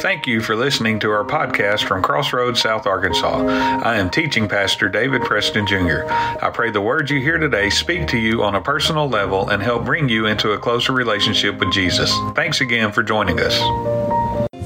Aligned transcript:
Thank 0.00 0.26
you 0.26 0.40
for 0.40 0.56
listening 0.56 0.98
to 1.00 1.10
our 1.10 1.24
podcast 1.24 1.84
from 1.84 2.02
Crossroads, 2.02 2.62
South 2.62 2.86
Arkansas. 2.86 3.44
I 3.46 3.96
am 3.96 4.08
teaching 4.08 4.48
pastor 4.48 4.88
David 4.88 5.20
Preston 5.22 5.66
Jr. 5.66 6.04
I 6.08 6.50
pray 6.54 6.70
the 6.70 6.80
words 6.80 7.10
you 7.10 7.20
hear 7.20 7.36
today 7.36 7.68
speak 7.68 8.08
to 8.08 8.16
you 8.16 8.42
on 8.42 8.54
a 8.54 8.62
personal 8.62 9.10
level 9.10 9.50
and 9.50 9.62
help 9.62 9.84
bring 9.84 10.08
you 10.08 10.24
into 10.24 10.52
a 10.52 10.58
closer 10.58 10.94
relationship 10.94 11.58
with 11.58 11.70
Jesus. 11.70 12.10
Thanks 12.34 12.62
again 12.62 12.92
for 12.92 13.02
joining 13.02 13.40
us. 13.40 13.58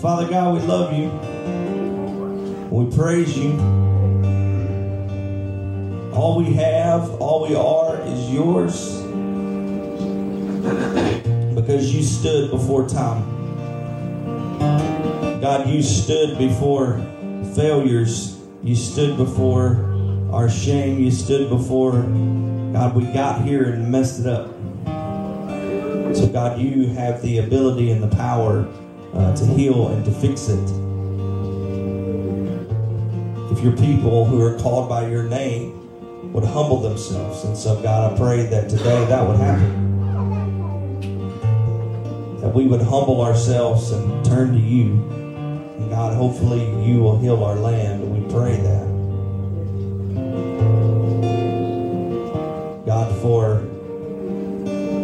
Father 0.00 0.28
God, 0.28 0.54
we 0.54 0.60
love 0.68 0.92
you. 0.92 1.08
We 2.70 2.96
praise 2.96 3.36
you. 3.36 3.58
All 6.12 6.38
we 6.38 6.54
have, 6.54 7.10
all 7.20 7.48
we 7.48 7.56
are 7.56 8.00
is 8.06 8.30
yours 8.32 9.02
because 11.56 11.92
you 11.92 12.04
stood 12.04 12.52
before 12.52 12.88
time. 12.88 13.34
God, 15.44 15.68
you 15.68 15.82
stood 15.82 16.38
before 16.38 16.96
failures. 17.54 18.40
You 18.62 18.74
stood 18.74 19.18
before 19.18 19.74
our 20.32 20.48
shame. 20.48 20.98
You 20.98 21.10
stood 21.10 21.50
before, 21.50 22.00
God, 22.72 22.96
we 22.96 23.04
got 23.12 23.42
here 23.42 23.64
and 23.64 23.92
messed 23.92 24.20
it 24.20 24.26
up. 24.26 24.46
So, 26.16 26.30
God, 26.32 26.58
you 26.58 26.86
have 26.94 27.20
the 27.20 27.40
ability 27.40 27.90
and 27.90 28.02
the 28.02 28.16
power 28.16 28.66
uh, 29.12 29.36
to 29.36 29.44
heal 29.44 29.88
and 29.88 30.02
to 30.06 30.12
fix 30.12 30.48
it. 30.48 30.64
If 33.52 33.62
your 33.62 33.76
people 33.76 34.24
who 34.24 34.40
are 34.40 34.58
called 34.58 34.88
by 34.88 35.08
your 35.10 35.24
name 35.24 36.32
would 36.32 36.44
humble 36.44 36.80
themselves. 36.80 37.44
And 37.44 37.54
so, 37.54 37.82
God, 37.82 38.14
I 38.14 38.16
pray 38.16 38.46
that 38.46 38.70
today 38.70 39.04
that 39.04 39.28
would 39.28 39.36
happen 39.36 39.84
that 42.40 42.54
we 42.54 42.66
would 42.66 42.80
humble 42.80 43.20
ourselves 43.20 43.90
and 43.90 44.24
turn 44.24 44.52
to 44.52 44.58
you. 44.58 45.23
And 45.76 45.90
God, 45.90 46.14
hopefully 46.14 46.64
you 46.84 47.00
will 47.00 47.18
heal 47.18 47.42
our 47.42 47.56
land. 47.56 48.02
We 48.12 48.32
pray 48.32 48.56
that. 48.56 48.84
God, 52.86 53.16
for 53.20 53.60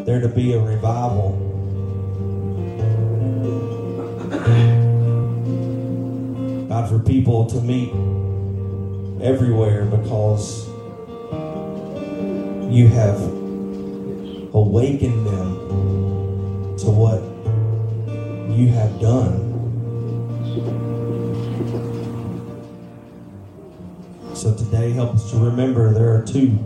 there 0.05 0.21
to 0.21 0.29
be 0.29 0.53
a 0.53 0.61
revival. 0.61 1.37
God, 6.69 6.89
for 6.89 6.99
people 7.01 7.47
to 7.47 7.61
meet 7.61 7.91
everywhere 9.23 9.87
because 9.87 10.69
you 12.71 12.87
have 12.89 13.21
awakened 14.55 15.27
them 15.27 15.55
to 16.79 16.91
what 16.91 17.21
you 18.57 18.69
have 18.69 19.01
done. 19.01 19.50
Today, 24.71 24.93
help 24.93 25.15
us 25.17 25.29
to 25.33 25.37
remember 25.37 25.93
there 25.93 26.15
are 26.15 26.23
two. 26.23 26.57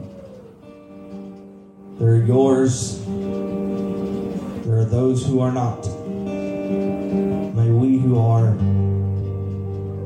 There 1.99 2.11
are 2.11 2.23
yours, 2.23 3.03
there 3.07 4.77
are 4.77 4.85
those 4.85 5.27
who 5.27 5.41
are 5.41 5.51
not. 5.51 5.87
May 6.27 7.71
we 7.71 7.99
who 7.99 8.19
are 8.19 8.55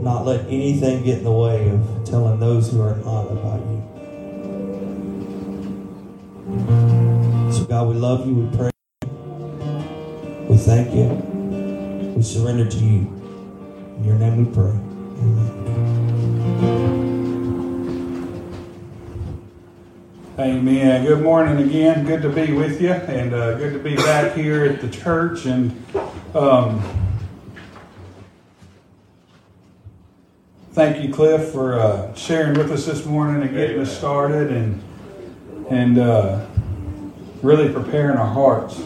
not 0.01 0.25
let 0.25 0.47
anything 0.47 1.03
get 1.03 1.19
in 1.19 1.25
the 1.25 1.33
way 1.33 1.71
of 1.71 2.05
telling 2.05 2.39
those 2.39 2.71
who 2.71 2.81
are 2.83 2.97
not 2.99 3.33
about 3.33 3.59
you. 3.67 3.83
So, 7.53 7.65
God, 7.65 7.89
we 7.89 7.95
love 7.95 8.25
you, 8.29 8.35
we 8.35 8.57
pray, 8.57 8.71
we 10.49 10.57
thank 10.57 10.95
you, 10.95 11.09
we 12.15 12.23
surrender 12.23 12.71
to 12.71 12.79
you. 12.79 13.13
In 13.97 14.05
your 14.05 14.19
name 14.19 14.47
we 14.47 14.55
pray. 14.55 14.71
Amen. 14.71 15.98
Amen. 20.39 21.05
Good 21.05 21.25
morning 21.25 21.69
again. 21.69 22.07
Good 22.07 22.23
to 22.23 22.29
be 22.29 22.53
with 22.53 22.81
you, 22.81 22.93
and 22.93 23.35
uh, 23.35 23.59
good 23.59 23.73
to 23.73 23.81
be 23.81 23.97
back 23.97 24.37
here 24.37 24.65
at 24.67 24.81
the 24.81 24.89
church. 24.89 25.47
And 25.47 25.73
um, 26.33 26.81
thank 30.75 31.03
you, 31.05 31.13
Cliff, 31.13 31.51
for 31.51 31.81
uh, 31.81 32.15
sharing 32.15 32.57
with 32.57 32.71
us 32.71 32.87
this 32.87 33.05
morning 33.05 33.43
and 33.43 33.53
getting 33.53 33.81
us 33.81 33.99
started, 33.99 34.53
and 34.53 34.81
and 35.71 35.99
uh, 35.99 36.47
really 37.43 37.73
preparing 37.73 38.17
our 38.17 38.33
hearts. 38.33 38.79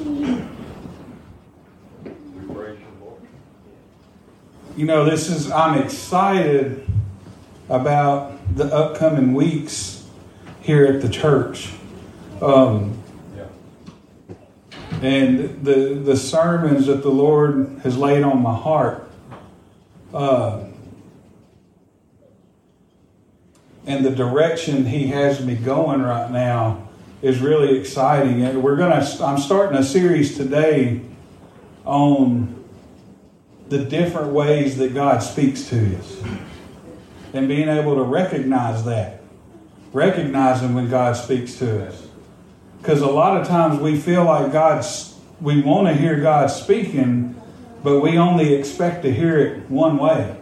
You 4.74 4.86
know, 4.86 5.04
this 5.04 5.28
is 5.28 5.50
I'm 5.50 5.78
excited 5.78 6.86
about 7.68 8.56
the 8.56 8.74
upcoming 8.74 9.34
weeks 9.34 10.01
here 10.62 10.86
at 10.86 11.02
the 11.02 11.08
church. 11.08 11.70
Um, 12.40 12.98
and 15.02 15.64
the 15.64 15.94
the 15.94 16.16
sermons 16.16 16.86
that 16.86 17.02
the 17.02 17.10
Lord 17.10 17.80
has 17.82 17.96
laid 17.98 18.22
on 18.22 18.40
my 18.40 18.54
heart, 18.54 19.10
uh, 20.14 20.64
and 23.84 24.04
the 24.04 24.10
direction 24.10 24.86
He 24.86 25.08
has 25.08 25.44
me 25.44 25.56
going 25.56 26.02
right 26.02 26.30
now 26.30 26.88
is 27.20 27.40
really 27.40 27.78
exciting. 27.78 28.44
And 28.44 28.62
we're 28.62 28.76
gonna 28.76 29.04
I'm 29.20 29.38
starting 29.38 29.76
a 29.76 29.84
series 29.84 30.36
today 30.36 31.00
on 31.84 32.64
the 33.68 33.84
different 33.84 34.32
ways 34.32 34.76
that 34.78 34.94
God 34.94 35.18
speaks 35.20 35.68
to 35.70 35.96
us, 35.96 36.22
and 37.32 37.48
being 37.48 37.68
able 37.68 37.96
to 37.96 38.02
recognize 38.02 38.84
that 38.84 39.21
recognizing 39.92 40.74
when 40.74 40.88
God 40.88 41.16
speaks 41.16 41.56
to 41.56 41.86
us. 41.86 42.06
Because 42.80 43.00
a 43.00 43.06
lot 43.06 43.40
of 43.40 43.46
times 43.46 43.80
we 43.80 43.98
feel 43.98 44.24
like 44.24 44.52
God's, 44.52 45.18
we 45.40 45.60
want 45.60 45.86
to 45.88 45.94
hear 45.94 46.18
God 46.20 46.48
speaking, 46.48 47.40
but 47.82 48.00
we 48.00 48.18
only 48.18 48.54
expect 48.54 49.02
to 49.02 49.12
hear 49.12 49.38
it 49.38 49.70
one 49.70 49.98
way. 49.98 50.36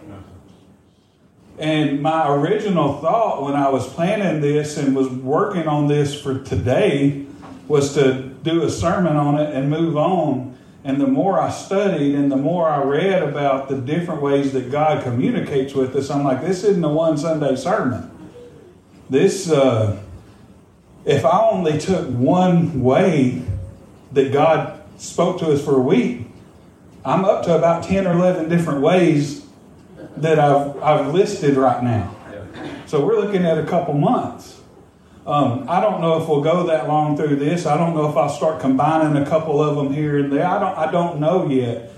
And 1.59 2.01
my 2.01 2.27
original 2.33 2.99
thought 2.99 3.43
when 3.43 3.53
I 3.53 3.69
was 3.69 3.87
planning 3.87 4.41
this 4.41 4.77
and 4.77 4.95
was 4.95 5.09
working 5.09 5.67
on 5.67 5.87
this 5.87 6.19
for 6.19 6.39
today 6.39 7.25
was 7.67 7.93
to 7.93 8.23
do 8.41 8.63
a 8.63 8.69
sermon 8.69 9.15
on 9.15 9.39
it 9.39 9.53
and 9.53 9.69
move 9.69 9.95
on. 9.95 10.57
And 10.83 10.99
the 10.99 11.05
more 11.05 11.39
I 11.39 11.51
studied 11.51 12.15
and 12.15 12.31
the 12.31 12.37
more 12.37 12.67
I 12.67 12.81
read 12.81 13.21
about 13.21 13.69
the 13.69 13.77
different 13.77 14.23
ways 14.23 14.53
that 14.53 14.71
God 14.71 15.03
communicates 15.03 15.75
with 15.75 15.95
us, 15.95 16.09
I'm 16.09 16.23
like, 16.23 16.41
this 16.41 16.63
isn't 16.63 16.83
a 16.83 16.89
one 16.89 17.19
Sunday 17.19 17.55
sermon 17.55 18.10
this 19.11 19.51
uh, 19.51 20.01
if 21.03 21.25
i 21.25 21.49
only 21.49 21.77
took 21.77 22.07
one 22.07 22.81
way 22.81 23.43
that 24.13 24.31
god 24.31 24.81
spoke 24.97 25.37
to 25.37 25.51
us 25.51 25.63
for 25.63 25.75
a 25.75 25.81
week 25.81 26.25
i'm 27.03 27.25
up 27.25 27.43
to 27.43 27.53
about 27.53 27.83
10 27.83 28.07
or 28.07 28.13
11 28.13 28.47
different 28.47 28.81
ways 28.81 29.45
that 30.15 30.39
i've, 30.39 30.81
I've 30.81 31.13
listed 31.13 31.57
right 31.57 31.83
now. 31.83 32.15
So 32.85 33.05
we're 33.05 33.19
looking 33.19 33.45
at 33.45 33.57
a 33.57 33.65
couple 33.65 33.93
months. 33.93 34.59
Um, 35.25 35.65
i 35.69 35.79
don't 35.81 36.01
know 36.01 36.21
if 36.21 36.27
we'll 36.27 36.41
go 36.41 36.67
that 36.67 36.87
long 36.87 37.17
through 37.17 37.35
this. 37.35 37.65
I 37.65 37.77
don't 37.77 37.93
know 37.93 38.09
if 38.09 38.15
i'll 38.15 38.29
start 38.29 38.61
combining 38.61 39.21
a 39.21 39.25
couple 39.25 39.61
of 39.61 39.75
them 39.75 39.93
here 39.93 40.19
and 40.19 40.31
there. 40.31 40.47
I 40.47 40.59
don't, 40.59 40.77
I 40.77 40.91
don't 40.91 41.19
know 41.19 41.49
yet. 41.49 41.91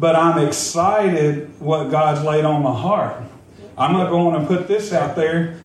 But 0.00 0.16
i'm 0.16 0.44
excited 0.44 1.52
what 1.60 1.90
god's 1.90 2.24
laid 2.24 2.44
on 2.44 2.62
my 2.62 2.74
heart. 2.74 3.22
I'm 3.78 3.92
not 3.92 4.10
going 4.10 4.40
to 4.40 4.46
put 4.46 4.66
this 4.66 4.92
out 4.92 5.14
there 5.14 5.62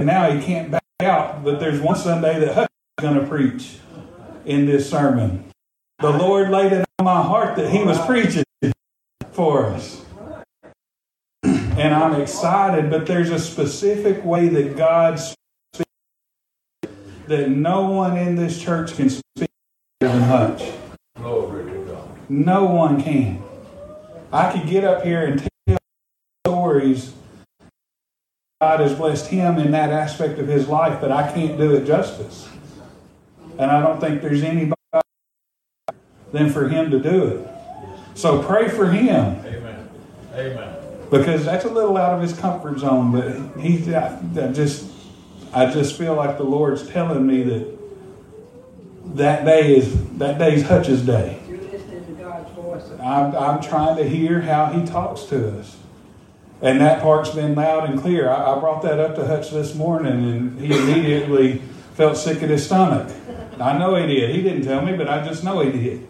now 0.00 0.30
he 0.30 0.44
can't 0.44 0.70
back 0.70 0.82
out. 1.00 1.44
But 1.44 1.60
there's 1.60 1.80
one 1.80 1.96
Sunday 1.96 2.38
that 2.40 2.54
Hutch 2.54 2.68
is 2.98 3.02
going 3.02 3.20
to 3.20 3.26
preach 3.26 3.78
in 4.44 4.66
this 4.66 4.88
sermon. 4.88 5.44
The 6.00 6.10
Lord 6.10 6.50
laid 6.50 6.72
it 6.72 6.84
on 6.98 7.04
my 7.04 7.22
heart 7.22 7.56
that 7.56 7.70
he 7.70 7.82
was 7.82 7.98
preaching 8.04 8.44
for 9.32 9.66
us. 9.66 10.02
And 11.76 11.92
I'm 11.92 12.18
excited, 12.18 12.88
but 12.88 13.04
there's 13.04 13.28
a 13.28 13.38
specific 13.38 14.24
way 14.24 14.48
that 14.48 14.78
God 14.78 15.20
speaks 15.20 15.84
that 17.26 17.50
no 17.50 17.90
one 17.90 18.16
in 18.16 18.34
this 18.34 18.62
church 18.62 18.96
can 18.96 19.10
speak 19.10 19.50
better 20.00 20.14
than 20.14 20.22
Hutch. 20.22 20.72
No 22.30 22.64
one 22.64 23.02
can. 23.02 23.42
I 24.32 24.52
could 24.52 24.66
get 24.66 24.84
up 24.84 25.04
here 25.04 25.26
and 25.26 25.46
tell 25.66 25.78
stories 26.46 27.12
God 28.62 28.80
has 28.80 28.94
blessed 28.94 29.26
him 29.26 29.58
in 29.58 29.72
that 29.72 29.90
aspect 29.90 30.38
of 30.38 30.48
his 30.48 30.66
life, 30.66 30.98
but 30.98 31.12
I 31.12 31.30
can't 31.30 31.58
do 31.58 31.74
it 31.74 31.84
justice. 31.84 32.48
And 33.58 33.70
I 33.70 33.82
don't 33.82 34.00
think 34.00 34.22
there's 34.22 34.42
anybody 34.42 34.80
than 36.32 36.48
for 36.50 36.66
him 36.66 36.90
to 36.90 36.98
do 36.98 37.24
it. 37.26 37.48
So 38.14 38.42
pray 38.42 38.70
for 38.70 38.90
him. 38.90 39.44
Amen. 39.44 39.88
Amen. 40.32 40.76
Because 41.10 41.44
that's 41.44 41.66
a 41.66 41.68
little 41.68 41.98
out 41.98 42.14
of 42.14 42.22
his 42.22 42.32
comfort 42.32 42.78
zone, 42.78 43.12
but 43.12 43.62
he 43.62 43.94
I, 43.94 44.16
I 44.16 44.52
just 44.52 44.90
I 45.52 45.70
just 45.70 45.98
feel 45.98 46.14
like 46.14 46.38
the 46.38 46.44
Lord's 46.44 46.88
telling 46.88 47.26
me 47.26 47.42
that 47.42 47.78
that 49.16 49.44
day 49.44 49.76
is 49.76 50.16
that 50.16 50.38
day's 50.38 50.62
Hutch's 50.62 51.02
day. 51.02 51.42
You're 51.46 51.58
listening 51.58 52.06
to 52.06 52.12
God's 52.12 52.50
voice. 52.52 52.90
I'm, 53.02 53.36
I'm 53.36 53.62
trying 53.62 53.98
to 53.98 54.08
hear 54.08 54.40
how 54.40 54.66
he 54.66 54.86
talks 54.86 55.24
to 55.24 55.58
us. 55.58 55.76
And 56.62 56.80
that 56.80 57.02
part's 57.02 57.30
been 57.30 57.54
loud 57.54 57.88
and 57.88 58.00
clear. 58.00 58.30
I, 58.30 58.54
I 58.56 58.58
brought 58.58 58.82
that 58.82 58.98
up 58.98 59.14
to 59.16 59.26
Hutch 59.26 59.50
this 59.50 59.74
morning, 59.74 60.12
and 60.12 60.60
he 60.60 60.76
immediately 60.76 61.58
felt 61.94 62.16
sick 62.16 62.42
at 62.42 62.48
his 62.48 62.64
stomach. 62.64 63.12
I 63.60 63.76
know 63.76 63.94
he 63.96 64.06
did. 64.06 64.34
He 64.34 64.42
didn't 64.42 64.64
tell 64.64 64.82
me, 64.82 64.96
but 64.96 65.08
I 65.08 65.26
just 65.26 65.44
know 65.44 65.60
he 65.60 65.70
did. 65.70 66.08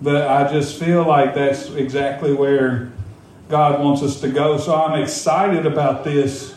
But 0.00 0.28
I 0.28 0.50
just 0.50 0.78
feel 0.78 1.04
like 1.04 1.34
that's 1.34 1.70
exactly 1.70 2.32
where 2.32 2.90
God 3.48 3.80
wants 3.80 4.02
us 4.02 4.20
to 4.20 4.28
go. 4.28 4.56
So 4.56 4.74
I'm 4.74 5.00
excited 5.00 5.66
about 5.66 6.04
this 6.04 6.54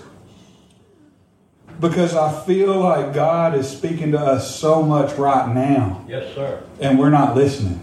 because 1.79 2.15
I 2.15 2.45
feel 2.45 2.79
like 2.79 3.13
God 3.13 3.55
is 3.55 3.69
speaking 3.69 4.11
to 4.13 4.19
us 4.19 4.55
so 4.55 4.81
much 4.81 5.17
right 5.17 5.53
now. 5.53 6.05
Yes, 6.07 6.33
sir. 6.33 6.63
And 6.79 6.97
we're 6.97 7.09
not 7.09 7.35
listening. 7.35 7.82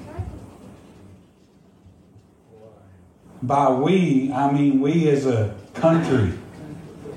By 3.42 3.70
we, 3.70 4.32
I 4.32 4.52
mean 4.52 4.80
we 4.80 5.08
as 5.08 5.26
a 5.26 5.54
country, 5.74 6.32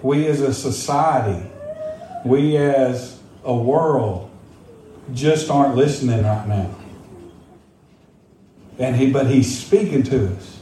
we 0.02 0.28
as 0.28 0.42
a 0.42 0.54
society, 0.54 1.46
we 2.26 2.58
as 2.58 3.20
a 3.44 3.56
world 3.56 4.30
just 5.14 5.50
aren't 5.50 5.76
listening 5.76 6.24
right 6.24 6.48
now. 6.48 6.76
And 8.80 8.96
he 8.96 9.12
but 9.12 9.28
he's 9.28 9.58
speaking 9.58 10.04
to 10.04 10.34
us. 10.34 10.60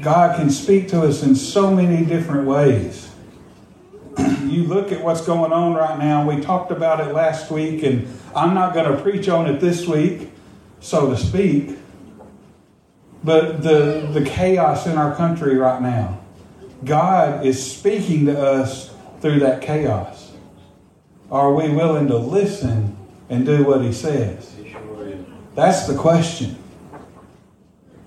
God 0.00 0.36
can 0.36 0.50
speak 0.50 0.88
to 0.88 1.02
us 1.02 1.22
in 1.22 1.36
so 1.36 1.72
many 1.72 2.04
different 2.04 2.46
ways. 2.46 3.10
you 4.44 4.64
look 4.64 4.90
at 4.92 5.02
what's 5.02 5.20
going 5.20 5.52
on 5.52 5.74
right 5.74 5.98
now. 5.98 6.28
We 6.28 6.40
talked 6.40 6.70
about 6.70 7.00
it 7.00 7.12
last 7.12 7.50
week, 7.50 7.82
and 7.82 8.08
I'm 8.34 8.54
not 8.54 8.74
going 8.74 8.90
to 8.90 9.00
preach 9.00 9.28
on 9.28 9.46
it 9.46 9.60
this 9.60 9.86
week, 9.86 10.30
so 10.80 11.10
to 11.10 11.16
speak. 11.16 11.78
But 13.24 13.62
the, 13.62 14.08
the 14.12 14.24
chaos 14.24 14.86
in 14.86 14.98
our 14.98 15.14
country 15.14 15.56
right 15.56 15.80
now, 15.80 16.20
God 16.84 17.46
is 17.46 17.64
speaking 17.64 18.26
to 18.26 18.40
us 18.40 18.92
through 19.20 19.40
that 19.40 19.62
chaos. 19.62 20.32
Are 21.30 21.54
we 21.54 21.68
willing 21.70 22.08
to 22.08 22.18
listen 22.18 22.96
and 23.28 23.46
do 23.46 23.64
what 23.64 23.82
He 23.82 23.92
says? 23.92 24.54
That's 25.54 25.86
the 25.86 25.96
question. 25.96 26.56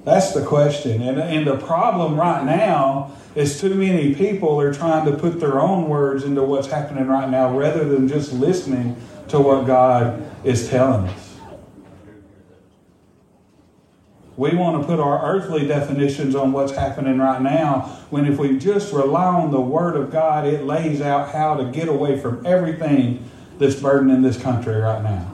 That's 0.03 0.33
the 0.33 0.45
question. 0.45 1.01
And, 1.01 1.19
and 1.19 1.47
the 1.47 1.57
problem 1.57 2.19
right 2.19 2.43
now 2.45 3.13
is 3.35 3.59
too 3.59 3.73
many 3.73 4.13
people 4.13 4.59
are 4.59 4.73
trying 4.73 5.05
to 5.05 5.17
put 5.17 5.39
their 5.39 5.59
own 5.59 5.89
words 5.89 6.23
into 6.23 6.43
what's 6.43 6.67
happening 6.67 7.07
right 7.07 7.29
now 7.29 7.57
rather 7.57 7.83
than 7.83 8.07
just 8.07 8.31
listening 8.31 8.95
to 9.29 9.39
what 9.39 9.65
God 9.65 10.23
is 10.43 10.69
telling 10.69 11.07
us. 11.07 11.24
We 14.37 14.53
want 14.53 14.81
to 14.81 14.87
put 14.87 14.99
our 14.99 15.25
earthly 15.25 15.65
definitions 15.65 16.35
on 16.35 16.51
what's 16.51 16.73
happening 16.73 17.17
right 17.19 17.41
now 17.41 17.81
when 18.09 18.25
if 18.25 18.37
we 18.37 18.57
just 18.57 18.93
rely 18.93 19.27
on 19.27 19.51
the 19.51 19.61
Word 19.61 19.95
of 19.95 20.11
God, 20.11 20.45
it 20.45 20.65
lays 20.65 20.99
out 20.99 21.31
how 21.31 21.55
to 21.55 21.71
get 21.71 21.87
away 21.87 22.19
from 22.19 22.45
everything 22.45 23.29
that's 23.57 23.75
burdening 23.75 24.21
this 24.21 24.41
country 24.41 24.75
right 24.75 25.01
now. 25.01 25.31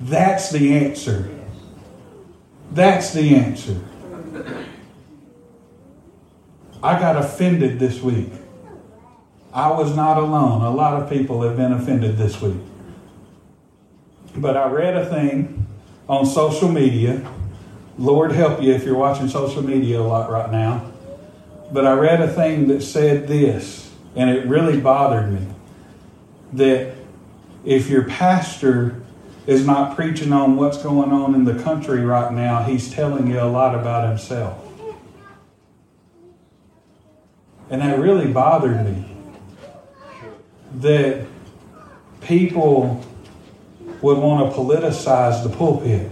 That's 0.00 0.50
the 0.50 0.74
answer. 0.74 1.30
That's 2.72 3.12
the 3.12 3.34
answer. 3.36 3.80
I 6.82 6.98
got 6.98 7.16
offended 7.16 7.78
this 7.78 8.00
week. 8.00 8.30
I 9.52 9.70
was 9.70 9.96
not 9.96 10.18
alone. 10.18 10.62
A 10.62 10.70
lot 10.70 11.02
of 11.02 11.08
people 11.08 11.42
have 11.42 11.56
been 11.56 11.72
offended 11.72 12.18
this 12.18 12.40
week. 12.40 12.60
But 14.36 14.56
I 14.56 14.68
read 14.70 14.96
a 14.96 15.06
thing 15.06 15.66
on 16.08 16.26
social 16.26 16.68
media. 16.68 17.26
Lord 17.98 18.32
help 18.32 18.62
you 18.62 18.72
if 18.72 18.84
you're 18.84 18.96
watching 18.96 19.28
social 19.28 19.62
media 19.62 20.00
a 20.00 20.02
lot 20.02 20.30
right 20.30 20.50
now. 20.50 20.90
But 21.72 21.86
I 21.86 21.94
read 21.94 22.20
a 22.20 22.28
thing 22.28 22.68
that 22.68 22.82
said 22.82 23.26
this, 23.26 23.90
and 24.14 24.30
it 24.30 24.46
really 24.46 24.80
bothered 24.80 25.32
me 25.32 25.46
that 26.52 26.94
if 27.64 27.88
your 27.88 28.04
pastor 28.04 29.02
is 29.46 29.66
not 29.66 29.96
preaching 29.96 30.32
on 30.32 30.56
what's 30.56 30.82
going 30.82 31.10
on 31.10 31.34
in 31.34 31.44
the 31.44 31.60
country 31.62 32.00
right 32.00 32.32
now, 32.32 32.62
he's 32.62 32.90
telling 32.90 33.28
you 33.28 33.40
a 33.40 33.44
lot 33.44 33.74
about 33.74 34.08
himself. 34.08 34.62
And 37.70 37.80
that 37.80 37.98
really 37.98 38.30
bothered 38.32 38.84
me. 38.84 39.04
That 40.76 41.26
people 42.20 43.04
would 44.02 44.18
want 44.18 44.52
to 44.52 44.58
politicize 44.58 45.42
the 45.42 45.48
pulpit. 45.48 46.10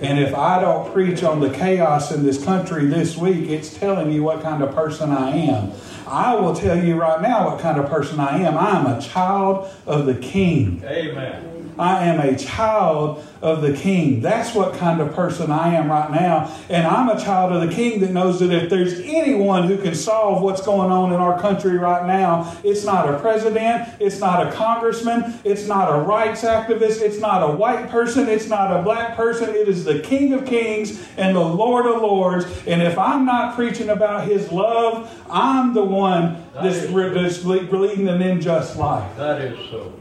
And 0.00 0.18
if 0.18 0.34
I 0.34 0.60
don't 0.60 0.92
preach 0.92 1.22
on 1.22 1.40
the 1.40 1.50
chaos 1.50 2.10
in 2.10 2.24
this 2.24 2.42
country 2.42 2.86
this 2.86 3.16
week, 3.16 3.50
it's 3.50 3.74
telling 3.74 4.10
you 4.10 4.22
what 4.22 4.42
kind 4.42 4.62
of 4.62 4.74
person 4.74 5.10
I 5.10 5.30
am. 5.36 5.72
I 6.06 6.34
will 6.34 6.54
tell 6.54 6.82
you 6.82 6.96
right 6.96 7.20
now 7.20 7.50
what 7.50 7.60
kind 7.60 7.78
of 7.78 7.88
person 7.90 8.18
I 8.18 8.38
am. 8.38 8.56
I 8.56 8.78
am 8.78 8.86
a 8.86 9.00
child 9.00 9.70
of 9.86 10.06
the 10.06 10.14
King. 10.14 10.82
Amen. 10.84 11.49
I 11.78 12.06
am 12.06 12.20
a 12.20 12.36
child 12.36 13.24
of 13.42 13.62
the 13.62 13.72
King. 13.72 14.20
That's 14.20 14.54
what 14.54 14.74
kind 14.74 15.00
of 15.00 15.14
person 15.14 15.50
I 15.50 15.74
am 15.74 15.90
right 15.90 16.10
now. 16.10 16.54
And 16.68 16.86
I'm 16.86 17.08
a 17.08 17.20
child 17.20 17.52
of 17.52 17.66
the 17.66 17.74
King 17.74 18.00
that 18.00 18.10
knows 18.10 18.40
that 18.40 18.52
if 18.52 18.68
there's 18.68 19.00
anyone 19.00 19.66
who 19.66 19.78
can 19.78 19.94
solve 19.94 20.42
what's 20.42 20.60
going 20.62 20.90
on 20.90 21.12
in 21.12 21.20
our 21.20 21.40
country 21.40 21.78
right 21.78 22.06
now, 22.06 22.56
it's 22.62 22.84
not 22.84 23.12
a 23.12 23.18
president, 23.18 23.88
it's 23.98 24.20
not 24.20 24.46
a 24.46 24.52
congressman, 24.52 25.40
it's 25.44 25.66
not 25.66 25.94
a 25.94 26.02
rights 26.02 26.42
activist, 26.42 27.00
it's 27.00 27.18
not 27.18 27.42
a 27.42 27.56
white 27.56 27.88
person, 27.88 28.28
it's 28.28 28.48
not 28.48 28.78
a 28.78 28.82
black 28.82 29.16
person. 29.16 29.50
It 29.50 29.68
is 29.68 29.84
the 29.84 30.00
King 30.00 30.34
of 30.34 30.44
Kings 30.44 31.06
and 31.16 31.34
the 31.34 31.40
Lord 31.40 31.86
of 31.86 32.02
Lords. 32.02 32.46
And 32.66 32.82
if 32.82 32.98
I'm 32.98 33.24
not 33.24 33.54
preaching 33.54 33.88
about 33.88 34.28
His 34.28 34.52
love, 34.52 35.10
I'm 35.30 35.72
the 35.72 35.84
one 35.84 36.44
that's, 36.54 36.86
that's 36.86 37.44
leading 37.44 38.08
an 38.08 38.20
unjust 38.20 38.76
life. 38.76 39.16
That 39.16 39.40
is 39.40 39.58
so. 39.70 39.92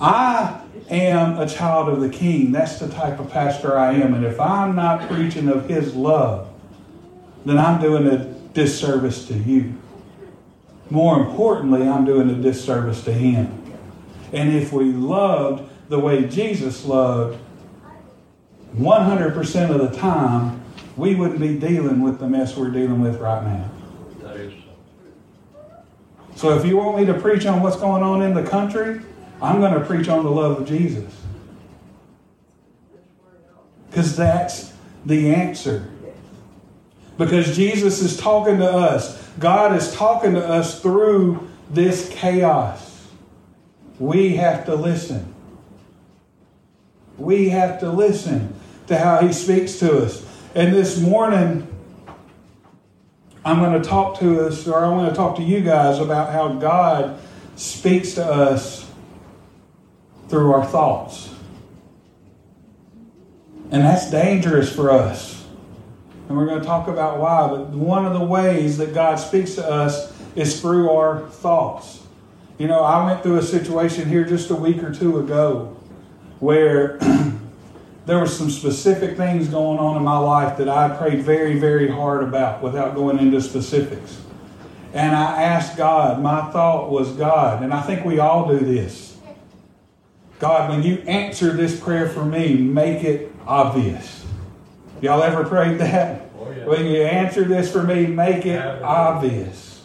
I 0.00 0.62
am 0.88 1.38
a 1.38 1.46
child 1.46 1.88
of 1.88 2.00
the 2.00 2.08
King. 2.08 2.52
That's 2.52 2.78
the 2.78 2.88
type 2.88 3.20
of 3.20 3.30
pastor 3.30 3.78
I 3.78 3.92
am. 3.94 4.14
And 4.14 4.24
if 4.24 4.40
I'm 4.40 4.74
not 4.74 5.08
preaching 5.08 5.48
of 5.48 5.68
His 5.68 5.94
love, 5.94 6.48
then 7.44 7.58
I'm 7.58 7.80
doing 7.80 8.06
a 8.06 8.24
disservice 8.54 9.26
to 9.28 9.34
you. 9.34 9.74
More 10.88 11.20
importantly, 11.20 11.86
I'm 11.86 12.04
doing 12.04 12.30
a 12.30 12.34
disservice 12.34 13.04
to 13.04 13.12
Him. 13.12 13.56
And 14.32 14.54
if 14.54 14.72
we 14.72 14.92
loved 14.92 15.70
the 15.88 15.98
way 15.98 16.24
Jesus 16.24 16.84
loved, 16.84 17.38
100% 18.76 19.70
of 19.70 19.90
the 19.90 19.96
time, 19.96 20.62
we 20.96 21.14
wouldn't 21.14 21.40
be 21.40 21.58
dealing 21.58 22.00
with 22.00 22.18
the 22.18 22.28
mess 22.28 22.56
we're 22.56 22.70
dealing 22.70 23.00
with 23.00 23.20
right 23.20 23.42
now. 23.44 23.70
That 24.22 24.36
is 24.36 24.52
so. 24.52 25.78
So 26.36 26.58
if 26.58 26.64
you 26.64 26.76
want 26.76 26.98
me 26.98 27.06
to 27.06 27.14
preach 27.14 27.46
on 27.46 27.62
what's 27.62 27.76
going 27.76 28.02
on 28.02 28.22
in 28.22 28.34
the 28.34 28.42
country, 28.42 29.00
I'm 29.42 29.60
going 29.60 29.74
to 29.74 29.80
preach 29.80 30.08
on 30.08 30.24
the 30.24 30.30
love 30.30 30.60
of 30.60 30.68
Jesus. 30.68 31.14
Because 33.88 34.16
that's 34.16 34.72
the 35.04 35.34
answer. 35.34 35.88
Because 37.16 37.56
Jesus 37.56 38.02
is 38.02 38.16
talking 38.16 38.58
to 38.58 38.70
us. 38.70 39.20
God 39.38 39.74
is 39.76 39.92
talking 39.94 40.34
to 40.34 40.46
us 40.46 40.80
through 40.80 41.48
this 41.70 42.08
chaos. 42.12 43.08
We 43.98 44.36
have 44.36 44.66
to 44.66 44.74
listen. 44.74 45.34
We 47.18 47.50
have 47.50 47.80
to 47.80 47.90
listen 47.90 48.54
to 48.86 48.98
how 48.98 49.26
He 49.26 49.32
speaks 49.32 49.78
to 49.80 50.04
us. 50.04 50.24
And 50.54 50.74
this 50.74 51.00
morning, 51.00 51.66
I'm 53.44 53.58
going 53.58 53.80
to 53.80 53.88
talk 53.88 54.18
to 54.20 54.46
us, 54.46 54.66
or 54.66 54.84
I 54.84 54.88
want 54.88 55.10
to 55.10 55.16
talk 55.16 55.36
to 55.36 55.42
you 55.42 55.60
guys 55.60 55.98
about 55.98 56.32
how 56.32 56.54
God 56.54 57.18
speaks 57.56 58.14
to 58.14 58.24
us 58.24 58.79
through 60.30 60.52
our 60.52 60.64
thoughts. 60.64 61.34
And 63.72 63.82
that's 63.82 64.10
dangerous 64.10 64.74
for 64.74 64.90
us. 64.90 65.44
And 66.28 66.38
we're 66.38 66.46
going 66.46 66.60
to 66.60 66.66
talk 66.66 66.86
about 66.86 67.18
why. 67.18 67.48
But 67.48 67.70
one 67.70 68.06
of 68.06 68.12
the 68.12 68.24
ways 68.24 68.78
that 68.78 68.94
God 68.94 69.16
speaks 69.16 69.56
to 69.56 69.68
us 69.68 70.12
is 70.36 70.60
through 70.60 70.90
our 70.90 71.28
thoughts. 71.28 72.04
You 72.58 72.68
know, 72.68 72.82
I 72.82 73.04
went 73.04 73.22
through 73.22 73.38
a 73.38 73.42
situation 73.42 74.08
here 74.08 74.24
just 74.24 74.50
a 74.50 74.54
week 74.54 74.82
or 74.82 74.94
two 74.94 75.18
ago 75.18 75.76
where 76.38 76.98
there 78.06 78.18
were 78.18 78.28
some 78.28 78.50
specific 78.50 79.16
things 79.16 79.48
going 79.48 79.78
on 79.78 79.96
in 79.96 80.04
my 80.04 80.18
life 80.18 80.56
that 80.58 80.68
I 80.68 80.96
prayed 80.96 81.22
very, 81.22 81.58
very 81.58 81.88
hard 81.88 82.22
about 82.22 82.62
without 82.62 82.94
going 82.94 83.18
into 83.18 83.40
specifics. 83.40 84.20
And 84.92 85.14
I 85.14 85.42
asked 85.42 85.76
God, 85.76 86.20
my 86.22 86.50
thought 86.52 86.90
was 86.90 87.10
God. 87.12 87.62
And 87.62 87.72
I 87.72 87.82
think 87.82 88.04
we 88.04 88.20
all 88.20 88.48
do 88.48 88.58
this. 88.64 89.09
God, 90.40 90.70
when 90.70 90.82
you 90.82 90.96
answer 91.06 91.52
this 91.52 91.78
prayer 91.78 92.08
for 92.08 92.24
me, 92.24 92.56
make 92.56 93.04
it 93.04 93.30
obvious. 93.46 94.24
Y'all 95.02 95.22
ever 95.22 95.44
prayed 95.44 95.78
that? 95.78 96.30
Oh, 96.38 96.50
yeah. 96.50 96.64
When 96.64 96.86
you 96.86 97.02
answer 97.02 97.44
this 97.44 97.70
for 97.70 97.82
me, 97.82 98.06
make 98.06 98.46
it 98.46 98.54
Yeah. 98.54 98.78
obvious. 98.82 99.82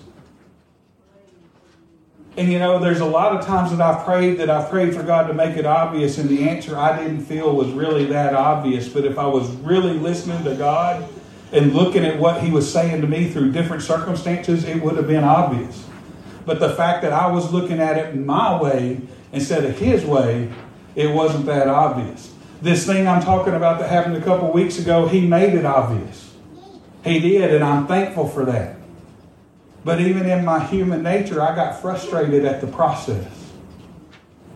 And 2.37 2.51
you 2.51 2.59
know, 2.59 2.79
there's 2.79 2.99
a 3.01 3.05
lot 3.05 3.35
of 3.35 3.45
times 3.45 3.71
that 3.71 3.81
I've 3.81 4.03
prayed 4.05 4.39
that 4.39 4.49
I've 4.49 4.69
prayed 4.69 4.93
for 4.93 5.03
God 5.03 5.27
to 5.27 5.33
make 5.33 5.55
it 5.57 5.65
obvious, 5.65 6.17
and 6.17 6.29
the 6.29 6.49
answer 6.49 6.77
I 6.77 6.97
didn't 6.97 7.21
feel 7.21 7.53
was 7.53 7.69
really 7.69 8.05
that 8.07 8.33
obvious. 8.33 8.89
But 8.89 9.05
if 9.05 9.17
I 9.17 9.25
was 9.25 9.49
really 9.57 9.93
listening 9.93 10.43
to 10.43 10.55
God 10.55 11.05
and 11.53 11.73
looking 11.73 12.03
at 12.03 12.19
what 12.19 12.41
He 12.41 12.51
was 12.51 12.69
saying 12.71 13.01
to 13.01 13.07
me 13.07 13.29
through 13.29 13.51
different 13.51 13.83
circumstances, 13.83 14.65
it 14.65 14.81
would 14.81 14.97
have 14.97 15.07
been 15.07 15.23
obvious. 15.23 15.85
But 16.45 16.59
the 16.59 16.75
fact 16.75 17.01
that 17.03 17.13
I 17.13 17.27
was 17.27 17.53
looking 17.53 17.79
at 17.79 17.97
it 17.97 18.15
my 18.17 18.61
way 18.61 18.99
instead 19.35 19.65
of 19.65 19.77
His 19.77 20.03
way, 20.05 20.51
it 20.95 21.07
wasn't 21.07 21.45
that 21.45 21.67
obvious. 21.67 22.33
This 22.61 22.85
thing 22.85 23.07
I'm 23.07 23.21
talking 23.21 23.53
about 23.53 23.79
that 23.79 23.89
happened 23.89 24.15
a 24.15 24.21
couple 24.21 24.51
weeks 24.51 24.79
ago, 24.79 25.07
He 25.07 25.27
made 25.27 25.53
it 25.53 25.65
obvious. 25.65 26.33
He 27.03 27.19
did, 27.19 27.53
and 27.53 27.63
I'm 27.63 27.85
thankful 27.85 28.27
for 28.27 28.45
that. 28.45 28.77
But 29.83 30.01
even 30.01 30.27
in 30.27 30.43
my 30.43 30.65
human 30.65 31.03
nature, 31.03 31.41
I 31.41 31.55
got 31.55 31.79
frustrated 31.79 32.43
at 32.43 32.59
the 32.59 32.67
process. 32.67 33.27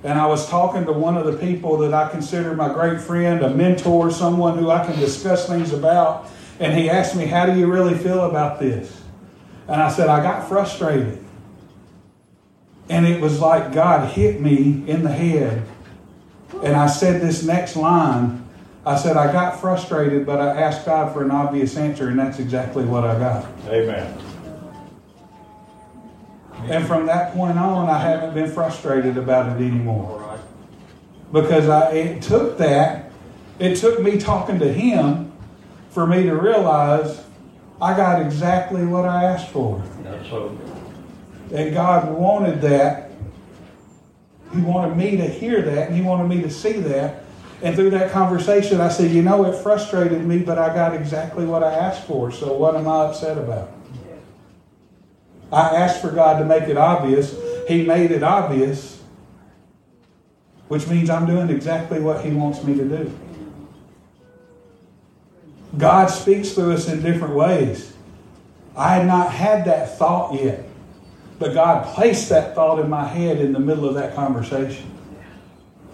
And 0.04 0.18
I 0.18 0.26
was 0.26 0.48
talking 0.50 0.86
to 0.86 0.94
one 0.94 1.18
of 1.18 1.26
the 1.26 1.38
people 1.38 1.78
that 1.80 1.94
I 1.94 2.10
consider 2.10 2.56
my 2.56 2.74
great 2.74 3.02
friend, 3.02 3.44
a 3.44 3.54
mentor, 3.54 4.10
someone 4.10 4.58
who 4.58 4.72
I 4.72 4.86
can 4.86 4.98
discuss 4.98 5.48
things 5.48 5.74
about. 5.74 6.28
And 6.60 6.76
he 6.76 6.90
asked 6.90 7.16
me, 7.16 7.26
How 7.26 7.46
do 7.46 7.60
you 7.60 7.68
really 7.68 7.96
feel 7.96 8.24
about 8.24 8.60
this? 8.60 9.02
And 9.68 9.80
I 9.80 9.92
said, 9.92 10.08
I 10.08 10.24
got 10.24 10.48
frustrated. 10.48 11.24
And 12.90 13.06
it 13.06 13.22
was 13.22 13.40
like 13.40 13.72
God 13.72 14.12
hit 14.12 14.42
me 14.42 14.84
in 14.88 15.04
the 15.04 15.12
head. 15.12 15.64
And 16.64 16.76
I 16.76 16.88
said 16.88 17.22
this 17.22 17.44
next 17.44 17.76
line 17.76 18.50
I 18.86 18.96
said, 18.96 19.18
I 19.18 19.32
got 19.32 19.60
frustrated, 19.60 20.26
but 20.26 20.40
I 20.40 20.62
asked 20.62 20.86
God 20.86 21.14
for 21.14 21.24
an 21.24 21.32
obvious 21.32 21.76
answer, 21.76 22.08
and 22.08 22.18
that's 22.18 22.40
exactly 22.40 22.86
what 22.86 23.04
I 23.04 23.20
got. 23.20 23.46
Amen. 23.68 24.18
And 26.64 26.88
from 26.88 27.06
that 27.06 27.34
point 27.34 27.58
on, 27.60 27.90
I 27.90 28.00
haven't 28.00 28.34
been 28.34 28.50
frustrated 28.52 29.18
about 29.18 29.48
it 29.48 29.64
anymore. 29.64 30.20
right. 30.22 30.40
Because 31.32 31.70
I, 31.70 31.92
it 31.92 32.22
took 32.22 32.58
that, 32.58 33.12
it 33.60 33.76
took 33.76 34.02
me 34.02 34.18
talking 34.18 34.60
to 34.60 34.72
Him 34.72 35.32
for 35.90 36.08
me 36.08 36.24
to 36.24 36.36
realize 36.36 37.24
I 37.82 37.96
got 37.96 38.22
exactly 38.22 38.86
what 38.86 39.06
I 39.06 39.26
asked 39.26 39.52
for. 39.52 39.84
That's 40.04 40.30
so. 40.30 40.58
And 41.54 41.74
God 41.74 42.12
wanted 42.12 42.62
that. 42.62 43.12
He 44.54 44.62
wanted 44.62 44.96
me 44.96 45.18
to 45.18 45.28
hear 45.28 45.62
that, 45.62 45.88
and 45.88 45.96
He 45.96 46.02
wanted 46.02 46.28
me 46.28 46.42
to 46.42 46.50
see 46.50 46.74
that. 46.74 47.24
And 47.62 47.76
through 47.76 47.90
that 47.92 48.12
conversation, 48.12 48.80
I 48.80 48.90
said, 48.90 49.12
You 49.12 49.22
know, 49.22 49.46
it 49.46 49.62
frustrated 49.62 50.26
me, 50.26 50.40
but 50.40 50.58
I 50.58 50.74
got 50.74 50.96
exactly 50.96 51.46
what 51.46 51.64
I 51.64 51.74
asked 51.74 52.08
for. 52.08 52.32
So 52.32 52.54
what 52.54 52.76
am 52.76 52.88
I 52.88 53.06
upset 53.06 53.38
about? 53.38 53.72
I 55.52 55.76
asked 55.76 56.02
for 56.02 56.12
God 56.12 56.40
to 56.40 56.46
make 56.46 56.64
it 56.64 56.78
obvious. 56.78 57.36
He 57.68 57.84
made 57.84 58.12
it 58.12 58.24
obvious, 58.24 59.02
which 60.68 60.88
means 60.88 61.10
I'm 61.10 61.26
doing 61.26 61.50
exactly 61.50 62.00
what 62.00 62.24
He 62.24 62.32
wants 62.32 62.64
me 62.64 62.76
to 62.76 62.86
do. 62.86 63.20
God 65.78 66.08
speaks 66.08 66.52
through 66.52 66.74
us 66.74 66.88
in 66.88 67.02
different 67.02 67.36
ways. 67.36 67.94
I 68.76 68.96
had 68.96 69.08
not 69.08 69.34
had 69.34 69.66
that 69.66 69.98
thought 69.98 70.34
yet, 70.34 70.64
but 71.40 71.54
God 71.54 71.96
placed 71.96 72.30
that 72.30 72.54
thought 72.54 72.80
in 72.80 72.90
my 72.90 73.06
head 73.06 73.40
in 73.40 73.54
the 73.54 73.60
middle 73.60 73.88
of 73.88 73.96
that 73.96 74.14
conversation, 74.14 74.92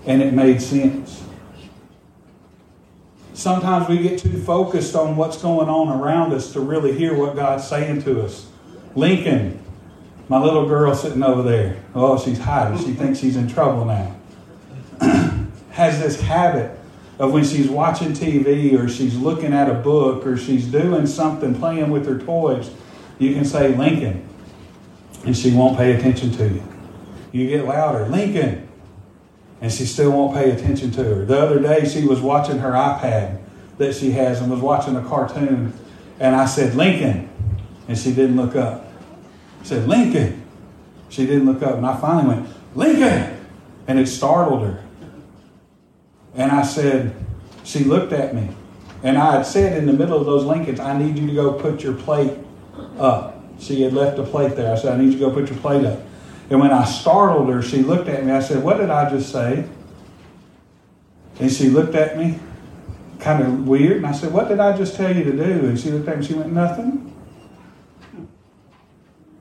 and 0.06 0.22
it 0.22 0.34
made 0.34 0.62
sense. 0.62 1.24
Sometimes 3.34 3.88
we 3.88 4.00
get 4.00 4.20
too 4.20 4.42
focused 4.42 4.96
on 4.96 5.16
what's 5.18 5.42
going 5.42 5.70
on 5.70 5.90
around 5.90 6.34
us 6.34 6.54
to 6.54 6.60
really 6.60 6.98
hear 6.98 7.14
what 7.14 7.36
God's 7.36 7.68
saying 7.68 8.02
to 8.04 8.22
us. 8.22 8.48
Lincoln, 8.96 9.62
my 10.30 10.42
little 10.42 10.66
girl 10.68 10.96
sitting 10.96 11.22
over 11.22 11.44
there. 11.44 11.78
Oh, 11.94 12.18
she's 12.18 12.40
hiding. 12.40 12.80
She 12.80 12.94
thinks 12.94 13.20
she's 13.20 13.36
in 13.36 13.48
trouble 13.48 13.86
now. 13.86 14.16
Has 15.72 16.00
this 16.00 16.20
habit 16.22 16.80
of 17.20 17.32
when 17.32 17.44
she's 17.44 17.70
watching 17.70 18.14
TV 18.14 18.80
or 18.80 18.90
she's 18.90 19.16
looking 19.18 19.54
at 19.54 19.70
a 19.70 19.74
book 19.74 20.26
or 20.26 20.38
she's 20.38 20.66
doing 20.66 21.06
something, 21.06 21.54
playing 21.56 21.92
with 21.92 22.08
her 22.08 22.18
toys, 22.18 22.72
you 23.20 23.34
can 23.34 23.46
say 23.46 23.76
Lincoln, 23.76 24.28
and 25.26 25.36
she 25.36 25.54
won't 25.54 25.78
pay 25.78 25.94
attention 25.94 26.32
to 26.34 26.48
you. 26.48 26.64
You 27.32 27.48
get 27.48 27.66
louder, 27.66 28.08
Lincoln, 28.08 28.68
and 29.62 29.72
she 29.72 29.86
still 29.86 30.12
won't 30.12 30.36
pay 30.36 30.52
attention 30.52 30.92
to 30.92 31.04
her. 31.04 31.26
The 31.26 31.40
other 31.40 31.60
day, 31.60 31.88
she 31.88 32.06
was 32.06 32.22
watching 32.22 32.60
her 32.60 32.72
iPad 32.72 33.42
that 33.78 33.96
she 33.96 34.12
has 34.12 34.42
and 34.42 34.50
was 34.50 34.62
watching 34.62 34.96
a 34.96 35.04
cartoon, 35.04 35.74
and 36.20 36.36
I 36.36 36.46
said, 36.46 36.76
Lincoln, 36.76 37.30
and 37.88 37.98
she 37.98 38.14
didn't 38.14 38.38
look 38.38 38.56
up. 38.56 38.88
I 39.62 39.66
said, 39.66 39.88
Lincoln. 39.88 40.44
She 41.10 41.26
didn't 41.26 41.46
look 41.46 41.62
up, 41.62 41.76
and 41.76 41.86
I 41.86 41.98
finally 41.98 42.36
went, 42.36 42.50
Lincoln, 42.76 43.46
and 43.88 44.00
it 44.00 44.08
startled 44.08 44.64
her. 44.64 44.84
And 46.34 46.52
I 46.52 46.64
said, 46.64 47.16
she 47.64 47.84
looked 47.84 48.12
at 48.12 48.36
me. 48.36 48.50
And 49.04 49.18
I 49.18 49.38
had 49.38 49.46
said 49.46 49.78
in 49.78 49.86
the 49.86 49.94
middle 49.94 50.20
of 50.20 50.26
those 50.26 50.44
Lincolns, 50.44 50.80
I 50.80 50.98
need 50.98 51.18
you 51.18 51.28
to 51.28 51.34
go 51.34 51.54
put 51.54 51.84
your 51.84 51.94
plate 51.94 52.34
up. 52.98 53.35
She 53.60 53.82
had 53.82 53.94
left 53.94 54.20
a 54.20 54.24
plate 54.24 54.56
there. 54.56 54.74
I 54.74 54.78
said, 54.78 54.94
I 54.94 55.02
need 55.02 55.14
you 55.14 55.20
to 55.20 55.30
go 55.30 55.32
put 55.32 55.50
your 55.50 55.60
plate 55.60 55.86
up. 55.86 56.00
And 56.50 56.60
when 56.60 56.72
I 56.72 56.86
startled 56.86 57.50
her, 57.50 57.62
she 57.62 57.82
looked 57.82 58.08
at 58.08 58.26
me. 58.26 58.32
I 58.32 58.40
said, 58.40 58.64
What 58.64 58.78
did 58.78 58.90
I 58.90 59.10
just 59.10 59.32
say? 59.32 59.66
And 61.40 61.52
she 61.52 61.70
looked 61.70 61.96
at 61.96 62.18
me 62.18 62.40
kind 63.20 63.44
of 63.44 63.68
weird. 63.68 63.98
And 63.98 64.08
I 64.08 64.12
said, 64.12 64.32
What 64.32 64.48
did 64.48 64.60
I 64.60 64.78
just 64.78 64.96
tell 64.96 65.16
you 65.16 65.24
to 65.24 65.32
do? 65.32 65.66
And 65.68 65.80
she 65.80 65.90
looked 65.92 66.08
at 66.08 66.20
me. 66.20 66.26
She 66.26 66.34
went, 66.34 66.52
Nothing. 66.52 67.14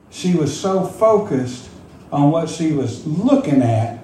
She 0.09 0.33
was 0.33 0.57
so 0.57 0.85
focused 0.85 1.69
on 2.11 2.31
what 2.31 2.49
she 2.49 2.71
was 2.71 3.05
looking 3.05 3.61
at, 3.61 3.99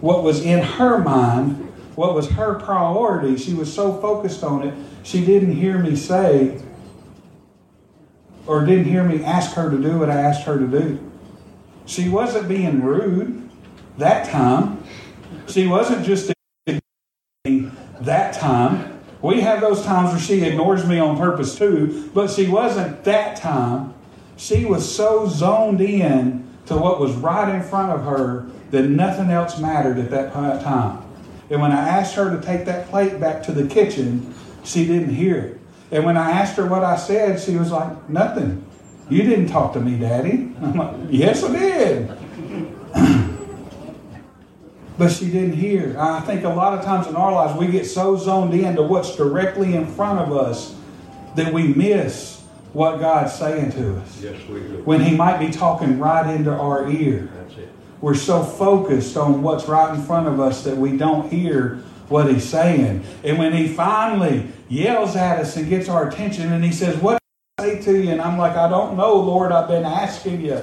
what 0.00 0.24
was 0.24 0.44
in 0.44 0.60
her 0.60 0.98
mind, 0.98 1.72
what 1.94 2.14
was 2.14 2.28
her 2.30 2.58
priority. 2.58 3.36
She 3.36 3.54
was 3.54 3.72
so 3.72 4.00
focused 4.00 4.42
on 4.42 4.66
it, 4.66 4.74
she 5.02 5.24
didn't 5.24 5.54
hear 5.54 5.78
me 5.78 5.94
say, 5.94 6.60
or 8.46 8.64
didn't 8.64 8.84
hear 8.84 9.02
me 9.02 9.24
ask 9.24 9.52
her 9.52 9.70
to 9.70 9.76
do 9.76 9.98
what 9.98 10.10
I 10.10 10.20
asked 10.20 10.44
her 10.44 10.58
to 10.58 10.66
do. 10.66 10.98
She 11.86 12.08
wasn't 12.08 12.48
being 12.48 12.82
rude 12.82 13.48
that 13.98 14.28
time. 14.28 14.82
She 15.48 15.66
wasn't 15.66 16.04
just 16.04 16.32
that 18.00 18.32
time. 18.34 19.00
We 19.22 19.40
have 19.40 19.60
those 19.60 19.84
times 19.84 20.10
where 20.10 20.20
she 20.20 20.44
ignores 20.44 20.86
me 20.86 20.98
on 20.98 21.16
purpose 21.16 21.56
too, 21.56 22.10
but 22.14 22.30
she 22.30 22.46
wasn't 22.48 23.04
that 23.04 23.36
time. 23.36 23.94
She 24.36 24.64
was 24.64 24.94
so 24.94 25.26
zoned 25.26 25.80
in 25.80 26.46
to 26.66 26.76
what 26.76 27.00
was 27.00 27.12
right 27.12 27.54
in 27.54 27.62
front 27.62 27.92
of 27.92 28.04
her 28.04 28.46
that 28.70 28.82
nothing 28.82 29.30
else 29.30 29.58
mattered 29.58 29.98
at 29.98 30.10
that 30.10 30.32
time. 30.32 31.02
And 31.48 31.60
when 31.60 31.72
I 31.72 31.88
asked 31.88 32.14
her 32.16 32.36
to 32.36 32.44
take 32.44 32.64
that 32.66 32.88
plate 32.88 33.20
back 33.20 33.42
to 33.44 33.52
the 33.52 33.66
kitchen, 33.66 34.34
she 34.64 34.84
didn't 34.86 35.14
hear 35.14 35.36
it. 35.36 35.55
And 35.90 36.04
when 36.04 36.16
I 36.16 36.32
asked 36.32 36.56
her 36.56 36.66
what 36.66 36.82
I 36.82 36.96
said, 36.96 37.40
she 37.40 37.56
was 37.56 37.70
like, 37.70 38.08
Nothing. 38.08 38.64
You 39.08 39.22
didn't 39.22 39.46
talk 39.46 39.72
to 39.74 39.80
me, 39.80 39.98
Daddy. 39.98 40.52
I'm 40.60 40.76
like, 40.76 40.96
Yes, 41.10 41.44
I 41.44 41.52
did. 41.52 42.08
but 44.98 45.12
she 45.12 45.30
didn't 45.30 45.52
hear. 45.52 45.96
I 45.98 46.20
think 46.20 46.44
a 46.44 46.48
lot 46.48 46.76
of 46.76 46.84
times 46.84 47.06
in 47.06 47.16
our 47.16 47.32
lives, 47.32 47.58
we 47.58 47.68
get 47.68 47.86
so 47.86 48.16
zoned 48.16 48.54
in 48.54 48.76
to 48.76 48.82
what's 48.82 49.14
directly 49.16 49.74
in 49.74 49.86
front 49.86 50.18
of 50.18 50.36
us 50.36 50.74
that 51.36 51.52
we 51.52 51.68
miss 51.68 52.42
what 52.72 52.98
God's 52.98 53.32
saying 53.34 53.72
to 53.72 53.96
us. 53.98 54.20
Yes, 54.20 54.36
we 54.48 54.60
do. 54.60 54.82
When 54.84 55.00
He 55.00 55.16
might 55.16 55.38
be 55.38 55.50
talking 55.50 55.98
right 55.98 56.34
into 56.34 56.50
our 56.52 56.90
ear. 56.90 57.30
That's 57.34 57.58
it. 57.58 57.68
We're 58.00 58.14
so 58.14 58.42
focused 58.42 59.16
on 59.16 59.42
what's 59.42 59.66
right 59.66 59.94
in 59.94 60.02
front 60.02 60.28
of 60.28 60.40
us 60.40 60.64
that 60.64 60.76
we 60.76 60.96
don't 60.96 61.30
hear 61.32 61.82
what 62.08 62.30
he's 62.30 62.48
saying. 62.48 63.04
And 63.24 63.38
when 63.38 63.52
he 63.52 63.68
finally 63.68 64.48
yells 64.68 65.16
at 65.16 65.38
us 65.38 65.56
and 65.56 65.68
gets 65.68 65.88
our 65.88 66.08
attention 66.08 66.52
and 66.52 66.64
he 66.64 66.72
says, 66.72 66.96
What 66.96 67.18
did 67.58 67.66
I 67.66 67.70
say 67.70 67.82
to 67.82 68.02
you? 68.02 68.10
And 68.10 68.20
I'm 68.20 68.38
like, 68.38 68.52
I 68.56 68.68
don't 68.68 68.96
know, 68.96 69.16
Lord. 69.16 69.52
I've 69.52 69.68
been 69.68 69.84
asking 69.84 70.42
you 70.42 70.62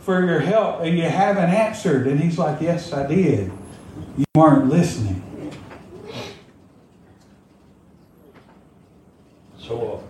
for 0.00 0.24
your 0.24 0.40
help 0.40 0.80
and 0.80 0.96
you 0.96 1.04
haven't 1.04 1.50
answered. 1.50 2.06
And 2.06 2.20
he's 2.20 2.38
like, 2.38 2.60
Yes, 2.60 2.92
I 2.92 3.06
did. 3.06 3.50
You 4.16 4.24
weren't 4.34 4.68
listening. 4.68 5.22
So 9.58 9.80
often. 9.80 10.08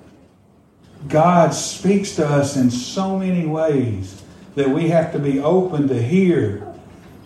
God 1.08 1.54
speaks 1.54 2.16
to 2.16 2.26
us 2.26 2.56
in 2.56 2.70
so 2.70 3.18
many 3.18 3.46
ways 3.46 4.22
that 4.54 4.70
we 4.70 4.88
have 4.88 5.12
to 5.12 5.18
be 5.18 5.38
open 5.38 5.88
to 5.88 6.02
hear 6.02 6.60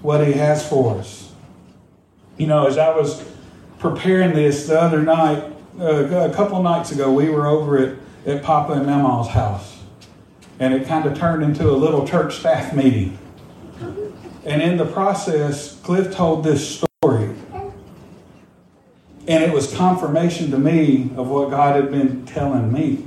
what 0.02 0.26
He 0.26 0.33
has 0.35 0.66
for 0.66 0.97
us. 0.99 1.33
You 2.37 2.47
know, 2.47 2.66
as 2.66 2.78
I 2.78 2.95
was 2.95 3.21
preparing 3.78 4.35
this 4.35 4.66
the 4.66 4.80
other 4.80 5.02
night, 5.02 5.44
uh, 5.80 6.30
a 6.30 6.35
couple 6.35 6.62
nights 6.62 6.90
ago, 6.92 7.12
we 7.12 7.28
were 7.30 7.47
over 7.47 7.78
at, 7.78 7.97
at 8.26 8.42
Papa 8.42 8.73
and 8.73 8.87
Mama's 8.87 9.28
house. 9.28 9.78
And 10.58 10.75
it 10.75 10.88
kind 10.88 11.06
of 11.06 11.16
turned 11.16 11.42
into 11.42 11.70
a 11.70 11.73
little 11.73 12.06
church 12.06 12.38
staff 12.38 12.75
meeting. 12.75 13.18
And 14.44 14.61
in 14.61 14.76
the 14.76 14.87
process, 14.87 15.78
Cliff 15.82 16.14
told 16.14 16.42
this 16.42 16.80
story. 17.00 17.35
And 19.28 19.44
it 19.44 19.52
was 19.52 19.73
confirmation 19.75 20.50
to 20.50 20.58
me 20.58 21.11
of 21.16 21.28
what 21.28 21.50
God 21.50 21.76
had 21.76 21.90
been 21.90 22.25
telling 22.25 22.73
me 22.73 23.06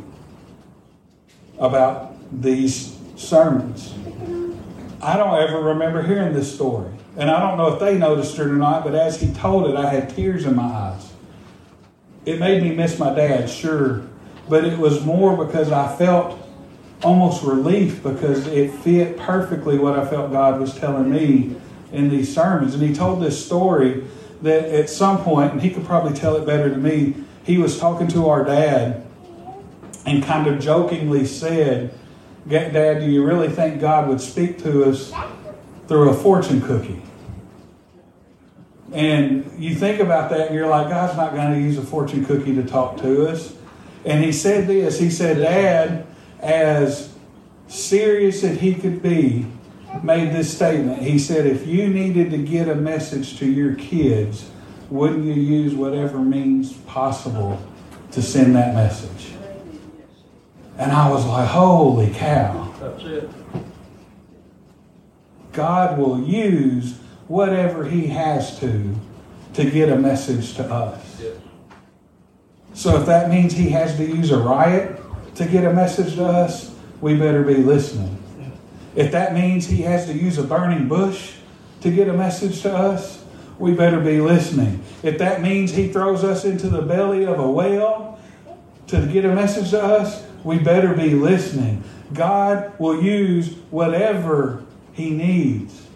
about 1.57 2.15
these 2.41 2.97
sermons. 3.15 3.93
I 5.01 5.17
don't 5.17 5.35
ever 5.35 5.61
remember 5.61 6.03
hearing 6.03 6.33
this 6.33 6.53
story. 6.53 6.91
And 7.17 7.29
I 7.29 7.39
don't 7.39 7.57
know 7.57 7.73
if 7.73 7.79
they 7.79 7.97
noticed 7.97 8.37
it 8.39 8.47
or 8.47 8.53
not, 8.53 8.83
but 8.83 8.95
as 8.95 9.19
he 9.19 9.33
told 9.33 9.69
it, 9.69 9.75
I 9.75 9.89
had 9.89 10.09
tears 10.09 10.45
in 10.45 10.55
my 10.55 10.63
eyes. 10.63 11.11
It 12.25 12.39
made 12.39 12.63
me 12.63 12.73
miss 12.73 12.99
my 12.99 13.13
dad, 13.13 13.49
sure, 13.49 14.03
but 14.47 14.63
it 14.63 14.77
was 14.77 15.03
more 15.03 15.43
because 15.43 15.71
I 15.71 15.93
felt 15.95 16.37
almost 17.03 17.43
relief 17.43 18.03
because 18.03 18.47
it 18.47 18.71
fit 18.71 19.17
perfectly 19.17 19.77
what 19.77 19.97
I 19.97 20.07
felt 20.07 20.31
God 20.31 20.59
was 20.59 20.77
telling 20.77 21.11
me 21.11 21.55
in 21.91 22.09
these 22.09 22.33
sermons. 22.33 22.75
And 22.75 22.83
he 22.83 22.93
told 22.93 23.21
this 23.21 23.43
story 23.43 24.05
that 24.41 24.65
at 24.65 24.89
some 24.89 25.23
point, 25.23 25.51
and 25.51 25.61
he 25.61 25.71
could 25.71 25.85
probably 25.85 26.13
tell 26.13 26.35
it 26.35 26.45
better 26.45 26.69
than 26.69 26.81
me, 26.81 27.15
he 27.43 27.57
was 27.57 27.79
talking 27.79 28.07
to 28.09 28.29
our 28.29 28.43
dad 28.43 29.05
and 30.05 30.23
kind 30.23 30.47
of 30.47 30.59
jokingly 30.59 31.25
said, 31.25 31.93
Dad, 32.47 32.99
do 32.99 33.05
you 33.05 33.23
really 33.23 33.49
think 33.49 33.81
God 33.81 34.07
would 34.07 34.21
speak 34.21 34.59
to 34.63 34.85
us 34.85 35.11
through 35.91 36.09
a 36.09 36.13
fortune 36.13 36.61
cookie? 36.61 37.01
And 38.93 39.61
you 39.61 39.75
think 39.75 39.99
about 39.99 40.29
that 40.29 40.47
and 40.47 40.55
you're 40.55 40.69
like, 40.69 40.87
God's 40.87 41.17
not 41.17 41.33
going 41.33 41.51
to 41.51 41.59
use 41.59 41.77
a 41.77 41.81
fortune 41.81 42.23
cookie 42.23 42.55
to 42.55 42.63
talk 42.63 42.95
to 43.01 43.27
us. 43.27 43.53
And 44.05 44.23
he 44.23 44.31
said 44.31 44.67
this 44.67 44.97
He 44.97 45.09
said, 45.09 45.39
Dad, 45.39 46.07
as 46.39 47.13
serious 47.67 48.41
as 48.45 48.57
he 48.61 48.73
could 48.73 49.03
be, 49.03 49.45
made 50.01 50.31
this 50.31 50.55
statement. 50.55 51.01
He 51.01 51.19
said, 51.19 51.45
If 51.45 51.67
you 51.67 51.89
needed 51.89 52.31
to 52.31 52.37
get 52.37 52.69
a 52.69 52.75
message 52.75 53.37
to 53.39 53.45
your 53.45 53.75
kids, 53.75 54.49
wouldn't 54.89 55.25
you 55.25 55.33
use 55.33 55.75
whatever 55.75 56.19
means 56.19 56.71
possible 56.71 57.61
to 58.11 58.21
send 58.21 58.55
that 58.55 58.73
message? 58.73 59.33
And 60.77 60.93
I 60.93 61.09
was 61.09 61.25
like, 61.25 61.49
Holy 61.49 62.11
cow. 62.11 62.73
That's 62.79 63.03
it. 63.03 63.29
God 65.53 65.97
will 65.97 66.23
use 66.23 66.97
whatever 67.27 67.85
He 67.85 68.07
has 68.07 68.59
to 68.59 68.95
to 69.53 69.69
get 69.69 69.89
a 69.89 69.95
message 69.97 70.55
to 70.55 70.63
us. 70.63 71.21
So 72.73 72.99
if 72.99 73.05
that 73.05 73.29
means 73.29 73.53
He 73.53 73.69
has 73.69 73.97
to 73.97 74.05
use 74.05 74.31
a 74.31 74.39
riot 74.39 74.99
to 75.35 75.45
get 75.45 75.65
a 75.65 75.73
message 75.73 76.15
to 76.15 76.25
us, 76.25 76.73
we 77.01 77.15
better 77.15 77.43
be 77.43 77.55
listening. 77.55 78.17
If 78.95 79.11
that 79.11 79.33
means 79.33 79.67
He 79.67 79.81
has 79.81 80.05
to 80.05 80.13
use 80.13 80.37
a 80.37 80.43
burning 80.43 80.87
bush 80.87 81.35
to 81.81 81.91
get 81.91 82.07
a 82.07 82.13
message 82.13 82.61
to 82.61 82.73
us, 82.73 83.23
we 83.59 83.73
better 83.73 83.99
be 83.99 84.19
listening. 84.19 84.83
If 85.03 85.17
that 85.19 85.41
means 85.41 85.71
He 85.71 85.89
throws 85.89 86.23
us 86.23 86.45
into 86.45 86.69
the 86.69 86.81
belly 86.81 87.25
of 87.25 87.39
a 87.39 87.49
whale 87.49 88.19
to 88.87 89.05
get 89.07 89.25
a 89.25 89.33
message 89.33 89.71
to 89.71 89.83
us, 89.83 90.25
we 90.43 90.57
better 90.59 90.93
be 90.93 91.11
listening. 91.11 91.83
God 92.13 92.73
will 92.79 93.01
use 93.01 93.53
whatever 93.69 94.65
He 94.93 95.11
needs. 95.11 95.87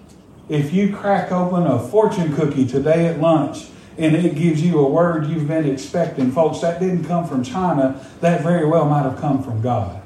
If 0.47 0.73
you 0.73 0.95
crack 0.95 1.31
open 1.31 1.65
a 1.65 1.79
fortune 1.79 2.35
cookie 2.35 2.67
today 2.67 3.07
at 3.07 3.19
lunch 3.19 3.67
and 3.97 4.15
it 4.15 4.35
gives 4.35 4.61
you 4.61 4.79
a 4.79 4.89
word 4.89 5.27
you've 5.27 5.47
been 5.47 5.69
expecting, 5.69 6.31
folks, 6.31 6.59
that 6.59 6.79
didn't 6.79 7.05
come 7.05 7.27
from 7.27 7.43
China. 7.43 7.99
That 8.21 8.41
very 8.41 8.65
well 8.65 8.85
might 8.85 9.03
have 9.03 9.19
come 9.19 9.41
from 9.41 9.61
God. 9.61 10.01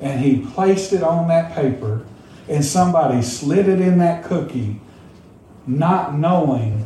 And 0.00 0.20
He 0.20 0.46
placed 0.46 0.92
it 0.92 1.02
on 1.02 1.28
that 1.28 1.54
paper, 1.54 2.06
and 2.48 2.64
somebody 2.64 3.22
slid 3.22 3.68
it 3.68 3.80
in 3.80 3.98
that 3.98 4.24
cookie, 4.24 4.80
not 5.66 6.16
knowing 6.16 6.84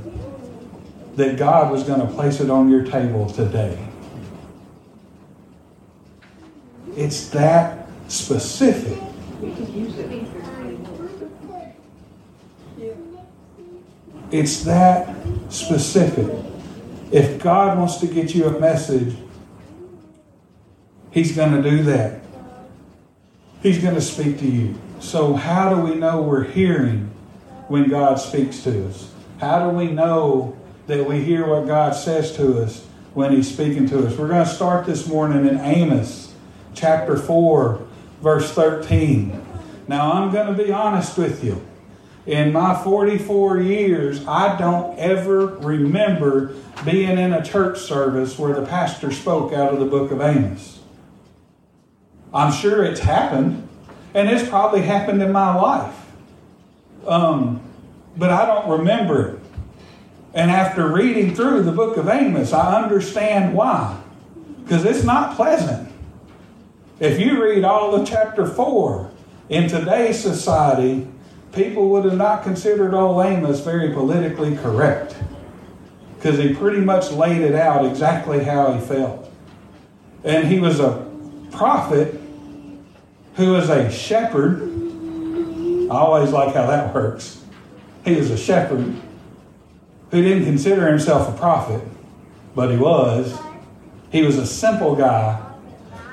that 1.17 1.37
God 1.37 1.71
was 1.71 1.83
going 1.83 2.01
to 2.01 2.07
place 2.07 2.41
it 2.41 2.49
on 2.51 2.71
your 2.71 2.85
table 2.85 3.29
today. 3.29 3.79
It's 6.97 7.29
that 7.31 7.89
specific. 8.09 8.99
It's 14.31 14.65
that 14.65 15.17
specific. 15.49 16.29
If 17.11 17.43
God 17.43 17.79
wants 17.79 17.97
to 17.99 18.07
get 18.07 18.35
you 18.35 18.47
a 18.47 18.61
message, 18.61 19.17
He's 21.11 21.35
going 21.35 21.61
to 21.61 21.69
do 21.69 21.83
that. 21.85 22.21
He's 23.63 23.83
going 23.83 23.95
to 23.95 24.01
speak 24.01 24.39
to 24.41 24.47
you. 24.47 24.79
So, 25.01 25.35
how 25.35 25.75
do 25.75 25.81
we 25.81 25.95
know 25.95 26.23
we're 26.23 26.45
hearing 26.45 27.11
when 27.69 27.89
God 27.89 28.17
speaks 28.17 28.63
to 28.65 28.89
us? 28.89 29.11
How 29.41 29.71
do 29.71 29.77
we 29.77 29.91
know 29.91 30.57
that 30.87 31.05
we 31.07 31.25
hear 31.25 31.47
what 31.47 31.67
God 31.67 31.95
says 31.95 32.37
to 32.37 32.63
us 32.63 32.85
when 33.15 33.33
He's 33.33 33.53
speaking 33.53 33.89
to 33.89 34.07
us? 34.07 34.17
We're 34.17 34.29
going 34.29 34.45
to 34.45 34.51
start 34.51 34.87
this 34.87 35.09
morning 35.09 35.47
in 35.47 35.59
Amos 35.59 36.33
chapter 36.75 37.17
4, 37.17 37.87
verse 38.21 38.53
13. 38.53 39.41
Now, 39.89 40.13
I'm 40.13 40.33
going 40.33 40.55
to 40.55 40.63
be 40.63 40.73
honest 40.73 41.19
with 41.19 41.43
you. 41.43 41.67
In 42.27 42.53
my 42.53 42.81
44 42.83 43.61
years, 43.61 44.27
I 44.27 44.57
don't 44.57 44.99
ever 44.99 45.47
remember 45.47 46.55
being 46.85 47.19
in 47.19 47.33
a 47.33 47.45
church 47.45 47.81
service 47.81 48.39
where 48.39 48.55
the 48.55 48.67
pastor 48.67 49.11
spoke 49.11 49.53
out 49.53 49.73
of 49.73 49.81
the 49.81 49.87
book 49.87 50.11
of 50.11 50.21
Amos. 50.21 50.81
I'm 52.33 52.53
sure 52.53 52.85
it's 52.85 53.01
happened, 53.01 53.67
and 54.15 54.29
it's 54.29 54.49
probably 54.49 54.83
happened 54.83 55.23
in 55.23 55.33
my 55.33 55.55
life. 55.55 55.97
Um, 57.07 57.61
but 58.17 58.31
I 58.31 58.47
don't 58.47 58.79
remember 58.79 59.29
it. 59.29 59.41
And 60.35 60.51
after 60.51 60.87
reading 60.87 61.35
through 61.35 61.65
the 61.65 61.73
book 61.73 61.97
of 61.97 62.09
Amos, 62.09 62.53
I 62.53 62.81
understand 62.83 63.55
why. 63.55 64.01
Because 64.63 64.85
it's 64.85 65.03
not 65.03 65.35
pleasant. 65.35 65.90
If 67.01 67.19
you 67.19 67.43
read 67.43 67.65
all 67.65 67.95
of 67.95 68.07
chapter 68.07 68.47
4, 68.47 69.11
in 69.49 69.71
today's 69.71 70.21
society, 70.23 71.09
people 71.51 71.89
would 71.89 72.05
have 72.05 72.19
not 72.19 72.43
considered 72.43 72.93
old 72.93 73.25
Amos 73.25 73.61
very 73.61 73.95
politically 73.95 74.55
correct. 74.59 75.17
Because 76.17 76.39
he 76.39 76.53
pretty 76.53 76.83
much 76.83 77.11
laid 77.11 77.41
it 77.41 77.55
out 77.55 77.87
exactly 77.87 78.45
how 78.45 78.75
he 78.75 78.81
felt. 78.81 79.33
And 80.25 80.47
he 80.47 80.61
was 80.61 80.79
a 80.79 81.11
prophet 81.53 82.21
who 83.37 83.53
was 83.53 83.71
a 83.71 83.91
shepherd. 83.91 84.61
I 85.91 85.95
always 85.95 86.33
like 86.33 86.55
how 86.55 86.67
that 86.67 86.95
works. 86.95 87.43
He 88.05 88.15
was 88.15 88.31
a 88.31 88.37
shepherd 88.37 88.95
who 90.11 90.23
didn't 90.23 90.45
consider 90.45 90.87
himself 90.87 91.35
a 91.35 91.39
prophet, 91.39 91.83
but 92.55 92.71
he 92.71 92.77
was. 92.77 93.39
He 94.13 94.21
was 94.21 94.37
a 94.37 94.47
simple 94.47 94.95
guy 94.95 95.50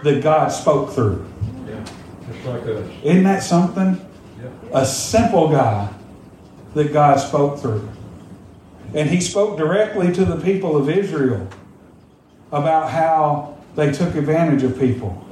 that 0.03 0.21
God 0.21 0.49
spoke 0.49 0.91
through. 0.91 1.25
Yeah. 1.67 1.83
Just 2.31 2.45
like 2.45 2.63
us. 2.63 2.87
Isn't 3.03 3.23
that 3.23 3.43
something? 3.43 4.05
Yeah. 4.41 4.49
A 4.73 4.85
simple 4.85 5.49
guy 5.49 5.93
that 6.73 6.93
God 6.93 7.19
spoke 7.19 7.59
through. 7.59 7.89
And 8.93 9.09
he 9.09 9.19
spoke 9.19 9.57
directly 9.57 10.13
to 10.13 10.23
the 10.23 10.37
people 10.37 10.77
of 10.77 10.89
Israel 10.89 11.47
about 12.51 12.89
how 12.91 13.57
they 13.75 13.91
took 13.91 14.15
advantage 14.15 14.63
of 14.63 14.79
people, 14.79 15.25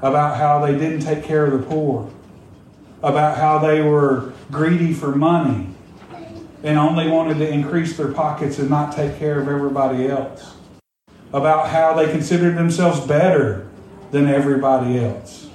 about 0.00 0.36
how 0.36 0.64
they 0.64 0.72
didn't 0.72 1.00
take 1.00 1.22
care 1.22 1.44
of 1.44 1.52
the 1.52 1.66
poor, 1.66 2.10
about 3.02 3.36
how 3.36 3.58
they 3.58 3.82
were 3.82 4.32
greedy 4.50 4.94
for 4.94 5.14
money 5.14 5.68
and 6.62 6.78
only 6.78 7.08
wanted 7.08 7.38
to 7.38 7.48
increase 7.48 7.96
their 7.96 8.12
pockets 8.12 8.58
and 8.58 8.70
not 8.70 8.94
take 8.94 9.18
care 9.18 9.40
of 9.40 9.48
everybody 9.48 10.06
else, 10.06 10.54
about 11.32 11.68
how 11.68 11.92
they 11.92 12.10
considered 12.10 12.56
themselves 12.56 13.00
better 13.00 13.68
than 14.12 14.28
everybody 14.28 15.00
else. 15.00 15.48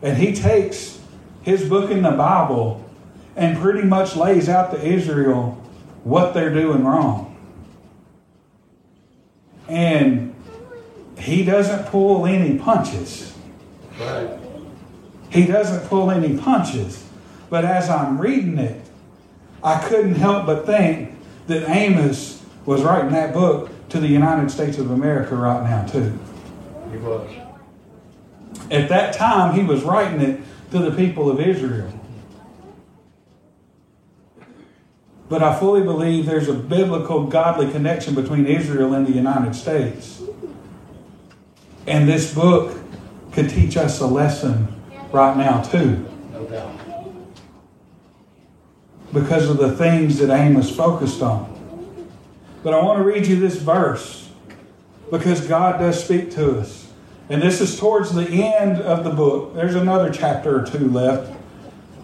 And 0.00 0.16
he 0.16 0.32
takes 0.32 1.00
his 1.42 1.68
book 1.68 1.90
in 1.90 2.02
the 2.02 2.12
Bible 2.12 2.82
and 3.36 3.58
pretty 3.58 3.82
much 3.82 4.16
lays 4.16 4.48
out 4.48 4.70
to 4.70 4.82
Israel 4.82 5.62
what 6.04 6.32
they're 6.32 6.54
doing 6.54 6.84
wrong. 6.84 7.36
And 9.68 10.34
he 11.18 11.44
doesn't 11.44 11.86
pull 11.86 12.24
any 12.24 12.56
punches. 12.58 13.36
Right. 14.00 14.38
He 15.30 15.44
doesn't 15.44 15.88
pull 15.88 16.10
any 16.10 16.38
punches. 16.38 17.04
But 17.50 17.64
as 17.64 17.90
I'm 17.90 18.20
reading 18.20 18.58
it, 18.58 18.80
I 19.62 19.80
couldn't 19.88 20.14
help 20.14 20.46
but 20.46 20.66
think 20.66 21.16
that 21.48 21.68
Amos 21.68 22.42
was 22.64 22.82
writing 22.82 23.10
that 23.10 23.34
book 23.34 23.70
to 23.90 24.00
the 24.00 24.08
United 24.08 24.50
States 24.50 24.78
of 24.78 24.90
America 24.90 25.34
right 25.34 25.62
now, 25.62 25.86
too. 25.86 26.18
He 26.90 26.98
was. 26.98 27.30
At 28.70 28.88
that 28.88 29.14
time, 29.14 29.54
he 29.54 29.62
was 29.64 29.82
writing 29.82 30.20
it 30.20 30.40
to 30.70 30.78
the 30.78 30.90
people 30.90 31.30
of 31.30 31.40
Israel. 31.40 31.92
But 35.28 35.42
I 35.42 35.58
fully 35.58 35.82
believe 35.82 36.24
there's 36.26 36.48
a 36.48 36.54
biblical, 36.54 37.26
godly 37.26 37.70
connection 37.70 38.14
between 38.14 38.46
Israel 38.46 38.94
and 38.94 39.06
the 39.06 39.12
United 39.12 39.54
States. 39.54 40.22
And 41.86 42.08
this 42.08 42.34
book 42.34 42.78
could 43.32 43.50
teach 43.50 43.76
us 43.76 44.00
a 44.00 44.06
lesson 44.06 44.68
right 45.12 45.36
now, 45.36 45.62
too, 45.62 46.06
No 46.32 46.44
doubt. 46.44 46.72
because 49.12 49.48
of 49.48 49.58
the 49.58 49.74
things 49.76 50.18
that 50.18 50.30
Amos 50.30 50.74
focused 50.74 51.22
on. 51.22 51.57
But 52.62 52.74
I 52.74 52.82
want 52.82 52.98
to 52.98 53.04
read 53.04 53.26
you 53.26 53.38
this 53.38 53.56
verse 53.56 54.30
because 55.10 55.46
God 55.46 55.78
does 55.78 56.02
speak 56.02 56.30
to 56.32 56.58
us. 56.58 56.90
And 57.30 57.42
this 57.42 57.60
is 57.60 57.78
towards 57.78 58.14
the 58.14 58.26
end 58.26 58.80
of 58.80 59.04
the 59.04 59.10
book. 59.10 59.54
There's 59.54 59.74
another 59.74 60.10
chapter 60.10 60.60
or 60.60 60.66
two 60.66 60.88
left. 60.88 61.32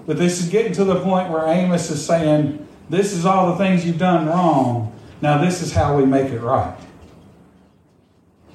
But 0.07 0.19
this 0.19 0.41
is 0.41 0.51
getting 0.51 0.73
to 0.75 0.85
the 0.85 1.01
point 1.01 1.31
where 1.31 1.47
Amos 1.47 1.91
is 1.91 2.05
saying, 2.05 2.67
This 2.91 3.13
is 3.13 3.25
all 3.25 3.53
the 3.53 3.57
things 3.57 3.87
you've 3.87 3.99
done 3.99 4.27
wrong. 4.27 4.93
Now, 5.23 5.43
this 5.43 5.63
is 5.63 5.73
how 5.73 5.97
we 5.97 6.05
make 6.05 6.31
it 6.31 6.41
right. 6.41 6.77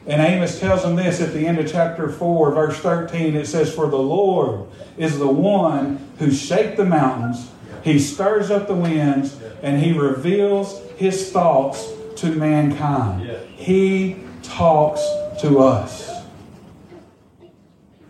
And 0.06 0.22
Amos 0.22 0.60
tells 0.60 0.84
him 0.84 0.96
this 0.96 1.22
at 1.22 1.34
the 1.34 1.46
end 1.46 1.60
of 1.60 1.72
chapter 1.72 2.10
4, 2.10 2.52
verse 2.52 2.78
13. 2.80 3.36
It 3.36 3.48
says, 3.48 3.74
For 3.74 3.88
the 3.88 3.98
Lord 3.98 4.68
is 4.98 5.18
the 5.18 5.28
one 5.28 6.08
who 6.20 6.32
shakes 6.32 6.78
the 6.78 6.86
mountains, 6.86 7.50
he 7.84 7.98
stirs 7.98 8.52
up 8.52 8.68
the 8.68 8.76
winds, 8.76 9.38
and 9.64 9.82
he 9.82 9.94
reveals 9.94 10.82
his 11.00 11.32
thoughts 11.32 11.94
to 12.18 12.28
mankind. 12.36 13.22
He 13.56 14.18
talks 14.44 15.00
to 15.40 15.60
us. 15.60 16.26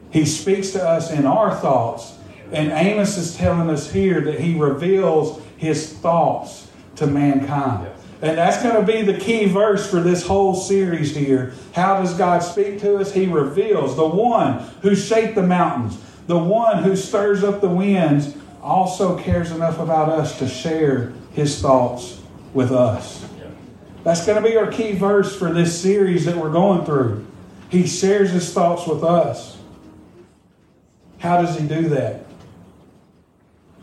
He 0.10 0.26
speaks 0.26 0.72
to 0.72 0.84
us 0.84 1.12
in 1.12 1.28
our 1.28 1.56
thoughts. 1.56 2.16
And 2.52 2.72
Amos 2.72 3.16
is 3.16 3.38
telling 3.38 3.70
us 3.70 3.92
here 3.92 4.22
that 4.22 4.40
he 4.40 4.58
reveals 4.58 5.40
his 5.58 5.94
thoughts 5.94 6.68
to 6.96 7.06
mankind. 7.06 7.92
And 8.24 8.36
that's 8.36 8.64
going 8.64 8.84
to 8.84 8.92
be 8.92 9.04
the 9.04 9.20
key 9.20 9.46
verse 9.46 9.88
for 9.88 10.00
this 10.00 10.26
whole 10.26 10.56
series 10.56 11.16
here. 11.16 11.54
How 11.74 12.02
does 12.02 12.16
God 12.16 12.40
speak 12.40 12.80
to 12.80 12.98
us? 12.98 13.14
He 13.14 13.28
reveals 13.28 13.96
the 13.96 14.08
one 14.08 14.64
who 14.82 14.96
shaped 14.96 15.36
the 15.36 15.44
mountains, 15.44 16.02
the 16.26 16.40
one 16.40 16.82
who 16.82 16.96
stirs 16.96 17.44
up 17.44 17.62
the 17.62 17.70
winds, 17.70 18.36
also 18.64 19.16
cares 19.20 19.52
enough 19.52 19.78
about 19.78 20.10
us 20.10 20.40
to 20.40 20.48
share 20.48 21.14
his 21.34 21.62
thoughts 21.62 22.19
with 22.54 22.72
us. 22.72 23.26
That's 24.04 24.26
going 24.26 24.42
to 24.42 24.50
be 24.50 24.56
our 24.56 24.72
key 24.72 24.94
verse 24.94 25.36
for 25.36 25.52
this 25.52 25.80
series 25.80 26.26
that 26.26 26.38
we're 26.38 26.52
going 26.52 26.86
through. 26.86 27.26
He 27.70 27.86
shares 27.86 28.32
his 28.32 28.52
thoughts 28.54 28.88
with 28.88 29.04
us. 29.04 29.58
How 31.20 31.42
does 31.42 31.60
he 31.60 31.68
do 31.68 31.90
that? 31.90 32.26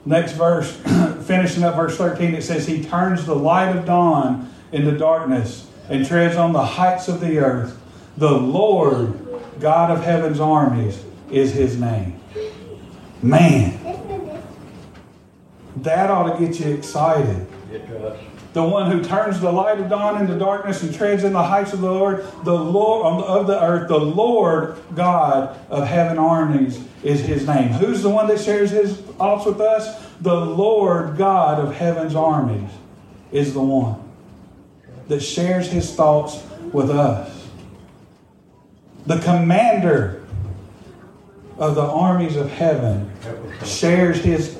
Next 0.04 0.32
verse, 0.32 0.70
finishing 1.26 1.62
up 1.64 1.76
verse 1.76 1.96
13, 1.96 2.34
it 2.34 2.42
says, 2.42 2.66
He 2.66 2.82
turns 2.82 3.26
the 3.26 3.34
light 3.34 3.76
of 3.76 3.84
dawn 3.84 4.52
into 4.72 4.96
darkness 4.96 5.68
and 5.88 6.06
treads 6.06 6.36
on 6.36 6.52
the 6.52 6.64
heights 6.64 7.08
of 7.08 7.20
the 7.20 7.38
earth. 7.38 7.78
The 8.16 8.30
Lord, 8.30 9.18
God 9.60 9.90
of 9.90 10.02
heaven's 10.02 10.40
armies, 10.40 11.04
is 11.30 11.52
his 11.52 11.78
name. 11.78 12.18
Man, 13.22 13.78
that 15.76 16.10
ought 16.10 16.36
to 16.36 16.46
get 16.46 16.58
you 16.60 16.74
excited. 16.74 17.46
It 17.70 17.86
does. 17.88 18.18
The 18.56 18.64
one 18.64 18.90
who 18.90 19.04
turns 19.04 19.38
the 19.38 19.52
light 19.52 19.78
of 19.80 19.90
dawn 19.90 20.18
into 20.18 20.38
darkness 20.38 20.82
and 20.82 20.94
treads 20.94 21.24
in 21.24 21.34
the 21.34 21.42
heights 21.42 21.74
of 21.74 21.82
the 21.82 21.92
Lord, 21.92 22.24
the 22.42 22.54
Lord 22.54 23.04
um, 23.04 23.22
of 23.22 23.46
the 23.46 23.62
earth, 23.62 23.86
the 23.86 24.00
Lord 24.00 24.78
God 24.94 25.54
of 25.68 25.86
heaven 25.86 26.16
armies 26.16 26.82
is 27.02 27.20
his 27.20 27.46
name. 27.46 27.68
Who's 27.68 28.02
the 28.02 28.08
one 28.08 28.28
that 28.28 28.40
shares 28.40 28.70
his 28.70 28.96
thoughts 28.96 29.44
with 29.44 29.60
us? 29.60 30.02
The 30.22 30.34
Lord 30.34 31.18
God 31.18 31.62
of 31.62 31.74
heaven's 31.74 32.14
armies 32.14 32.70
is 33.30 33.52
the 33.52 33.60
one 33.60 34.02
that 35.08 35.20
shares 35.20 35.68
his 35.68 35.94
thoughts 35.94 36.42
with 36.72 36.88
us. 36.88 37.50
The 39.04 39.18
commander 39.18 40.24
of 41.58 41.74
the 41.74 41.84
armies 41.84 42.36
of 42.36 42.48
heaven 42.48 43.12
shares 43.66 44.24
his 44.24 44.58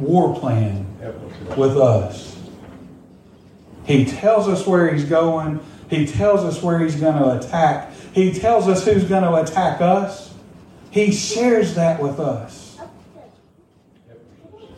war 0.00 0.36
plan 0.36 0.84
with 1.56 1.76
us. 1.76 2.29
He 3.90 4.04
tells 4.04 4.46
us 4.46 4.64
where 4.68 4.94
he's 4.94 5.04
going. 5.04 5.58
He 5.88 6.06
tells 6.06 6.44
us 6.44 6.62
where 6.62 6.78
he's 6.78 6.94
going 6.94 7.16
to 7.16 7.36
attack. 7.36 7.92
He 8.14 8.32
tells 8.32 8.68
us 8.68 8.84
who's 8.84 9.02
going 9.02 9.24
to 9.24 9.34
attack 9.34 9.80
us. 9.80 10.32
He 10.92 11.10
shares 11.10 11.74
that 11.74 12.00
with 12.00 12.20
us. 12.20 12.78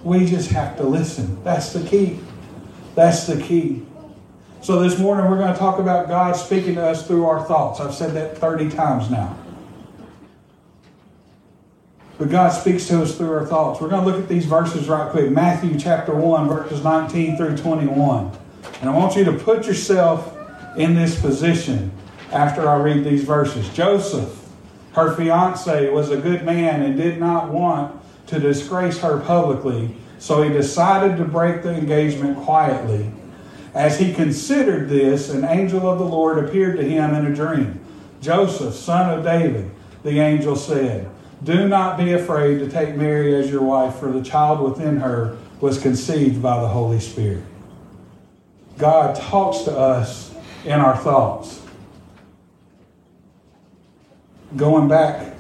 We 0.03 0.25
just 0.25 0.51
have 0.53 0.79
to 0.79 0.85
listen. 0.85 1.45
That's 1.45 1.75
the 1.75 1.87
key. 1.87 2.21
That's 2.95 3.27
the 3.27 3.39
key. 3.41 3.85
So 4.63 4.81
this 4.81 4.99
morning 4.99 5.31
we're 5.31 5.37
going 5.37 5.53
to 5.53 5.59
talk 5.59 5.79
about 5.79 6.09
God 6.09 6.35
speaking 6.35 6.77
to 6.77 6.87
us 6.87 7.07
through 7.07 7.27
our 7.27 7.45
thoughts. 7.45 7.81
I've 7.81 7.95
said 7.95 8.15
that 8.15 8.39
30 8.39 8.71
times 8.71 9.11
now. 9.11 9.37
But 12.17 12.31
God 12.31 12.49
speaks 12.49 12.87
to 12.89 13.03
us 13.03 13.15
through 13.15 13.33
our 13.33 13.45
thoughts. 13.45 13.79
We're 13.79 13.91
going 13.91 14.05
to 14.05 14.11
look 14.11 14.23
at 14.23 14.29
these 14.31 14.47
verses 14.47 14.89
right 14.89 15.11
quick. 15.11 15.31
Matthew 15.31 15.79
chapter 15.79 16.15
1, 16.15 16.49
verses 16.49 16.83
19 16.83 17.37
through 17.37 17.59
21. 17.59 18.39
And 18.83 18.91
I 18.91 18.97
want 18.97 19.15
you 19.15 19.25
to 19.27 19.33
put 19.33 19.65
yourself 19.65 20.37
in 20.77 20.97
this 20.97 21.21
position 21.21 21.93
after 22.33 22.69
I 22.69 22.81
read 22.81 23.05
these 23.05 23.23
verses. 23.23 23.69
Joseph, 23.69 24.45
her 24.95 25.15
fiance, 25.15 25.89
was 25.91 26.11
a 26.11 26.17
good 26.17 26.45
man 26.45 26.83
and 26.83 26.97
did 26.97 27.21
not 27.21 27.49
want 27.49 27.95
to 28.27 28.41
disgrace 28.41 28.99
her 28.99 29.21
publicly, 29.21 29.95
so 30.19 30.43
he 30.43 30.49
decided 30.49 31.17
to 31.19 31.25
break 31.25 31.63
the 31.63 31.73
engagement 31.73 32.37
quietly. 32.39 33.09
As 33.73 34.01
he 34.01 34.13
considered 34.13 34.89
this, 34.89 35.31
an 35.31 35.45
angel 35.45 35.89
of 35.89 36.01
the 36.01 36.05
Lord 36.05 36.45
appeared 36.45 36.77
to 36.79 36.83
him 36.83 37.15
in 37.15 37.27
a 37.27 37.35
dream. 37.35 37.79
Joseph, 38.21 38.75
son 38.75 39.17
of 39.17 39.25
David, 39.25 39.71
the 40.03 40.19
angel 40.19 40.57
said, 40.57 41.09
Do 41.45 41.69
not 41.69 41.99
be 41.99 42.15
afraid 42.15 42.59
to 42.59 42.69
take 42.69 42.97
Mary 42.97 43.37
as 43.37 43.49
your 43.49 43.63
wife, 43.63 43.95
for 43.95 44.11
the 44.11 44.25
child 44.25 44.61
within 44.61 44.97
her 44.97 45.39
was 45.61 45.81
conceived 45.81 46.43
by 46.43 46.61
the 46.61 46.67
Holy 46.67 46.99
Spirit. 46.99 47.45
God 48.79 49.17
talks 49.17 49.65
to 49.65 49.77
us 49.77 50.35
in 50.65 50.73
our 50.73 50.97
thoughts. 50.97 51.61
Going 54.57 54.89
back 54.89 55.35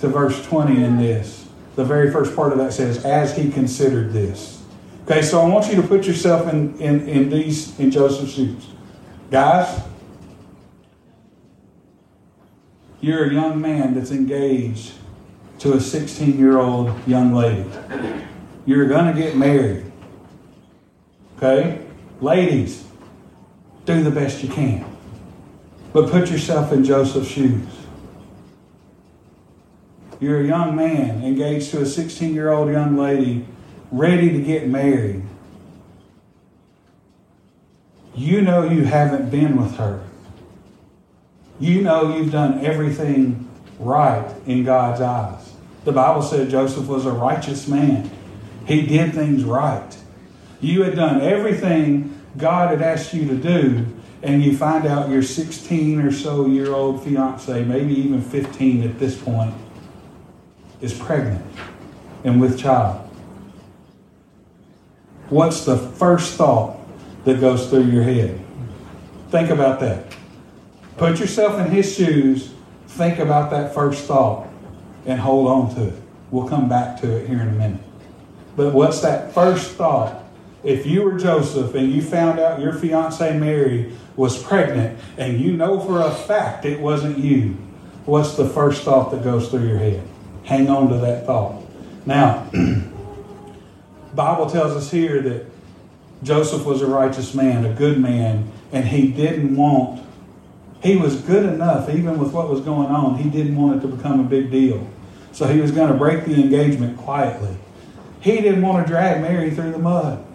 to 0.00 0.08
verse 0.08 0.44
20 0.46 0.82
in 0.82 0.98
this, 0.98 1.48
the 1.74 1.84
very 1.84 2.10
first 2.10 2.34
part 2.34 2.52
of 2.52 2.58
that 2.58 2.72
says, 2.72 3.04
As 3.04 3.36
he 3.36 3.50
considered 3.50 4.12
this. 4.12 4.62
Okay, 5.04 5.22
so 5.22 5.40
I 5.40 5.48
want 5.48 5.68
you 5.68 5.80
to 5.80 5.86
put 5.86 6.04
yourself 6.04 6.52
in, 6.52 6.76
in, 6.80 7.08
in 7.08 7.30
these 7.30 7.78
in 7.78 7.90
Joseph's 7.90 8.32
shoes. 8.32 8.66
Guys, 9.30 9.80
you're 13.00 13.30
a 13.30 13.32
young 13.32 13.60
man 13.60 13.94
that's 13.94 14.10
engaged 14.10 14.94
to 15.60 15.74
a 15.74 15.80
16 15.80 16.38
year 16.38 16.58
old 16.58 16.92
young 17.06 17.32
lady. 17.32 17.68
You're 18.64 18.88
going 18.88 19.14
to 19.14 19.20
get 19.20 19.36
married. 19.36 19.84
Okay? 21.36 21.85
Ladies, 22.20 22.84
do 23.84 24.02
the 24.02 24.10
best 24.10 24.42
you 24.42 24.48
can. 24.48 24.84
But 25.92 26.10
put 26.10 26.30
yourself 26.30 26.72
in 26.72 26.84
Joseph's 26.84 27.28
shoes. 27.28 27.68
You're 30.18 30.40
a 30.40 30.46
young 30.46 30.74
man 30.74 31.22
engaged 31.22 31.70
to 31.72 31.82
a 31.82 31.86
16 31.86 32.34
year 32.34 32.50
old 32.50 32.70
young 32.70 32.96
lady 32.96 33.46
ready 33.90 34.32
to 34.32 34.40
get 34.40 34.66
married. 34.66 35.22
You 38.14 38.40
know 38.40 38.64
you 38.64 38.84
haven't 38.84 39.30
been 39.30 39.60
with 39.60 39.76
her. 39.76 40.02
You 41.60 41.82
know 41.82 42.16
you've 42.16 42.32
done 42.32 42.64
everything 42.64 43.48
right 43.78 44.34
in 44.46 44.64
God's 44.64 45.02
eyes. 45.02 45.52
The 45.84 45.92
Bible 45.92 46.22
said 46.22 46.50
Joseph 46.50 46.86
was 46.86 47.04
a 47.04 47.12
righteous 47.12 47.68
man. 47.68 48.10
He 48.66 48.86
did 48.86 49.14
things 49.14 49.44
right. 49.44 49.96
You 50.60 50.82
had 50.82 50.96
done 50.96 51.20
everything 51.20 52.20
God 52.36 52.70
had 52.70 52.82
asked 52.82 53.14
you 53.14 53.26
to 53.28 53.36
do, 53.36 53.86
and 54.22 54.42
you 54.42 54.56
find 54.56 54.86
out 54.86 55.10
your 55.10 55.22
16 55.22 56.00
or 56.00 56.12
so 56.12 56.46
year 56.46 56.72
old 56.72 57.02
fiance, 57.02 57.64
maybe 57.64 57.94
even 57.94 58.22
15 58.22 58.82
at 58.82 58.98
this 58.98 59.20
point, 59.20 59.54
is 60.80 60.92
pregnant 60.92 61.44
and 62.24 62.40
with 62.40 62.58
child. 62.58 63.02
What's 65.28 65.64
the 65.64 65.76
first 65.76 66.34
thought 66.34 66.78
that 67.24 67.40
goes 67.40 67.68
through 67.68 67.84
your 67.84 68.02
head? 68.02 68.40
Think 69.30 69.50
about 69.50 69.80
that. 69.80 70.04
Put 70.96 71.18
yourself 71.18 71.58
in 71.58 71.70
his 71.70 71.94
shoes. 71.94 72.52
Think 72.88 73.18
about 73.18 73.50
that 73.50 73.74
first 73.74 74.04
thought 74.04 74.48
and 75.04 75.20
hold 75.20 75.48
on 75.48 75.74
to 75.74 75.88
it. 75.88 75.94
We'll 76.30 76.48
come 76.48 76.68
back 76.68 77.00
to 77.00 77.16
it 77.16 77.28
here 77.28 77.40
in 77.40 77.48
a 77.48 77.52
minute. 77.52 77.80
But 78.56 78.72
what's 78.72 79.00
that 79.00 79.34
first 79.34 79.72
thought? 79.72 80.25
If 80.66 80.84
you 80.84 81.02
were 81.02 81.16
Joseph 81.16 81.76
and 81.76 81.92
you 81.92 82.02
found 82.02 82.40
out 82.40 82.60
your 82.60 82.72
fiancee 82.72 83.32
Mary 83.34 83.92
was 84.16 84.42
pregnant 84.42 84.98
and 85.16 85.40
you 85.40 85.56
know 85.56 85.78
for 85.78 86.02
a 86.02 86.10
fact 86.10 86.64
it 86.64 86.80
wasn't 86.80 87.18
you, 87.18 87.56
what's 88.04 88.34
the 88.36 88.48
first 88.48 88.82
thought 88.82 89.12
that 89.12 89.22
goes 89.22 89.48
through 89.48 89.68
your 89.68 89.78
head? 89.78 90.02
Hang 90.42 90.68
on 90.68 90.88
to 90.88 90.96
that 90.96 91.24
thought. 91.24 91.62
Now, 92.04 92.50
Bible 94.14 94.50
tells 94.50 94.72
us 94.72 94.90
here 94.90 95.22
that 95.22 95.46
Joseph 96.24 96.66
was 96.66 96.82
a 96.82 96.86
righteous 96.86 97.32
man, 97.32 97.64
a 97.64 97.72
good 97.72 98.00
man, 98.00 98.50
and 98.72 98.86
he 98.86 99.12
didn't 99.12 99.54
want 99.54 100.04
he 100.82 100.96
was 100.96 101.16
good 101.22 101.44
enough, 101.44 101.88
even 101.88 102.18
with 102.18 102.32
what 102.32 102.48
was 102.48 102.60
going 102.60 102.88
on, 102.88 103.18
he 103.18 103.30
didn't 103.30 103.56
want 103.56 103.78
it 103.78 103.88
to 103.88 103.94
become 103.94 104.20
a 104.20 104.24
big 104.24 104.50
deal. 104.50 104.88
So 105.32 105.46
he 105.46 105.60
was 105.60 105.70
going 105.70 105.90
to 105.90 105.96
break 105.96 106.24
the 106.24 106.34
engagement 106.34 106.98
quietly. 106.98 107.56
He 108.20 108.40
didn't 108.40 108.62
want 108.62 108.86
to 108.86 108.92
drag 108.92 109.20
Mary 109.20 109.50
through 109.50 109.72
the 109.72 109.78
mud. 109.78 110.25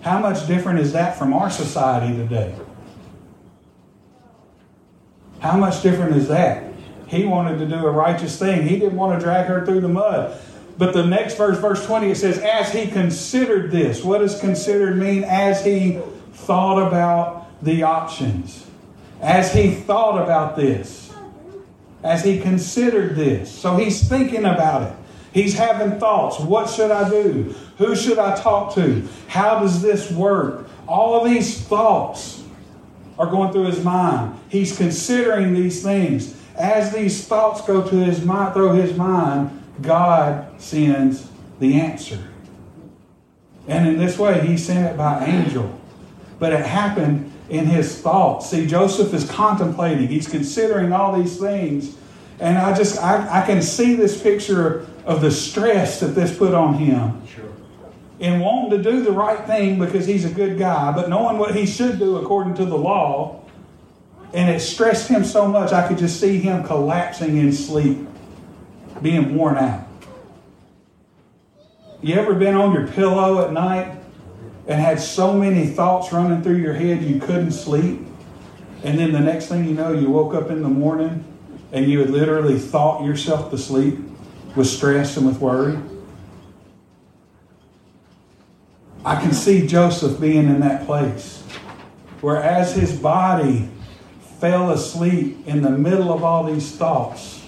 How 0.00 0.18
much 0.18 0.46
different 0.46 0.80
is 0.80 0.92
that 0.92 1.18
from 1.18 1.32
our 1.32 1.50
society 1.50 2.16
today? 2.16 2.54
How 5.40 5.56
much 5.56 5.82
different 5.82 6.16
is 6.16 6.28
that? 6.28 6.64
He 7.06 7.24
wanted 7.24 7.58
to 7.58 7.66
do 7.66 7.86
a 7.86 7.90
righteous 7.90 8.38
thing. 8.38 8.66
He 8.66 8.78
didn't 8.78 8.96
want 8.96 9.18
to 9.18 9.24
drag 9.24 9.46
her 9.46 9.64
through 9.66 9.80
the 9.80 9.88
mud. 9.88 10.38
But 10.78 10.94
the 10.94 11.04
next 11.04 11.36
verse, 11.36 11.58
verse 11.58 11.84
20, 11.84 12.10
it 12.10 12.16
says, 12.16 12.38
As 12.38 12.72
he 12.72 12.86
considered 12.86 13.70
this. 13.70 14.02
What 14.02 14.18
does 14.18 14.40
considered 14.40 14.96
mean? 14.96 15.24
As 15.24 15.64
he 15.64 16.00
thought 16.32 16.86
about 16.86 17.62
the 17.62 17.82
options. 17.82 18.66
As 19.20 19.52
he 19.52 19.72
thought 19.72 20.22
about 20.22 20.56
this. 20.56 21.12
As 22.02 22.24
he 22.24 22.40
considered 22.40 23.16
this. 23.16 23.52
So 23.52 23.76
he's 23.76 24.08
thinking 24.08 24.46
about 24.46 24.90
it. 24.90 24.99
He's 25.32 25.54
having 25.54 25.98
thoughts. 25.98 26.40
What 26.40 26.68
should 26.68 26.90
I 26.90 27.08
do? 27.08 27.54
Who 27.78 27.94
should 27.94 28.18
I 28.18 28.36
talk 28.36 28.74
to? 28.74 29.06
How 29.28 29.60
does 29.60 29.80
this 29.80 30.10
work? 30.10 30.68
All 30.88 31.24
of 31.24 31.30
these 31.30 31.60
thoughts 31.60 32.42
are 33.18 33.26
going 33.26 33.52
through 33.52 33.66
his 33.66 33.84
mind. 33.84 34.38
He's 34.48 34.76
considering 34.76 35.54
these 35.54 35.82
things. 35.82 36.36
As 36.56 36.92
these 36.92 37.26
thoughts 37.26 37.60
go 37.62 37.86
to 37.88 37.96
his 37.96 38.24
mind, 38.24 38.54
through 38.54 38.72
his 38.72 38.96
mind, 38.96 39.62
God 39.82 40.60
sends 40.60 41.28
the 41.60 41.80
answer. 41.80 42.18
And 43.68 43.86
in 43.86 43.98
this 43.98 44.18
way, 44.18 44.44
he 44.46 44.56
sent 44.56 44.86
it 44.86 44.96
by 44.96 45.24
angel. 45.24 45.78
But 46.38 46.52
it 46.52 46.64
happened 46.64 47.30
in 47.48 47.66
his 47.66 48.00
thoughts. 48.00 48.50
See, 48.50 48.66
Joseph 48.66 49.12
is 49.12 49.30
contemplating, 49.30 50.08
he's 50.08 50.28
considering 50.28 50.92
all 50.92 51.18
these 51.20 51.38
things. 51.38 51.96
And 52.40 52.56
I 52.56 52.74
just, 52.74 52.98
I, 52.98 53.42
I 53.42 53.46
can 53.46 53.60
see 53.60 53.94
this 53.94 54.20
picture 54.20 54.86
of 55.10 55.20
the 55.20 55.30
stress 55.30 55.98
that 55.98 56.14
this 56.14 56.38
put 56.38 56.54
on 56.54 56.74
him. 56.74 57.26
Sure. 57.26 57.44
In 58.20 58.38
wanting 58.38 58.80
to 58.80 58.90
do 58.90 59.02
the 59.02 59.10
right 59.10 59.44
thing 59.44 59.76
because 59.76 60.06
he's 60.06 60.24
a 60.24 60.30
good 60.30 60.56
guy, 60.56 60.92
but 60.92 61.08
knowing 61.08 61.36
what 61.36 61.56
he 61.56 61.66
should 61.66 61.98
do 61.98 62.18
according 62.18 62.54
to 62.54 62.64
the 62.64 62.78
law. 62.78 63.44
And 64.32 64.48
it 64.48 64.60
stressed 64.60 65.08
him 65.08 65.24
so 65.24 65.48
much, 65.48 65.72
I 65.72 65.88
could 65.88 65.98
just 65.98 66.20
see 66.20 66.38
him 66.38 66.62
collapsing 66.62 67.36
in 67.36 67.52
sleep, 67.52 68.06
being 69.02 69.34
worn 69.34 69.56
out. 69.56 69.88
You 72.00 72.14
ever 72.14 72.34
been 72.34 72.54
on 72.54 72.72
your 72.72 72.86
pillow 72.86 73.44
at 73.44 73.52
night 73.52 73.98
and 74.68 74.80
had 74.80 75.00
so 75.00 75.32
many 75.32 75.66
thoughts 75.66 76.12
running 76.12 76.40
through 76.42 76.58
your 76.58 76.74
head 76.74 77.02
you 77.02 77.18
couldn't 77.18 77.50
sleep? 77.50 77.98
And 78.84 78.96
then 78.96 79.10
the 79.10 79.18
next 79.18 79.46
thing 79.46 79.64
you 79.64 79.74
know, 79.74 79.92
you 79.92 80.08
woke 80.08 80.34
up 80.34 80.50
in 80.50 80.62
the 80.62 80.68
morning 80.68 81.24
and 81.72 81.90
you 81.90 81.98
had 81.98 82.10
literally 82.10 82.60
thought 82.60 83.04
yourself 83.04 83.50
to 83.50 83.58
sleep 83.58 83.98
with 84.56 84.66
stress 84.66 85.16
and 85.16 85.26
with 85.26 85.38
worry? 85.38 85.78
I 89.04 89.20
can 89.20 89.32
see 89.32 89.66
Joseph 89.66 90.20
being 90.20 90.46
in 90.48 90.60
that 90.60 90.86
place 90.86 91.42
where, 92.20 92.42
as 92.42 92.74
his 92.74 92.92
body 92.98 93.68
fell 94.38 94.70
asleep 94.70 95.46
in 95.46 95.62
the 95.62 95.70
middle 95.70 96.12
of 96.12 96.22
all 96.22 96.44
these 96.44 96.72
thoughts, 96.76 97.42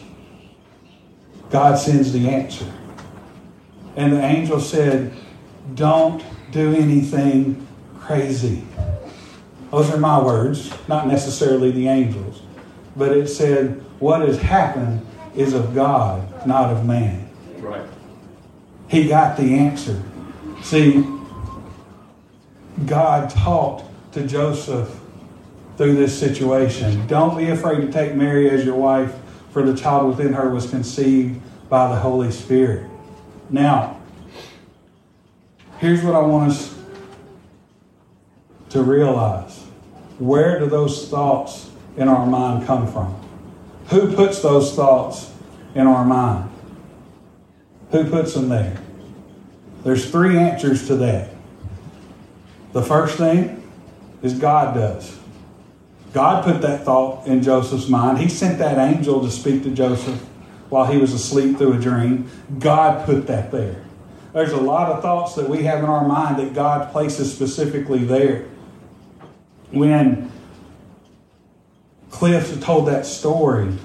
God 1.50 1.78
sends 1.78 2.12
the 2.12 2.28
answer. 2.28 2.72
And 3.96 4.12
the 4.12 4.22
angel 4.22 4.60
said, 4.60 5.12
Don't 5.74 6.24
do 6.50 6.74
anything 6.74 7.66
crazy. 8.00 8.64
Those 9.70 9.90
are 9.90 9.98
my 9.98 10.22
words, 10.22 10.72
not 10.88 11.06
necessarily 11.06 11.70
the 11.70 11.88
angels. 11.88 12.42
But 12.96 13.12
it 13.12 13.28
said, 13.28 13.82
What 13.98 14.22
has 14.22 14.38
happened 14.38 15.06
is 15.36 15.54
of 15.54 15.74
God, 15.74 16.46
not 16.46 16.70
of 16.70 16.86
man. 16.86 17.28
Right. 17.58 17.86
He 18.88 19.08
got 19.08 19.36
the 19.36 19.54
answer. 19.54 20.02
See, 20.62 21.04
God 22.86 23.30
talked 23.30 23.84
to 24.12 24.26
Joseph 24.26 24.98
through 25.76 25.94
this 25.96 26.18
situation. 26.18 27.06
Don't 27.06 27.36
be 27.36 27.48
afraid 27.48 27.80
to 27.80 27.90
take 27.90 28.14
Mary 28.14 28.50
as 28.50 28.64
your 28.64 28.76
wife, 28.76 29.14
for 29.50 29.62
the 29.62 29.76
child 29.76 30.08
within 30.08 30.32
her 30.34 30.50
was 30.50 30.68
conceived 30.68 31.40
by 31.68 31.88
the 31.88 31.96
Holy 31.96 32.30
Spirit. 32.30 32.88
Now, 33.48 34.00
here's 35.78 36.02
what 36.02 36.14
I 36.14 36.20
want 36.20 36.52
us 36.52 36.78
to 38.70 38.82
realize. 38.82 39.58
Where 40.18 40.58
do 40.58 40.66
those 40.66 41.08
thoughts 41.08 41.70
in 41.96 42.08
our 42.08 42.26
mind 42.26 42.66
come 42.66 42.90
from? 42.90 43.21
Who 43.92 44.14
puts 44.14 44.40
those 44.40 44.74
thoughts 44.74 45.30
in 45.74 45.86
our 45.86 46.02
mind? 46.02 46.50
Who 47.90 48.08
puts 48.08 48.32
them 48.32 48.48
there? 48.48 48.78
There's 49.84 50.10
three 50.10 50.38
answers 50.38 50.86
to 50.86 50.96
that. 50.96 51.28
The 52.72 52.82
first 52.82 53.18
thing 53.18 53.62
is 54.22 54.32
God 54.38 54.74
does. 54.74 55.18
God 56.14 56.42
put 56.42 56.62
that 56.62 56.86
thought 56.86 57.26
in 57.26 57.42
Joseph's 57.42 57.90
mind. 57.90 58.16
He 58.16 58.30
sent 58.30 58.58
that 58.60 58.78
angel 58.78 59.20
to 59.20 59.30
speak 59.30 59.62
to 59.64 59.70
Joseph 59.70 60.18
while 60.70 60.90
he 60.90 60.96
was 60.96 61.12
asleep 61.12 61.58
through 61.58 61.74
a 61.74 61.78
dream. 61.78 62.30
God 62.58 63.04
put 63.04 63.26
that 63.26 63.52
there. 63.52 63.84
There's 64.32 64.52
a 64.52 64.60
lot 64.60 64.90
of 64.90 65.02
thoughts 65.02 65.34
that 65.34 65.50
we 65.50 65.64
have 65.64 65.80
in 65.80 65.84
our 65.84 66.08
mind 66.08 66.38
that 66.38 66.54
God 66.54 66.90
places 66.92 67.30
specifically 67.30 68.04
there. 68.04 68.46
When 69.70 70.31
Cliff 72.22 72.62
told 72.62 72.86
that 72.86 73.04
story 73.04 73.76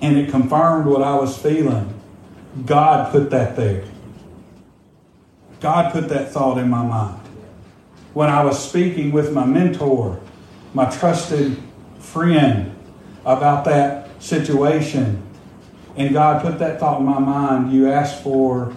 and 0.00 0.16
it 0.16 0.32
confirmed 0.32 0.84
what 0.84 1.00
I 1.00 1.14
was 1.14 1.38
feeling, 1.38 1.94
God 2.66 3.12
put 3.12 3.30
that 3.30 3.54
there. 3.54 3.84
God 5.60 5.92
put 5.92 6.08
that 6.08 6.32
thought 6.32 6.58
in 6.58 6.68
my 6.68 6.82
mind. 6.82 7.20
When 8.14 8.28
I 8.28 8.42
was 8.42 8.58
speaking 8.58 9.12
with 9.12 9.32
my 9.32 9.44
mentor, 9.44 10.18
my 10.74 10.90
trusted 10.90 11.56
friend, 12.00 12.74
about 13.24 13.64
that 13.66 14.08
situation, 14.20 15.22
and 15.96 16.12
God 16.12 16.42
put 16.42 16.58
that 16.58 16.80
thought 16.80 16.98
in 16.98 17.06
my 17.06 17.20
mind, 17.20 17.72
you 17.72 17.92
asked 17.92 18.24
for 18.24 18.76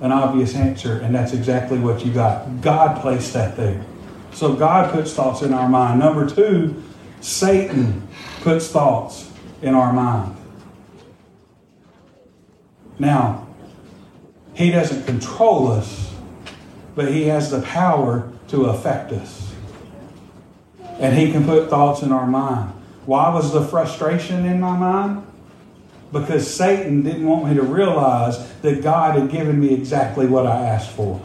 an 0.00 0.10
obvious 0.10 0.56
answer, 0.56 0.98
and 0.98 1.14
that's 1.14 1.34
exactly 1.34 1.78
what 1.78 2.04
you 2.04 2.12
got. 2.12 2.62
God 2.62 3.00
placed 3.00 3.32
that 3.34 3.56
there. 3.56 3.86
So 4.32 4.54
God 4.54 4.90
puts 4.90 5.14
thoughts 5.14 5.42
in 5.42 5.54
our 5.54 5.68
mind. 5.68 6.00
Number 6.00 6.28
two, 6.28 6.82
Satan 7.22 8.06
puts 8.42 8.68
thoughts 8.68 9.30
in 9.62 9.74
our 9.74 9.92
mind. 9.92 10.36
Now, 12.98 13.46
he 14.54 14.70
doesn't 14.70 15.06
control 15.06 15.70
us, 15.70 16.12
but 16.94 17.08
he 17.12 17.24
has 17.24 17.50
the 17.50 17.62
power 17.62 18.30
to 18.48 18.66
affect 18.66 19.12
us. 19.12 19.52
And 20.98 21.16
he 21.16 21.32
can 21.32 21.44
put 21.44 21.70
thoughts 21.70 22.02
in 22.02 22.12
our 22.12 22.26
mind. 22.26 22.72
Why 23.06 23.32
was 23.32 23.52
the 23.52 23.62
frustration 23.62 24.44
in 24.44 24.60
my 24.60 24.76
mind? 24.76 25.26
Because 26.12 26.52
Satan 26.52 27.02
didn't 27.02 27.26
want 27.26 27.48
me 27.48 27.54
to 27.54 27.62
realize 27.62 28.52
that 28.60 28.82
God 28.82 29.18
had 29.18 29.30
given 29.30 29.58
me 29.58 29.72
exactly 29.72 30.26
what 30.26 30.46
I 30.46 30.66
asked 30.66 30.90
for. 30.90 31.20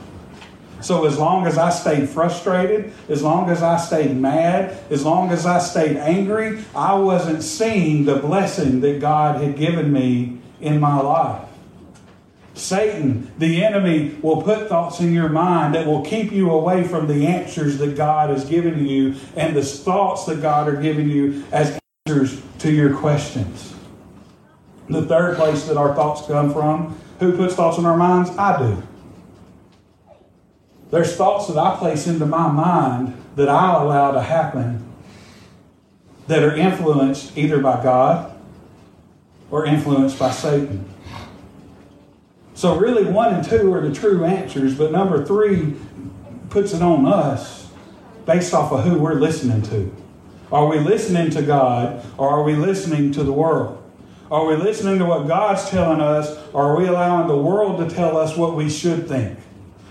So, 0.80 1.06
as 1.06 1.18
long 1.18 1.48
as 1.48 1.58
I 1.58 1.72
stayed 1.72 2.08
frustrated, 2.08 2.94
as 3.10 3.24
long 3.24 3.50
as 3.50 3.64
I 3.64 3.78
stayed 3.78 4.16
mad, 4.16 4.78
as 4.92 5.04
long 5.04 5.32
as 5.32 5.46
I 5.46 5.60
stayed 5.60 5.98
angry, 5.98 6.64
I 6.76 6.94
wasn't 6.96 7.42
seeing 7.42 8.06
the 8.06 8.18
blessing 8.18 8.82
that 8.82 9.00
God 9.00 9.42
had 9.42 9.58
given 9.58 9.92
me 9.92 10.40
in 10.62 10.80
my 10.80 11.02
life. 11.02 11.48
Satan, 12.54 13.32
the 13.38 13.64
enemy, 13.64 14.18
will 14.22 14.42
put 14.42 14.68
thoughts 14.68 15.00
in 15.00 15.14
your 15.14 15.30
mind 15.30 15.76
that 15.76 15.86
will 15.86 16.04
keep 16.04 16.32
you 16.32 16.52
away 16.52 16.84
from 16.84 17.08
the 17.08 17.28
answers 17.28 17.78
that 17.78 17.96
God 17.96 18.30
has 18.32 18.46
given 18.46 18.86
you 18.86 19.16
and 19.36 19.56
the 19.56 19.64
thoughts 19.64 20.26
that 20.26 20.42
God 20.42 20.68
are 20.68 20.82
giving 20.82 21.10
you 21.10 21.44
as 21.52 21.80
answers 22.06 22.42
to 22.60 22.72
your 22.72 22.96
questions. 22.96 23.76
The 24.90 25.06
third 25.06 25.36
place 25.36 25.66
that 25.66 25.78
our 25.78 25.94
thoughts 25.94 26.26
come 26.26 26.52
from, 26.52 26.98
who 27.20 27.36
puts 27.36 27.56
thoughts 27.56 27.78
in 27.78 27.86
our 27.86 27.98
minds? 27.98 28.32
I 28.38 28.58
do. 28.58 28.84
There's 30.90 31.16
thoughts 31.16 31.48
that 31.48 31.58
I 31.58 31.78
place 31.78 32.08
into 32.08 32.26
my 32.26 32.50
mind 32.50 33.22
that 33.36 33.50
I 33.50 33.82
allow 33.82 34.12
to 34.12 34.22
happen 34.22 34.86
that 36.28 36.44
are 36.44 36.56
influenced 36.56 37.38
either 37.38 37.60
by 37.60 37.82
God 37.84 38.38
or 39.52 39.66
influenced 39.66 40.20
by 40.20 40.32
Satan. 40.32 40.86
So, 42.54 42.78
really, 42.78 43.06
one 43.06 43.34
and 43.36 43.48
two 43.48 43.72
are 43.74 43.88
the 43.88 43.94
true 43.94 44.26
answers, 44.26 44.76
but 44.76 44.92
number 44.92 45.24
three 45.24 45.76
puts 46.50 46.74
it 46.74 46.82
on 46.82 47.06
us 47.06 47.70
based 48.26 48.54
off 48.54 48.72
of 48.72 48.84
who 48.84 48.98
we're 48.98 49.16
listening 49.16 49.62
to. 49.64 49.96
Are 50.52 50.68
we 50.68 50.80
listening 50.80 51.30
to 51.32 51.42
God 51.42 52.06
or 52.18 52.30
are 52.30 52.44
we 52.44 52.56
listening 52.56 53.12
to 53.14 53.24
the 53.24 53.34
world? 53.34 53.84
Are 54.32 54.46
we 54.46 54.56
listening 54.56 54.98
to 55.00 55.06
what 55.06 55.28
God's 55.28 55.70
telling 55.70 56.02
us 56.02 56.38
or 56.54 56.64
are 56.64 56.78
we 56.78 56.88
allowing 56.88 57.28
the 57.28 57.38
world 57.38 57.78
to 57.88 57.94
tell 57.94 58.18
us 58.18 58.36
what 58.36 58.56
we 58.56 58.70
should 58.70 59.08
think? 59.08 59.38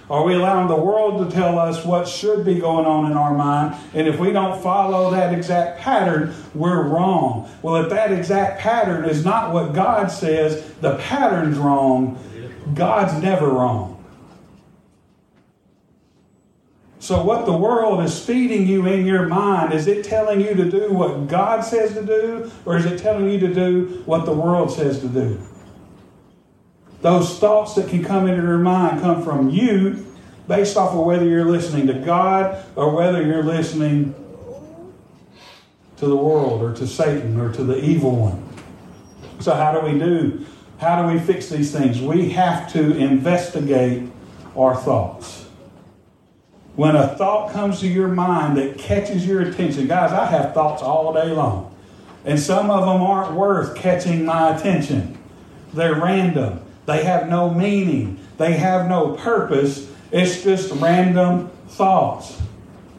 Are 0.09 0.23
we 0.23 0.35
allowing 0.35 0.69
the 0.69 0.77
world 0.77 1.29
to 1.29 1.35
tell 1.35 1.59
us 1.59 1.85
what 1.85 2.07
should 2.07 2.45
be 2.45 2.61
going 2.61 2.87
on 2.87 3.11
in 3.11 3.17
our 3.17 3.35
mind? 3.35 3.75
And 3.93 4.07
if 4.07 4.21
we 4.21 4.31
don't 4.31 4.63
follow 4.63 5.11
that 5.11 5.35
exact 5.35 5.81
pattern, 5.81 6.33
we're 6.55 6.83
wrong. 6.83 7.51
Well, 7.61 7.77
if 7.77 7.91
that 7.91 8.13
exact 8.13 8.61
pattern 8.61 9.05
is 9.05 9.25
not 9.25 9.53
what 9.53 9.75
God 9.75 10.07
says, 10.07 10.73
the 10.81 10.97
pattern's 10.97 11.59
wrong. 11.59 12.23
God's 12.75 13.21
never 13.21 13.49
wrong. 13.49 14.05
So, 17.01 17.23
what 17.23 17.47
the 17.47 17.57
world 17.57 18.03
is 18.03 18.25
feeding 18.25 18.67
you 18.67 18.87
in 18.87 19.07
your 19.07 19.27
mind, 19.27 19.73
is 19.73 19.87
it 19.87 20.05
telling 20.05 20.41
you 20.41 20.55
to 20.55 20.71
do 20.71 20.93
what 20.93 21.29
God 21.29 21.61
says 21.61 21.95
to 21.95 22.05
do, 22.05 22.51
or 22.65 22.77
is 22.77 22.85
it 22.85 22.99
telling 22.99 23.29
you 23.29 23.39
to 23.41 23.53
do 23.53 24.03
what 24.07 24.25
the 24.25 24.33
world 24.33 24.73
says 24.73 25.01
to 25.01 25.09
do? 25.09 25.41
Those 27.03 27.39
thoughts 27.39 27.75
that 27.75 27.89
can 27.89 28.05
come 28.05 28.27
into 28.27 28.43
your 28.43 28.59
mind 28.59 29.01
come 29.01 29.23
from 29.23 29.51
you 29.51 30.07
based 30.49 30.77
off 30.77 30.93
of 30.93 31.05
whether 31.05 31.27
you're 31.27 31.45
listening 31.45 31.87
to 31.89 31.95
God 31.95 32.65
or 32.77 32.95
whether 32.95 33.23
you're 33.23 33.43
listening 33.43 34.15
to 35.97 36.07
the 36.07 36.17
world 36.17 36.63
or 36.63 36.75
to 36.75 36.87
Satan 36.87 37.41
or 37.41 37.53
to 37.53 37.65
the 37.65 37.83
evil 37.83 38.17
one. 38.17 38.43
So, 39.41 39.55
how 39.55 39.79
do 39.79 39.87
we 39.87 39.99
do? 39.99 40.45
How 40.79 41.03
do 41.03 41.13
we 41.13 41.21
fix 41.21 41.49
these 41.49 41.73
things? 41.73 42.01
We 42.01 42.31
have 42.31 42.73
to 42.73 42.97
investigate 42.97 44.09
our 44.57 44.77
thoughts. 44.77 45.47
When 46.75 46.95
a 46.95 47.17
thought 47.17 47.53
comes 47.53 47.81
to 47.81 47.89
your 47.89 48.09
mind 48.09 48.59
that 48.59 48.79
catches 48.79 49.27
your 49.27 49.41
attention, 49.41 49.87
guys, 49.87 50.13
I 50.13 50.27
have 50.27 50.53
thoughts 50.53 50.83
all 50.83 51.15
day 51.15 51.31
long. 51.31 51.75
And 52.27 52.39
some 52.39 52.71
of 52.71 52.81
them 52.81 53.01
aren't 53.03 53.35
worth 53.35 53.77
catching 53.77 54.27
my 54.27 54.55
attention. 54.55 55.17
They're 55.73 55.95
random, 55.95 56.61
they 56.87 57.05
have 57.05 57.29
no 57.29 57.53
meaning, 57.53 58.19
they 58.39 58.53
have 58.53 58.89
no 58.89 59.13
purpose. 59.15 59.91
It's 60.13 60.43
just 60.43 60.73
random 60.73 61.51
thoughts. 61.69 62.41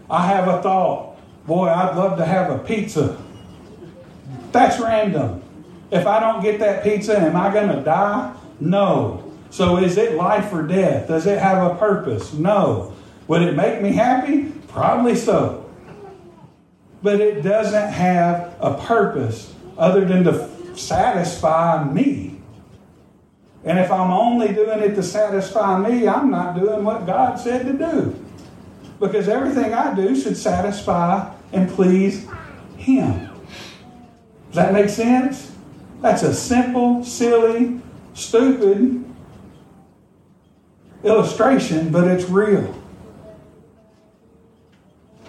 I 0.09 0.27
have 0.27 0.47
a 0.47 0.61
thought, 0.61 1.17
boy, 1.45 1.67
I'd 1.67 1.95
love 1.95 2.17
to 2.17 2.25
have 2.25 2.51
a 2.51 2.59
pizza. 2.59 3.17
That's 4.51 4.79
random. 4.79 5.41
If 5.89 6.05
I 6.05 6.19
don't 6.19 6.41
get 6.41 6.59
that 6.59 6.83
pizza, 6.83 7.17
am 7.17 7.35
I 7.35 7.51
going 7.51 7.69
to 7.69 7.81
die? 7.81 8.35
No. 8.59 9.23
So 9.49 9.77
is 9.77 9.97
it 9.97 10.15
life 10.15 10.51
or 10.51 10.63
death? 10.63 11.07
Does 11.07 11.25
it 11.25 11.39
have 11.39 11.71
a 11.71 11.75
purpose? 11.75 12.33
No. 12.33 12.93
Would 13.27 13.41
it 13.41 13.55
make 13.55 13.81
me 13.81 13.93
happy? 13.93 14.51
Probably 14.67 15.15
so. 15.15 15.69
But 17.01 17.21
it 17.21 17.41
doesn't 17.41 17.91
have 17.93 18.55
a 18.59 18.73
purpose 18.73 19.53
other 19.77 20.03
than 20.03 20.23
to 20.25 20.49
satisfy 20.75 21.83
me. 21.85 22.26
And 23.67 23.77
if 23.77 23.91
I'm 23.91 24.11
only 24.11 24.53
doing 24.53 24.79
it 24.79 24.95
to 24.95 25.03
satisfy 25.03 25.77
me, 25.77 26.07
I'm 26.07 26.31
not 26.31 26.57
doing 26.57 26.85
what 26.85 27.05
God 27.05 27.37
said 27.37 27.65
to 27.65 27.73
do. 27.73 28.15
Because 28.97 29.27
everything 29.27 29.73
I 29.73 29.93
do 29.93 30.15
should 30.15 30.37
satisfy 30.37 31.29
and 31.51 31.69
please 31.69 32.25
Him. 32.77 33.29
Does 34.47 34.55
that 34.55 34.71
make 34.71 34.87
sense? 34.87 35.51
That's 36.01 36.23
a 36.23 36.33
simple, 36.33 37.03
silly, 37.03 37.81
stupid 38.13 39.03
illustration, 41.03 41.91
but 41.91 42.07
it's 42.07 42.29
real. 42.29 42.73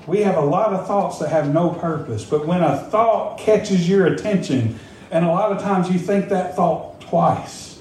We 0.06 0.20
have 0.20 0.36
a 0.36 0.46
lot 0.46 0.72
of 0.72 0.86
thoughts 0.86 1.18
that 1.18 1.30
have 1.30 1.52
no 1.52 1.70
purpose, 1.70 2.24
but 2.24 2.46
when 2.46 2.62
a 2.62 2.78
thought 2.84 3.38
catches 3.38 3.88
your 3.88 4.06
attention, 4.06 4.78
and 5.10 5.24
a 5.24 5.28
lot 5.28 5.50
of 5.50 5.60
times 5.60 5.90
you 5.90 5.98
think 5.98 6.28
that 6.28 6.54
thought 6.54 7.00
twice, 7.00 7.77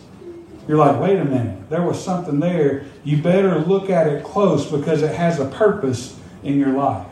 you're 0.68 0.78
like, 0.78 1.00
wait 1.00 1.18
a 1.18 1.26
minute, 1.26 1.70
there 1.70 1.82
was 1.82 2.04
something 2.04 2.40
there. 2.40 2.86
You 3.04 3.22
better 3.22 3.60
look 3.60 3.90
at 3.90 4.08
it 4.08 4.24
close 4.24 4.70
because 4.70 5.02
it 5.02 5.16
has 5.16 5.40
a 5.40 5.46
purpose 5.46 6.20
in 6.44 6.60
your 6.60 6.74
life. 6.74 7.08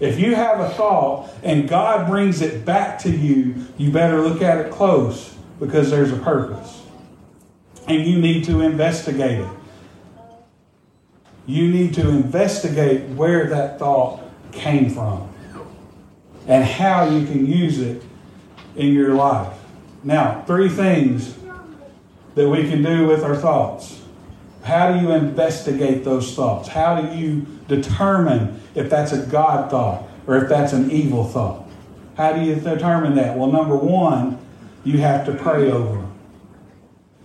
If 0.00 0.20
you 0.20 0.34
have 0.34 0.60
a 0.60 0.68
thought 0.70 1.30
and 1.42 1.68
God 1.68 2.06
brings 2.06 2.42
it 2.42 2.64
back 2.64 2.98
to 3.00 3.10
you, 3.10 3.66
you 3.78 3.90
better 3.90 4.20
look 4.20 4.42
at 4.42 4.58
it 4.58 4.70
close 4.70 5.34
because 5.58 5.90
there's 5.90 6.12
a 6.12 6.18
purpose. 6.18 6.82
And 7.86 8.06
you 8.06 8.18
need 8.20 8.44
to 8.44 8.60
investigate 8.60 9.40
it. 9.40 9.50
You 11.46 11.68
need 11.68 11.94
to 11.94 12.08
investigate 12.10 13.08
where 13.10 13.48
that 13.48 13.78
thought 13.78 14.20
came 14.52 14.90
from 14.90 15.32
and 16.46 16.62
how 16.62 17.08
you 17.08 17.26
can 17.26 17.46
use 17.46 17.78
it 17.78 18.02
in 18.76 18.92
your 18.92 19.14
life. 19.14 19.54
Now, 20.04 20.42
three 20.46 20.68
things 20.68 21.37
that 22.38 22.48
we 22.48 22.70
can 22.70 22.84
do 22.84 23.04
with 23.04 23.24
our 23.24 23.34
thoughts. 23.34 24.00
How 24.62 24.92
do 24.92 25.00
you 25.00 25.10
investigate 25.10 26.04
those 26.04 26.36
thoughts? 26.36 26.68
How 26.68 27.00
do 27.00 27.16
you 27.16 27.44
determine 27.66 28.60
if 28.76 28.88
that's 28.88 29.10
a 29.10 29.26
God 29.26 29.72
thought 29.72 30.08
or 30.28 30.36
if 30.36 30.48
that's 30.48 30.72
an 30.72 30.88
evil 30.92 31.24
thought? 31.24 31.68
How 32.16 32.32
do 32.32 32.40
you 32.40 32.54
determine 32.54 33.16
that? 33.16 33.36
Well, 33.36 33.50
number 33.50 33.74
one, 33.74 34.38
you 34.84 34.98
have 34.98 35.26
to 35.26 35.34
pray 35.34 35.68
over. 35.68 36.06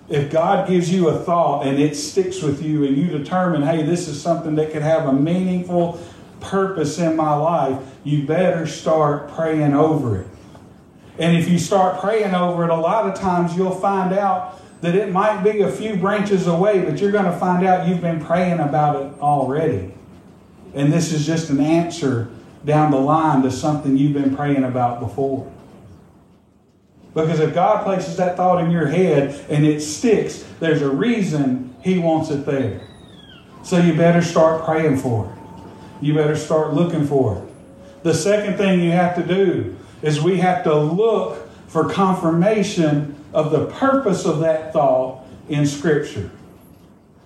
If 0.09 0.31
God 0.31 0.67
gives 0.67 0.91
you 0.91 1.09
a 1.09 1.19
thought 1.19 1.67
and 1.67 1.77
it 1.79 1.95
sticks 1.95 2.41
with 2.41 2.63
you 2.63 2.83
and 2.83 2.97
you 2.97 3.07
determine, 3.07 3.61
hey, 3.61 3.83
this 3.83 4.07
is 4.07 4.19
something 4.19 4.55
that 4.55 4.71
could 4.71 4.81
have 4.81 5.07
a 5.07 5.13
meaningful 5.13 6.01
purpose 6.39 6.97
in 6.97 7.15
my 7.15 7.35
life, 7.35 7.77
you 8.03 8.25
better 8.25 8.65
start 8.65 9.29
praying 9.29 9.75
over 9.75 10.21
it. 10.21 10.27
And 11.19 11.37
if 11.37 11.47
you 11.47 11.59
start 11.59 12.01
praying 12.01 12.33
over 12.33 12.63
it, 12.63 12.71
a 12.71 12.75
lot 12.75 13.05
of 13.05 13.13
times 13.13 13.55
you'll 13.55 13.75
find 13.75 14.11
out 14.11 14.59
that 14.83 14.95
it 14.95 15.13
might 15.13 15.41
be 15.43 15.61
a 15.61 15.71
few 15.71 15.95
branches 15.95 16.45
away, 16.45 16.83
but 16.83 16.99
you're 16.99 17.13
going 17.13 17.23
to 17.23 17.37
find 17.37 17.65
out 17.65 17.87
you've 17.87 18.01
been 18.01 18.19
praying 18.19 18.59
about 18.59 19.01
it 19.01 19.21
already. 19.21 19.93
And 20.73 20.91
this 20.91 21.13
is 21.13 21.25
just 21.25 21.49
an 21.49 21.61
answer 21.61 22.29
down 22.65 22.91
the 22.91 22.99
line 22.99 23.43
to 23.43 23.51
something 23.51 23.95
you've 23.95 24.11
been 24.11 24.35
praying 24.35 24.65
about 24.65 24.99
before. 24.99 25.49
Because 27.13 27.39
if 27.39 27.53
God 27.53 27.85
places 27.85 28.17
that 28.17 28.35
thought 28.35 28.61
in 28.61 28.71
your 28.71 28.87
head 28.87 29.45
and 29.49 29.65
it 29.65 29.79
sticks, 29.79 30.43
there's 30.59 30.81
a 30.81 30.89
reason 30.89 31.73
He 31.81 31.97
wants 31.97 32.29
it 32.29 32.45
there. 32.45 32.85
So 33.63 33.77
you 33.77 33.95
better 33.95 34.21
start 34.21 34.65
praying 34.65 34.97
for 34.97 35.31
it. 35.31 36.03
You 36.03 36.13
better 36.13 36.35
start 36.35 36.73
looking 36.73 37.07
for 37.07 37.37
it. 37.37 38.03
The 38.03 38.13
second 38.13 38.57
thing 38.57 38.81
you 38.81 38.91
have 38.91 39.15
to 39.15 39.23
do 39.23 39.77
is 40.01 40.19
we 40.19 40.39
have 40.39 40.65
to 40.65 40.75
look 40.75 41.49
for 41.69 41.89
confirmation 41.89 43.15
of 43.33 43.51
the 43.51 43.65
purpose 43.65 44.25
of 44.25 44.39
that 44.39 44.73
thought 44.73 45.25
in 45.49 45.65
Scripture. 45.65 46.29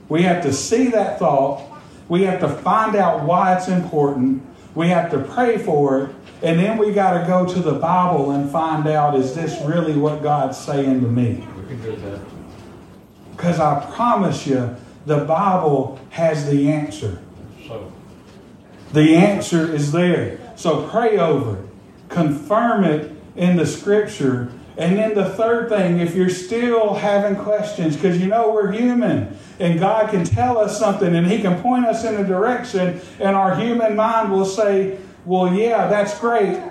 We 0.10 0.24
have 0.24 0.42
to 0.44 0.54
see 0.54 0.88
that 0.90 1.20
thought. 1.20 1.66
We 2.08 2.24
have 2.24 2.40
to 2.40 2.50
find 2.50 2.96
out 2.96 3.24
why 3.24 3.56
it's 3.56 3.68
important. 3.68 4.44
We 4.74 4.88
have 4.88 5.12
to 5.12 5.20
pray 5.20 5.58
for 5.58 6.04
it. 6.04 6.16
And 6.42 6.60
then 6.60 6.78
we 6.78 6.94
got 6.94 7.20
to 7.20 7.28
go 7.28 7.46
to 7.52 7.60
the 7.60 7.74
Bible 7.74 8.32
and 8.32 8.50
find 8.50 8.88
out 8.88 9.16
is 9.16 9.34
this 9.34 9.60
really 9.66 9.96
what 9.96 10.22
God's 10.22 10.58
saying 10.58 11.02
to 11.02 11.08
me? 11.08 11.46
We 11.58 11.68
can 11.68 11.82
do 11.82 11.96
that. 11.96 12.20
Because 13.36 13.60
I 13.60 13.86
promise 13.96 14.48
you, 14.48 14.76
the 15.06 15.20
Bible 15.26 16.00
has 16.12 16.48
the 16.48 16.72
answer. 16.72 17.20
So, 17.68 17.92
The 18.94 19.16
answer 19.16 19.74
is 19.74 19.92
there. 19.92 20.40
So 20.56 20.88
pray 20.88 21.18
over 21.18 21.58
it, 21.58 21.66
confirm 22.10 22.84
it 22.84 23.12
in 23.36 23.58
the 23.58 23.66
scripture. 23.66 24.52
And 24.78 24.96
then 24.96 25.16
the 25.16 25.30
third 25.30 25.70
thing, 25.70 26.00
if 26.00 26.14
you're 26.14 26.30
still 26.30 26.94
having 26.94 27.36
questions, 27.36 27.96
because 27.96 28.20
you 28.22 28.28
know 28.28 28.52
we're 28.52 28.72
human 28.72 29.36
and 29.60 29.80
God 29.80 30.12
can 30.12 30.24
tell 30.24 30.60
us 30.60 30.78
something 30.78 31.16
and 31.16 31.26
He 31.26 31.42
can 31.42 31.60
point 31.62 31.86
us 31.86 32.04
in 32.04 32.16
a 32.16 32.24
direction, 32.24 33.02
and 33.20 33.36
our 33.36 33.56
human 33.56 33.96
mind 33.96 34.32
will 34.32 34.46
say, 34.46 35.00
Well, 35.26 35.52
yeah, 35.52 35.88
that's 35.88 36.20
great, 36.20 36.62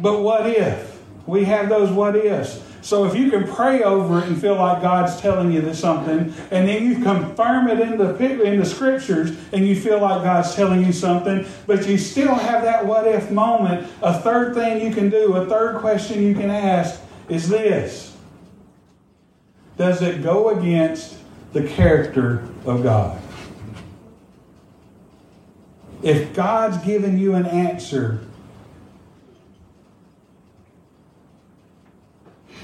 but 0.00 0.20
what 0.20 0.46
if? 0.46 1.02
We 1.26 1.44
have 1.44 1.68
those 1.68 1.90
what 1.90 2.16
ifs. 2.16 2.62
So 2.80 3.06
if 3.06 3.16
you 3.16 3.30
can 3.30 3.46
pray 3.46 3.82
over 3.82 4.18
it 4.18 4.24
and 4.24 4.38
feel 4.38 4.56
like 4.56 4.82
God's 4.82 5.18
telling 5.18 5.50
you 5.52 5.62
this 5.62 5.80
something, 5.80 6.34
and 6.50 6.68
then 6.68 6.84
you 6.84 7.02
confirm 7.02 7.68
it 7.68 7.80
in 7.80 7.96
the 7.96 8.14
in 8.42 8.58
the 8.58 8.66
scriptures, 8.66 9.36
and 9.52 9.66
you 9.66 9.78
feel 9.78 10.00
like 10.00 10.22
God's 10.22 10.54
telling 10.54 10.84
you 10.84 10.92
something, 10.92 11.46
but 11.66 11.86
you 11.86 11.96
still 11.98 12.34
have 12.34 12.62
that 12.62 12.84
what 12.84 13.06
if 13.06 13.30
moment. 13.30 13.90
A 14.02 14.18
third 14.18 14.54
thing 14.54 14.86
you 14.86 14.94
can 14.94 15.08
do, 15.08 15.34
a 15.34 15.46
third 15.46 15.76
question 15.80 16.22
you 16.22 16.34
can 16.34 16.50
ask 16.50 17.00
is 17.28 17.48
this: 17.48 18.16
Does 19.76 20.02
it 20.02 20.22
go 20.22 20.50
against 20.58 21.16
the 21.52 21.66
character 21.66 22.46
of 22.64 22.82
God? 22.82 23.20
If 26.02 26.34
God's 26.34 26.76
given 26.84 27.18
you 27.18 27.34
an 27.34 27.46
answer 27.46 28.20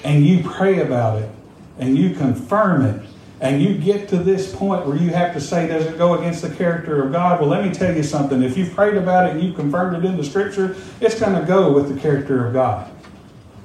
and 0.05 0.27
you 0.27 0.43
pray 0.43 0.81
about 0.81 1.23
it 1.23 1.31
and 1.79 1.97
you 1.97 2.15
confirm 2.15 2.85
it 2.85 3.03
and 3.41 3.63
you 3.63 3.79
get 3.79 4.09
to 4.11 4.19
this 4.19 4.55
point 4.55 4.87
where 4.87 4.97
you 4.97 5.09
have 5.09 5.33
to 5.33 5.41
say, 5.41 5.67
does 5.67 5.87
it 5.87 5.97
go 5.97 6.19
against 6.19 6.43
the 6.43 6.55
character 6.55 7.03
of 7.03 7.13
God? 7.13 7.41
Well, 7.41 7.49
let 7.49 7.65
me 7.65 7.73
tell 7.73 7.97
you 7.97 8.03
something. 8.03 8.43
If 8.43 8.59
you've 8.59 8.75
prayed 8.75 8.99
about 8.99 9.29
it 9.29 9.33
and 9.33 9.43
you've 9.43 9.57
confirmed 9.57 9.97
it 9.97 10.07
in 10.07 10.19
the 10.19 10.25
scripture, 10.25 10.77
it's 11.01 11.19
going 11.19 11.41
to 11.41 11.47
go 11.47 11.73
with 11.73 11.95
the 11.95 11.99
character 11.99 12.47
of 12.47 12.53
God. 12.53 12.91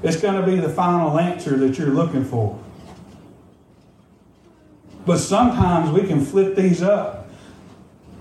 It's 0.05 0.21
going 0.21 0.39
to 0.39 0.45
be 0.45 0.57
the 0.57 0.69
final 0.69 1.17
answer 1.17 1.57
that 1.57 1.79
you're 1.79 1.89
looking 1.89 2.23
for. 2.23 2.59
But 5.03 5.17
sometimes 5.17 5.89
we 5.89 6.07
can 6.07 6.23
flip 6.23 6.55
these 6.55 6.83
up. 6.83 7.27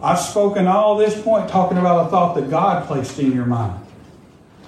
I've 0.03 0.19
spoken 0.19 0.67
all 0.67 0.97
this 0.97 1.21
point 1.21 1.51
talking 1.51 1.77
about 1.77 2.07
a 2.07 2.11
thought 2.11 2.37
that 2.37 2.49
God 2.49 2.87
placed 2.87 3.19
in 3.19 3.33
your 3.33 3.45
mind. 3.45 3.85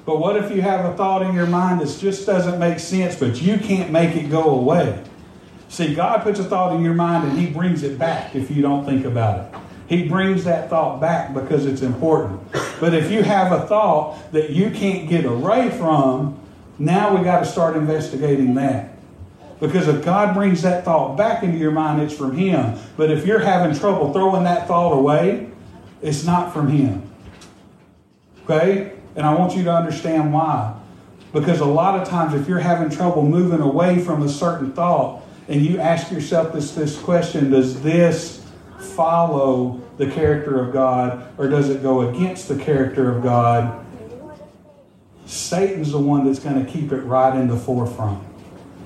But 0.05 0.19
what 0.19 0.37
if 0.37 0.55
you 0.55 0.61
have 0.61 0.85
a 0.85 0.95
thought 0.95 1.23
in 1.23 1.35
your 1.35 1.47
mind 1.47 1.81
that 1.81 1.99
just 1.99 2.27
doesn't 2.27 2.59
make 2.59 2.79
sense, 2.79 3.17
but 3.19 3.41
you 3.41 3.57
can't 3.57 3.91
make 3.91 4.14
it 4.14 4.31
go 4.31 4.51
away? 4.51 5.03
See, 5.69 5.95
God 5.95 6.23
puts 6.23 6.39
a 6.39 6.45
thought 6.45 6.77
in 6.77 6.85
your 6.85 6.95
mind 6.95 7.29
and 7.29 7.39
He 7.39 7.47
brings 7.47 7.83
it 7.83 7.99
back 7.99 8.37
if 8.37 8.51
you 8.51 8.61
don't 8.61 8.85
think 8.85 9.07
about 9.07 9.41
it. 9.41 9.61
He 9.89 10.07
brings 10.07 10.45
that 10.45 10.69
thought 10.69 11.01
back 11.01 11.33
because 11.33 11.64
it's 11.64 11.81
important. 11.81 12.41
But 12.79 12.93
if 12.93 13.11
you 13.11 13.23
have 13.23 13.53
a 13.53 13.67
thought 13.67 14.33
that 14.33 14.51
you 14.51 14.71
can't 14.71 15.09
get 15.09 15.25
away 15.25 15.71
from, 15.71 16.41
now 16.79 17.16
we 17.16 17.24
got 17.24 17.41
to 17.41 17.47
start 17.47 17.77
investigating 17.77 18.55
that. 18.55 18.97
Because 19.61 19.89
if 19.89 20.05
God 20.05 20.35
brings 20.35 20.62
that 20.62 20.85
thought 20.85 21.16
back 21.16 21.43
into 21.43 21.57
your 21.57 21.70
mind, 21.70 22.03
it's 22.03 22.14
from 22.14 22.37
Him. 22.37 22.79
But 22.97 23.11
if 23.11 23.27
you're 23.27 23.39
having 23.39 23.77
trouble 23.77 24.12
throwing 24.12 24.45
that 24.45 24.68
thought 24.68 24.93
away, 24.93 25.51
it's 26.03 26.24
not 26.24 26.53
from 26.53 26.68
Him. 26.68 27.11
Okay? 28.45 28.93
And 29.14 29.24
I 29.24 29.35
want 29.35 29.57
you 29.57 29.64
to 29.64 29.74
understand 29.74 30.33
why. 30.33 30.79
Because 31.33 31.61
a 31.61 31.66
lot 31.66 32.01
of 32.01 32.07
times, 32.07 32.35
if 32.35 32.49
you're 32.49 32.59
having 32.59 32.91
trouble 32.91 33.22
moving 33.22 33.61
away 33.61 33.99
from 33.99 34.22
a 34.22 34.29
certain 34.29 34.72
thought, 34.72 35.22
and 35.49 35.64
you 35.64 35.79
ask 35.79 36.11
yourself 36.11 36.53
this, 36.53 36.72
this 36.72 36.99
question 36.99 37.51
Does 37.51 37.83
this 37.83 38.45
follow 38.79 39.81
the 39.97 40.11
character 40.11 40.62
of 40.62 40.72
God, 40.72 41.33
or 41.39 41.49
does 41.49 41.70
it 41.70 41.83
go 41.83 42.11
against 42.11 42.49
the 42.49 42.57
character 42.57 43.14
of 43.14 43.22
God? 43.22 43.86
Satan's 45.27 45.93
the 45.93 45.99
one 45.99 46.24
that's 46.24 46.39
going 46.39 46.64
to 46.64 46.70
keep 46.70 46.93
it 46.93 47.01
right 47.01 47.39
in 47.39 47.49
the 47.49 47.57
forefront. 47.57 48.22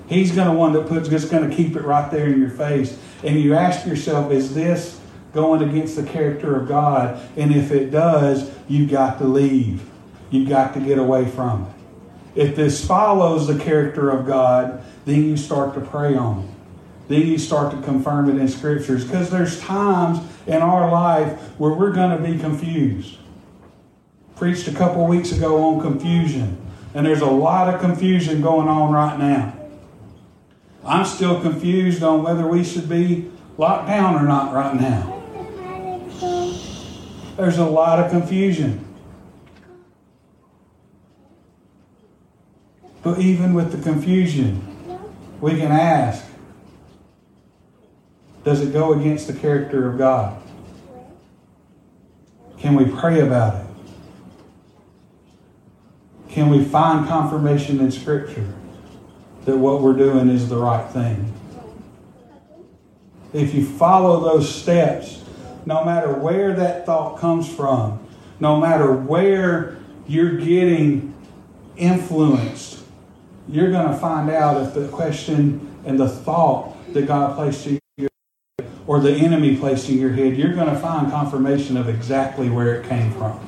He's 0.09 0.33
going 0.33 0.49
to 0.49 0.55
one 0.55 0.73
that 0.73 0.89
puts 0.89 1.09
just 1.09 1.31
going 1.31 1.49
to 1.49 1.55
keep 1.55 1.77
it 1.77 1.83
right 1.83 2.11
there 2.11 2.27
in 2.27 2.41
your 2.41 2.51
face. 2.51 2.99
And 3.23 3.39
you 3.39 3.55
ask 3.55 3.87
yourself, 3.87 4.33
is 4.33 4.55
this 4.55 4.99
going 5.33 5.63
against 5.63 5.95
the 5.95 6.03
character 6.03 6.57
of 6.57 6.67
God? 6.67 7.21
And 7.37 7.55
if 7.55 7.71
it 7.71 7.91
does, 7.91 8.51
you've 8.69 8.91
got 8.91 9.19
to 9.19 9.25
leave. 9.25 9.89
You've 10.31 10.49
got 10.49 10.75
to 10.75 10.81
get 10.81 10.99
away 10.99 11.27
from 11.27 11.65
it. 11.65 12.41
If 12.43 12.57
this 12.57 12.85
follows 12.85 13.47
the 13.47 13.59
character 13.63 14.11
of 14.11 14.27
God, 14.27 14.83
then 15.05 15.25
you 15.25 15.37
start 15.37 15.75
to 15.75 15.81
pray 15.81 16.17
on 16.17 16.45
it. 16.45 16.51
Then 17.09 17.27
you 17.27 17.39
start 17.39 17.73
to 17.73 17.83
confirm 17.83 18.31
it 18.31 18.41
in 18.41 18.49
scriptures. 18.49 19.05
Because 19.05 19.31
there's 19.31 19.61
times 19.61 20.21
in 20.47 20.63
our 20.63 20.91
life 20.91 21.41
where 21.59 21.73
we're 21.73 21.93
going 21.93 22.17
to 22.17 22.33
be 22.33 22.39
confused. 22.39 23.19
Preached 24.41 24.69
a 24.69 24.73
couple 24.73 25.07
weeks 25.07 25.33
ago 25.33 25.63
on 25.65 25.83
confusion. 25.83 26.57
And 26.95 27.05
there's 27.05 27.21
a 27.21 27.27
lot 27.27 27.75
of 27.75 27.79
confusion 27.79 28.41
going 28.41 28.69
on 28.69 28.91
right 28.91 29.19
now. 29.19 29.55
I'm 30.83 31.05
still 31.05 31.43
confused 31.43 32.03
on 32.03 32.23
whether 32.23 32.47
we 32.47 32.65
should 32.65 32.89
be 32.89 33.31
locked 33.59 33.89
down 33.89 34.15
or 34.15 34.27
not 34.27 34.55
right 34.55 34.81
now. 34.81 35.23
There's 37.37 37.59
a 37.59 37.67
lot 37.67 37.99
of 37.99 38.11
confusion. 38.11 38.83
But 43.03 43.19
even 43.19 43.53
with 43.53 43.73
the 43.73 43.83
confusion, 43.83 44.67
we 45.43 45.51
can 45.59 45.71
ask 45.71 46.25
Does 48.43 48.63
it 48.63 48.73
go 48.73 48.95
against 48.95 49.27
the 49.27 49.35
character 49.35 49.91
of 49.91 49.99
God? 49.99 50.43
Can 52.57 52.75
we 52.75 52.87
pray 52.87 53.21
about 53.21 53.63
it? 53.63 53.70
Can 56.31 56.49
we 56.49 56.65
find 56.65 57.07
confirmation 57.07 57.81
in 57.81 57.91
Scripture? 57.91 58.55
that 59.45 59.57
what 59.57 59.81
we're 59.81 59.95
doing 59.95 60.29
is 60.29 60.49
the 60.49 60.57
right 60.57 60.89
thing. 60.91 61.33
If 63.33 63.55
you 63.55 63.65
follow 63.65 64.21
those 64.21 64.53
steps, 64.53 65.23
no 65.65 65.85
matter 65.85 66.13
where 66.13 66.53
that 66.55 66.85
thought 66.85 67.19
comes 67.19 67.49
from, 67.49 68.07
no 68.39 68.59
matter 68.61 68.93
where 68.93 69.79
you're 70.07 70.37
getting 70.37 71.15
influenced, 71.77 72.83
you're 73.49 73.71
going 73.71 73.89
to 73.89 73.97
find 73.97 74.31
out 74.31 74.61
if 74.63 74.75
the 74.75 74.89
question 74.89 75.75
and 75.85 75.99
the 75.99 76.09
thought 76.09 76.77
that 76.93 77.07
God 77.07 77.37
placed 77.37 77.67
in 77.67 77.79
your 77.97 78.11
head 78.59 78.71
or 78.87 79.01
the 79.01 79.13
enemy 79.13 79.57
placed 79.57 79.89
in 79.89 79.99
your 79.99 80.13
head, 80.13 80.37
you're 80.37 80.55
going 80.55 80.73
to 80.73 80.79
find 80.79 81.11
confirmation 81.11 81.77
of 81.77 81.89
exactly 81.89 82.51
where 82.51 82.81
it 82.81 82.89
came 82.89 83.13
from 83.13 83.39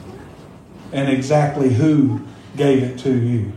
and 0.92 1.10
exactly 1.10 1.72
who 1.72 2.20
gave 2.56 2.82
it 2.82 2.98
to 3.00 3.12
you. 3.12 3.52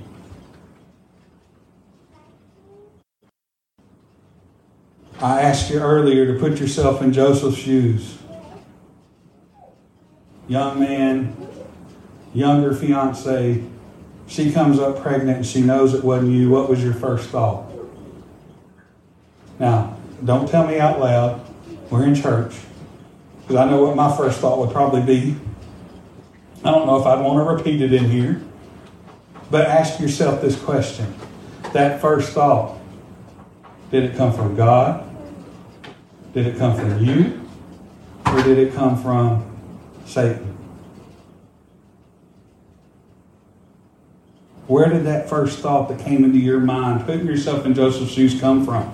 I 5.19 5.41
asked 5.41 5.69
you 5.69 5.79
earlier 5.79 6.33
to 6.33 6.39
put 6.39 6.59
yourself 6.59 7.01
in 7.01 7.13
Joseph's 7.13 7.57
shoes. 7.57 8.17
Young 10.47 10.79
man, 10.79 11.35
younger 12.33 12.75
fiance, 12.75 13.63
she 14.27 14.51
comes 14.51 14.79
up 14.79 15.01
pregnant 15.01 15.37
and 15.37 15.45
she 15.45 15.61
knows 15.61 15.93
it 15.93 16.03
wasn't 16.03 16.31
you. 16.31 16.49
What 16.49 16.69
was 16.69 16.83
your 16.83 16.93
first 16.93 17.29
thought? 17.29 17.71
Now, 19.59 19.97
don't 20.23 20.47
tell 20.47 20.67
me 20.67 20.79
out 20.79 20.99
loud. 20.99 21.45
We're 21.89 22.05
in 22.05 22.15
church. 22.15 22.53
Because 23.41 23.55
I 23.55 23.69
know 23.69 23.83
what 23.83 23.95
my 23.95 24.15
first 24.15 24.39
thought 24.39 24.59
would 24.59 24.71
probably 24.71 25.01
be. 25.01 25.37
I 26.63 26.71
don't 26.71 26.87
know 26.87 26.99
if 26.99 27.05
I'd 27.05 27.21
want 27.21 27.37
to 27.37 27.53
repeat 27.53 27.81
it 27.81 27.93
in 27.93 28.09
here. 28.09 28.41
But 29.51 29.67
ask 29.67 29.99
yourself 29.99 30.41
this 30.41 30.59
question. 30.59 31.13
That 31.73 32.01
first 32.01 32.33
thought, 32.33 32.79
did 33.91 34.03
it 34.03 34.17
come 34.17 34.33
from 34.33 34.55
God? 34.55 35.03
Did 36.33 36.47
it 36.47 36.57
come 36.57 36.75
from 36.75 37.03
you? 37.03 37.41
Or 38.25 38.41
did 38.43 38.57
it 38.57 38.73
come 38.73 39.01
from 39.01 39.45
Satan? 40.05 40.55
Where 44.67 44.89
did 44.89 45.05
that 45.05 45.29
first 45.29 45.59
thought 45.59 45.89
that 45.89 45.99
came 45.99 46.23
into 46.23 46.39
your 46.39 46.59
mind, 46.59 47.05
putting 47.05 47.27
yourself 47.27 47.65
in 47.65 47.75
Joseph's 47.75 48.11
shoes, 48.11 48.39
come 48.39 48.65
from? 48.65 48.91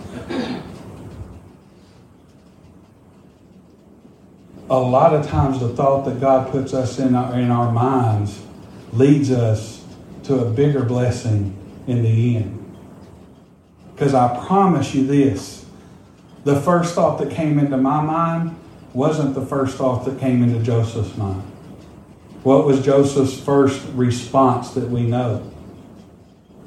A 4.70 4.80
lot 4.80 5.14
of 5.14 5.28
times, 5.28 5.60
the 5.60 5.70
thought 5.70 6.06
that 6.06 6.20
God 6.20 6.52
puts 6.52 6.74
us 6.74 7.00
in 7.00 7.16
our, 7.16 7.38
in 7.40 7.52
our 7.52 7.72
minds 7.72 8.42
leads 8.94 9.32
us 9.32 9.81
to 10.24 10.40
a 10.40 10.50
bigger 10.50 10.84
blessing 10.84 11.58
in 11.88 12.04
the 12.04 12.38
end. 12.38 12.58
Because 13.94 14.14
I 14.14 14.46
promise 14.46 14.94
you 14.96 15.06
this 15.06 15.66
the 16.44 16.60
first 16.60 16.96
thought 16.96 17.20
that 17.20 17.32
came 17.32 17.60
into 17.60 17.78
my 17.78 18.02
mind 18.02 18.58
wasn't 18.94 19.36
the 19.36 19.46
first 19.46 19.78
thought 19.78 20.06
that 20.06 20.20
came 20.20 20.44
into 20.44 20.60
Joseph's 20.64 21.16
mind. 21.16 21.44
What 22.44 22.66
was 22.66 22.84
Joseph's 22.84 23.40
first 23.40 23.86
response 23.94 24.72
that 24.72 24.90
we 24.90 25.04
know? 25.04 25.50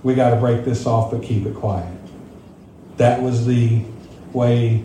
We 0.05 0.15
got 0.15 0.31
to 0.31 0.37
break 0.37 0.65
this 0.65 0.87
off, 0.87 1.11
but 1.11 1.23
keep 1.23 1.45
it 1.47 1.57
quiet. 1.57 1.93
That 2.99 3.21
was 3.21 3.47
the 3.47 3.83
way 4.33 4.85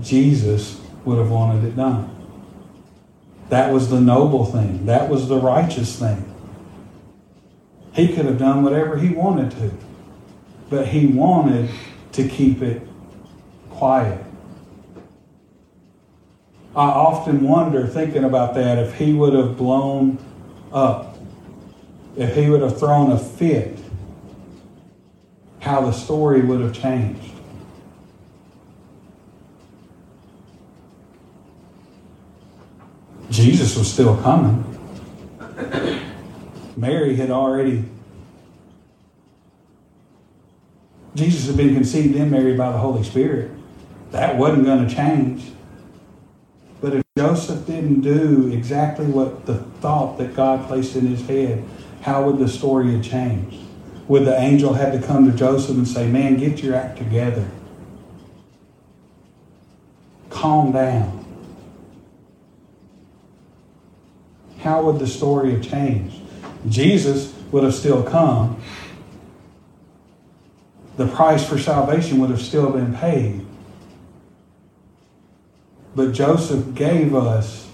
Jesus 0.00 0.80
would 1.04 1.18
have 1.18 1.30
wanted 1.30 1.64
it 1.64 1.74
done. 1.74 2.14
That 3.48 3.72
was 3.72 3.90
the 3.90 4.00
noble 4.00 4.44
thing. 4.44 4.86
That 4.86 5.08
was 5.08 5.28
the 5.28 5.38
righteous 5.40 5.98
thing. 5.98 6.32
He 7.98 8.06
could 8.06 8.26
have 8.26 8.38
done 8.38 8.62
whatever 8.62 8.96
he 8.96 9.08
wanted 9.08 9.50
to, 9.58 9.72
but 10.70 10.86
he 10.86 11.08
wanted 11.08 11.68
to 12.12 12.28
keep 12.28 12.62
it 12.62 12.80
quiet. 13.70 14.24
I 16.76 16.86
often 16.86 17.42
wonder, 17.42 17.88
thinking 17.88 18.22
about 18.22 18.54
that, 18.54 18.78
if 18.78 18.94
he 18.94 19.12
would 19.14 19.32
have 19.32 19.56
blown 19.56 20.16
up, 20.72 21.18
if 22.16 22.36
he 22.36 22.48
would 22.48 22.62
have 22.62 22.78
thrown 22.78 23.10
a 23.10 23.18
fit, 23.18 23.76
how 25.58 25.80
the 25.80 25.90
story 25.90 26.42
would 26.42 26.60
have 26.60 26.72
changed. 26.72 27.32
Jesus 33.28 33.76
was 33.76 33.92
still 33.92 34.16
coming. 34.18 34.64
Mary 36.78 37.16
had 37.16 37.30
already. 37.30 37.84
Jesus 41.16 41.48
had 41.48 41.56
been 41.56 41.74
conceived 41.74 42.14
in 42.14 42.30
Mary 42.30 42.56
by 42.56 42.70
the 42.70 42.78
Holy 42.78 43.02
Spirit. 43.02 43.50
That 44.12 44.36
wasn't 44.36 44.64
going 44.64 44.86
to 44.86 44.94
change. 44.94 45.50
But 46.80 46.94
if 46.94 47.04
Joseph 47.16 47.66
didn't 47.66 48.02
do 48.02 48.48
exactly 48.52 49.06
what 49.06 49.44
the 49.44 49.56
thought 49.56 50.18
that 50.18 50.36
God 50.36 50.68
placed 50.68 50.94
in 50.94 51.08
his 51.08 51.26
head, 51.26 51.64
how 52.02 52.24
would 52.24 52.38
the 52.38 52.48
story 52.48 52.92
have 52.92 53.02
changed? 53.02 53.58
Would 54.06 54.24
the 54.24 54.38
angel 54.38 54.74
have 54.74 54.92
to 54.92 55.04
come 55.04 55.28
to 55.28 55.36
Joseph 55.36 55.76
and 55.76 55.88
say, 55.88 56.08
Man, 56.08 56.36
get 56.36 56.62
your 56.62 56.76
act 56.76 56.98
together? 56.98 57.50
Calm 60.30 60.70
down. 60.70 61.26
How 64.60 64.84
would 64.84 65.00
the 65.00 65.08
story 65.08 65.50
have 65.50 65.62
changed? 65.62 66.27
Jesus 66.68 67.34
would 67.50 67.64
have 67.64 67.74
still 67.74 68.02
come. 68.02 68.60
The 70.96 71.06
price 71.06 71.48
for 71.48 71.58
salvation 71.58 72.18
would 72.18 72.30
have 72.30 72.42
still 72.42 72.70
been 72.70 72.94
paid. 72.94 73.46
But 75.94 76.12
Joseph 76.12 76.74
gave 76.74 77.14
us 77.14 77.68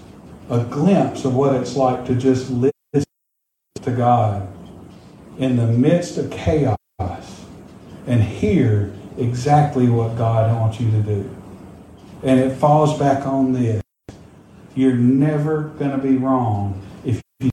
a 0.49 0.63
glimpse 0.63 1.25
of 1.25 1.35
what 1.35 1.55
it's 1.55 1.75
like 1.75 2.05
to 2.05 2.15
just 2.15 2.49
listen 2.49 2.73
to 3.81 3.91
God 3.91 4.47
in 5.37 5.57
the 5.57 5.67
midst 5.67 6.17
of 6.17 6.31
chaos 6.31 6.77
and 8.07 8.21
hear 8.21 8.93
exactly 9.17 9.89
what 9.89 10.17
God 10.17 10.55
wants 10.55 10.79
you 10.79 10.91
to 10.91 11.01
do. 11.01 11.35
And 12.23 12.39
it 12.39 12.55
falls 12.55 12.97
back 12.97 13.25
on 13.25 13.53
this. 13.53 13.81
You're 14.75 14.95
never 14.95 15.63
going 15.79 15.91
to 15.91 15.97
be 15.97 16.17
wrong 16.17 16.81
if 17.03 17.21
you. 17.39 17.49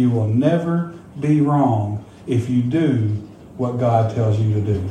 You 0.00 0.08
will 0.08 0.28
never 0.28 0.94
be 1.20 1.42
wrong 1.42 2.02
if 2.26 2.48
you 2.48 2.62
do 2.62 3.08
what 3.58 3.72
God 3.78 4.14
tells 4.14 4.40
you 4.40 4.54
to 4.54 4.60
do. 4.62 4.90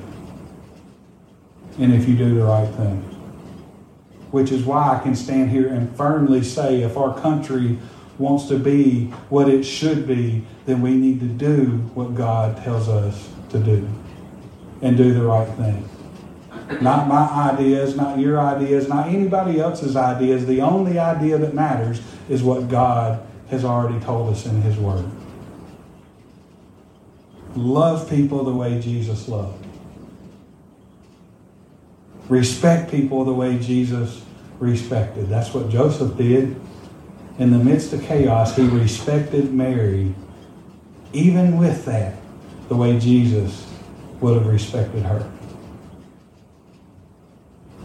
And 1.80 1.92
if 1.92 2.08
you 2.08 2.16
do 2.16 2.36
the 2.36 2.44
right 2.44 2.70
thing. 2.76 2.98
Which 4.30 4.52
is 4.52 4.64
why 4.64 4.96
I 4.96 5.00
can 5.00 5.16
stand 5.16 5.50
here 5.50 5.68
and 5.68 5.96
firmly 5.98 6.44
say 6.44 6.84
if 6.84 6.96
our 6.96 7.20
country 7.20 7.80
wants 8.20 8.48
to 8.50 8.60
be 8.60 9.06
what 9.30 9.50
it 9.50 9.64
should 9.64 10.08
be, 10.08 10.44
then 10.68 10.80
we 10.80 10.94
need 10.94 11.22
to 11.22 11.26
do 11.26 11.78
what 11.96 12.14
God 12.14 12.64
tells 12.64 12.88
us 12.88 13.30
to 13.50 13.58
do 13.58 13.90
and 14.84 14.96
do 14.96 15.12
the 15.12 15.24
right 15.24 15.50
thing. 15.56 15.90
Not 16.82 17.08
my 17.08 17.52
ideas, 17.52 17.96
not 17.96 18.20
your 18.20 18.40
ideas, 18.40 18.88
not 18.88 19.08
anybody 19.08 19.60
else's 19.60 19.96
ideas. 19.96 20.46
The 20.46 20.62
only 20.62 21.00
idea 21.00 21.40
that 21.40 21.56
matters 21.56 22.00
is 22.30 22.44
what 22.44 22.70
God 22.70 23.26
has 23.50 23.66
already 23.66 24.00
told 24.04 24.32
us 24.32 24.46
in 24.46 24.62
His 24.62 24.78
Word. 24.78 25.10
Love 27.56 28.10
people 28.10 28.44
the 28.44 28.54
way 28.54 28.80
Jesus 28.80 29.28
loved. 29.28 29.66
Respect 32.28 32.92
people 32.92 33.26
the 33.26 33.34
way 33.34 33.58
Jesus 33.58 34.24
respected. 34.60 35.30
That's 35.30 35.54
what 35.54 35.70
Joseph 35.70 36.16
did. 36.16 36.60
In 37.40 37.52
the 37.52 37.58
midst 37.58 37.94
of 37.94 38.04
chaos, 38.04 38.56
he 38.56 38.68
respected 38.68 39.54
Mary, 39.54 40.14
even 41.14 41.58
with 41.58 41.86
that, 41.86 42.16
the 42.68 42.76
way 42.76 43.00
Jesus 43.00 43.66
would 44.20 44.36
have 44.36 44.46
respected 44.46 45.04
her. 45.04 45.32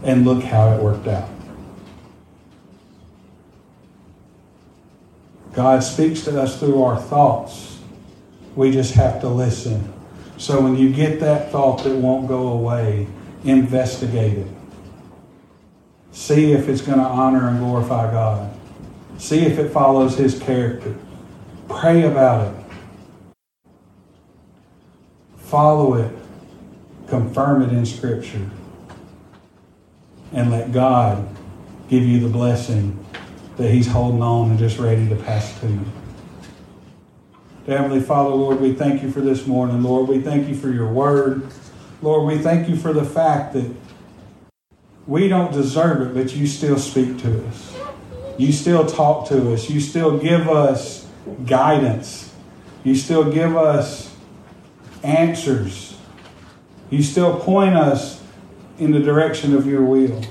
And 0.03 0.25
look 0.25 0.43
how 0.43 0.73
it 0.73 0.83
worked 0.83 1.07
out. 1.07 1.29
God 5.55 5.83
speaks 5.83 6.21
to 6.25 6.39
us 6.39 6.59
through 6.59 6.83
our 6.83 6.99
thoughts. 6.99 7.79
We 8.55 8.71
just 8.71 8.93
have 8.95 9.21
to 9.21 9.29
listen. 9.29 9.91
So 10.37 10.61
when 10.61 10.75
you 10.75 10.91
get 10.91 11.21
that 11.21 11.51
thought 11.51 11.83
that 11.85 11.95
won't 11.95 12.27
go 12.27 12.49
away, 12.49 13.07
investigate 13.45 14.37
it. 14.37 14.47
See 16.11 16.51
if 16.51 16.67
it's 16.67 16.81
going 16.81 16.97
to 16.97 17.05
honor 17.05 17.47
and 17.47 17.59
glorify 17.59 18.11
God. 18.11 18.53
See 19.17 19.39
if 19.39 19.57
it 19.57 19.69
follows 19.69 20.17
His 20.17 20.37
character. 20.37 20.95
Pray 21.69 22.03
about 22.03 22.53
it. 22.53 22.65
Follow 25.37 25.93
it. 25.95 26.11
Confirm 27.07 27.61
it 27.61 27.71
in 27.71 27.85
Scripture. 27.85 28.49
And 30.33 30.51
let 30.51 30.73
God 30.73 31.29
give 31.87 32.03
you 32.03 32.19
the 32.19 32.27
blessing 32.27 33.04
that 33.57 33.71
He's 33.71 33.87
holding 33.87 34.21
on 34.21 34.51
and 34.51 34.59
just 34.59 34.77
ready 34.77 35.07
to 35.07 35.15
pass 35.15 35.59
to 35.61 35.67
you. 35.67 35.85
Heavenly 37.65 38.01
Father, 38.01 38.29
Lord, 38.29 38.59
we 38.59 38.73
thank 38.73 39.01
you 39.01 39.11
for 39.11 39.21
this 39.21 39.47
morning. 39.47 39.81
Lord, 39.81 40.07
we 40.07 40.21
thank 40.21 40.47
you 40.47 40.55
for 40.55 40.69
your 40.69 40.87
word. 40.87 41.47
Lord, 42.01 42.27
we 42.27 42.37
thank 42.37 42.69
you 42.69 42.75
for 42.75 42.93
the 42.93 43.03
fact 43.03 43.53
that 43.53 43.73
we 45.07 45.27
don't 45.27 45.51
deserve 45.51 46.01
it, 46.01 46.13
but 46.13 46.35
you 46.35 46.45
still 46.45 46.77
speak 46.77 47.17
to 47.19 47.45
us. 47.47 47.75
You 48.37 48.51
still 48.51 48.85
talk 48.85 49.27
to 49.29 49.53
us. 49.53 49.69
You 49.69 49.79
still 49.79 50.17
give 50.19 50.49
us 50.49 51.07
guidance. 51.45 52.33
You 52.83 52.95
still 52.95 53.31
give 53.31 53.55
us 53.55 54.15
answers. 55.03 55.97
You 56.89 57.01
still 57.01 57.39
point 57.39 57.75
us 57.75 58.21
in 58.77 58.91
the 58.91 58.99
direction 58.99 59.55
of 59.55 59.65
your 59.65 59.83
will. 59.83 60.21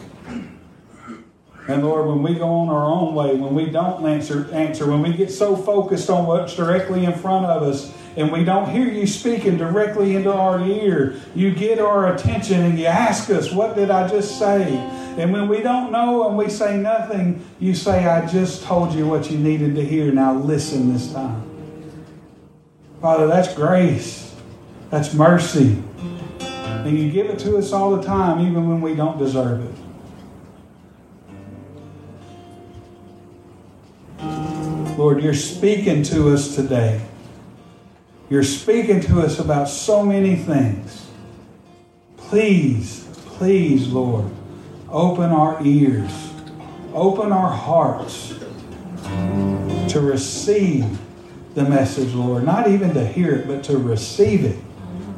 And 1.67 1.83
Lord, 1.83 2.07
when 2.07 2.23
we 2.23 2.35
go 2.35 2.49
on 2.49 2.69
our 2.69 2.85
own 2.85 3.15
way, 3.15 3.35
when 3.37 3.55
we 3.55 3.71
don't 3.71 4.05
answer, 4.07 4.47
answer, 4.53 4.91
when 4.91 5.01
we 5.01 5.15
get 5.15 5.31
so 5.31 5.57
focused 5.57 6.11
on 6.11 6.27
what's 6.27 6.55
directly 6.55 7.07
in 7.07 7.15
front 7.15 7.47
of 7.47 7.63
us, 7.63 7.93
and 8.17 8.31
we 8.31 8.45
don't 8.45 8.71
hear 8.71 8.87
you 8.87 9.07
speaking 9.07 9.57
directly 9.57 10.15
into 10.15 10.33
our 10.33 10.61
ear, 10.61 11.21
you 11.35 11.53
get 11.53 11.79
our 11.79 12.15
attention 12.15 12.61
and 12.61 12.79
you 12.79 12.87
ask 12.87 13.31
us, 13.31 13.51
What 13.51 13.75
did 13.75 13.91
I 13.91 14.09
just 14.09 14.39
say? 14.39 14.77
And 15.17 15.33
when 15.33 15.49
we 15.49 15.63
don't 15.63 15.91
know 15.91 16.29
and 16.29 16.37
we 16.37 16.51
say 16.51 16.77
nothing, 16.77 17.45
you 17.59 17.75
say, 17.75 18.05
I 18.05 18.27
just 18.27 18.63
told 18.65 18.93
you 18.93 19.07
what 19.07 19.31
you 19.31 19.39
needed 19.39 19.75
to 19.77 19.85
hear. 19.85 20.13
Now 20.13 20.35
listen 20.35 20.93
this 20.93 21.13
time. 21.13 21.51
Father, 23.01 23.27
that's 23.27 23.53
grace, 23.55 24.35
that's 24.91 25.15
mercy. 25.15 25.83
And 26.41 26.99
you 26.99 27.11
give 27.11 27.27
it 27.27 27.39
to 27.41 27.57
us 27.57 27.73
all 27.73 27.97
the 27.97 28.03
time, 28.03 28.41
even 28.41 28.69
when 28.69 28.81
we 28.81 28.95
don't 28.95 29.19
deserve 29.19 29.65
it. 29.65 29.84
Lord, 34.97 35.23
you're 35.23 35.35
speaking 35.35 36.05
to 36.05 36.33
us 36.33 36.55
today. 36.55 37.01
You're 38.31 38.45
speaking 38.45 39.01
to 39.03 39.23
us 39.23 39.41
about 39.41 39.69
so 39.69 40.05
many 40.05 40.37
things. 40.37 41.09
Please, 42.17 43.05
please, 43.27 43.89
Lord, 43.89 44.31
open 44.89 45.31
our 45.31 45.61
ears, 45.65 46.31
open 46.93 47.33
our 47.33 47.51
hearts 47.51 48.35
to 49.93 50.01
receive 50.01 50.99
the 51.55 51.65
message, 51.65 52.15
Lord. 52.15 52.45
Not 52.45 52.69
even 52.69 52.95
to 52.95 53.05
hear 53.05 53.35
it, 53.35 53.49
but 53.49 53.65
to 53.65 53.77
receive 53.77 54.45
it. 54.45 54.59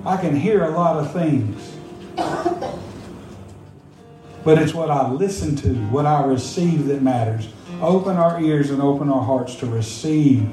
I 0.06 0.16
can 0.16 0.34
hear 0.34 0.64
a 0.64 0.70
lot 0.70 0.96
of 0.96 1.12
things. 1.12 1.76
But 4.42 4.58
it's 4.58 4.72
what 4.72 4.90
I 4.90 5.10
listen 5.10 5.54
to, 5.56 5.68
what 5.88 6.06
I 6.06 6.24
receive 6.24 6.86
that 6.86 7.02
matters. 7.02 7.48
Open 7.82 8.16
our 8.16 8.40
ears 8.40 8.70
and 8.70 8.80
open 8.80 9.10
our 9.10 9.22
hearts 9.22 9.56
to 9.56 9.66
receive 9.66 10.48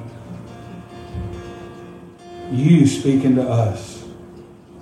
you 2.51 2.85
speaking 2.85 3.35
to 3.35 3.49
us 3.49 4.03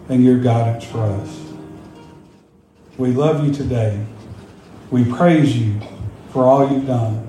and 0.09 0.23
your 0.23 0.39
guidance 0.39 0.83
for 0.83 1.03
us. 1.03 1.39
We 2.97 3.11
love 3.11 3.45
you 3.45 3.53
today. 3.53 4.03
We 4.89 5.05
praise 5.05 5.55
you 5.55 5.79
for 6.31 6.43
all 6.43 6.71
you've 6.71 6.87
done. 6.87 7.27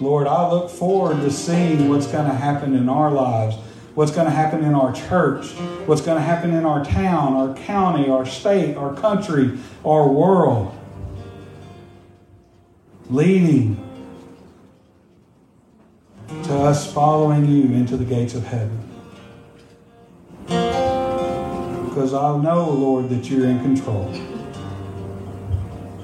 Lord, 0.00 0.26
I 0.26 0.50
look 0.50 0.70
forward 0.70 1.20
to 1.20 1.30
seeing 1.30 1.88
what's 1.88 2.06
going 2.06 2.26
to 2.28 2.34
happen 2.34 2.74
in 2.74 2.88
our 2.88 3.10
lives, 3.10 3.56
what's 3.94 4.12
going 4.12 4.26
to 4.26 4.32
happen 4.32 4.64
in 4.64 4.74
our 4.74 4.92
church, 4.92 5.52
what's 5.86 6.02
going 6.02 6.18
to 6.18 6.24
happen 6.24 6.52
in 6.54 6.64
our 6.64 6.84
town, 6.84 7.34
our 7.34 7.54
county, 7.54 8.10
our 8.10 8.26
state, 8.26 8.76
our 8.76 8.94
country, 8.94 9.58
our 9.84 10.08
world. 10.08 10.76
Leading 13.10 13.87
to 16.48 16.54
us 16.62 16.90
following 16.90 17.46
you 17.46 17.64
into 17.76 17.94
the 17.98 18.06
gates 18.06 18.34
of 18.34 18.42
heaven. 18.42 18.82
Because 20.46 22.14
I 22.14 22.38
know, 22.38 22.70
Lord, 22.70 23.10
that 23.10 23.28
you're 23.28 23.44
in 23.44 23.60
control. 23.60 24.10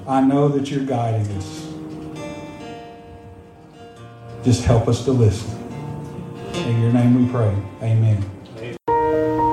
I 0.07 0.21
know 0.21 0.49
that 0.49 0.71
you're 0.71 0.85
guiding 0.85 1.27
us. 1.39 1.67
Just 4.45 4.65
help 4.65 4.87
us 4.87 5.03
to 5.07 5.13
listen. 5.13 5.51
In 6.53 6.83
your 6.83 6.93
name 6.93 7.25
we 7.25 7.33
pray. 7.33 7.57
Amen. 7.81 8.23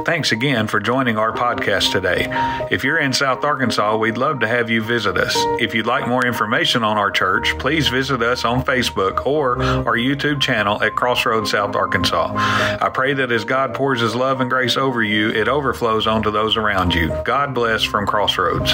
Thanks 0.05 0.31
again 0.31 0.67
for 0.67 0.79
joining 0.79 1.17
our 1.17 1.31
podcast 1.31 1.91
today. 1.91 2.27
If 2.71 2.83
you're 2.83 2.97
in 2.97 3.13
South 3.13 3.43
Arkansas, 3.43 3.97
we'd 3.97 4.17
love 4.17 4.39
to 4.39 4.47
have 4.47 4.69
you 4.69 4.81
visit 4.81 5.17
us. 5.17 5.33
If 5.59 5.75
you'd 5.75 5.85
like 5.85 6.07
more 6.07 6.25
information 6.25 6.83
on 6.83 6.97
our 6.97 7.11
church, 7.11 7.57
please 7.59 7.87
visit 7.87 8.21
us 8.21 8.43
on 8.43 8.63
Facebook 8.63 9.25
or 9.25 9.61
our 9.61 9.95
YouTube 9.95 10.41
channel 10.41 10.81
at 10.81 10.95
Crossroads 10.95 11.51
South 11.51 11.75
Arkansas. 11.75 12.33
I 12.35 12.89
pray 12.89 13.13
that 13.13 13.31
as 13.31 13.45
God 13.45 13.73
pours 13.73 14.01
His 14.01 14.15
love 14.15 14.41
and 14.41 14.49
grace 14.49 14.77
over 14.77 15.03
you, 15.03 15.29
it 15.29 15.47
overflows 15.47 16.07
onto 16.07 16.31
those 16.31 16.57
around 16.57 16.93
you. 16.93 17.09
God 17.23 17.53
bless 17.53 17.83
from 17.83 18.07
Crossroads. 18.07 18.73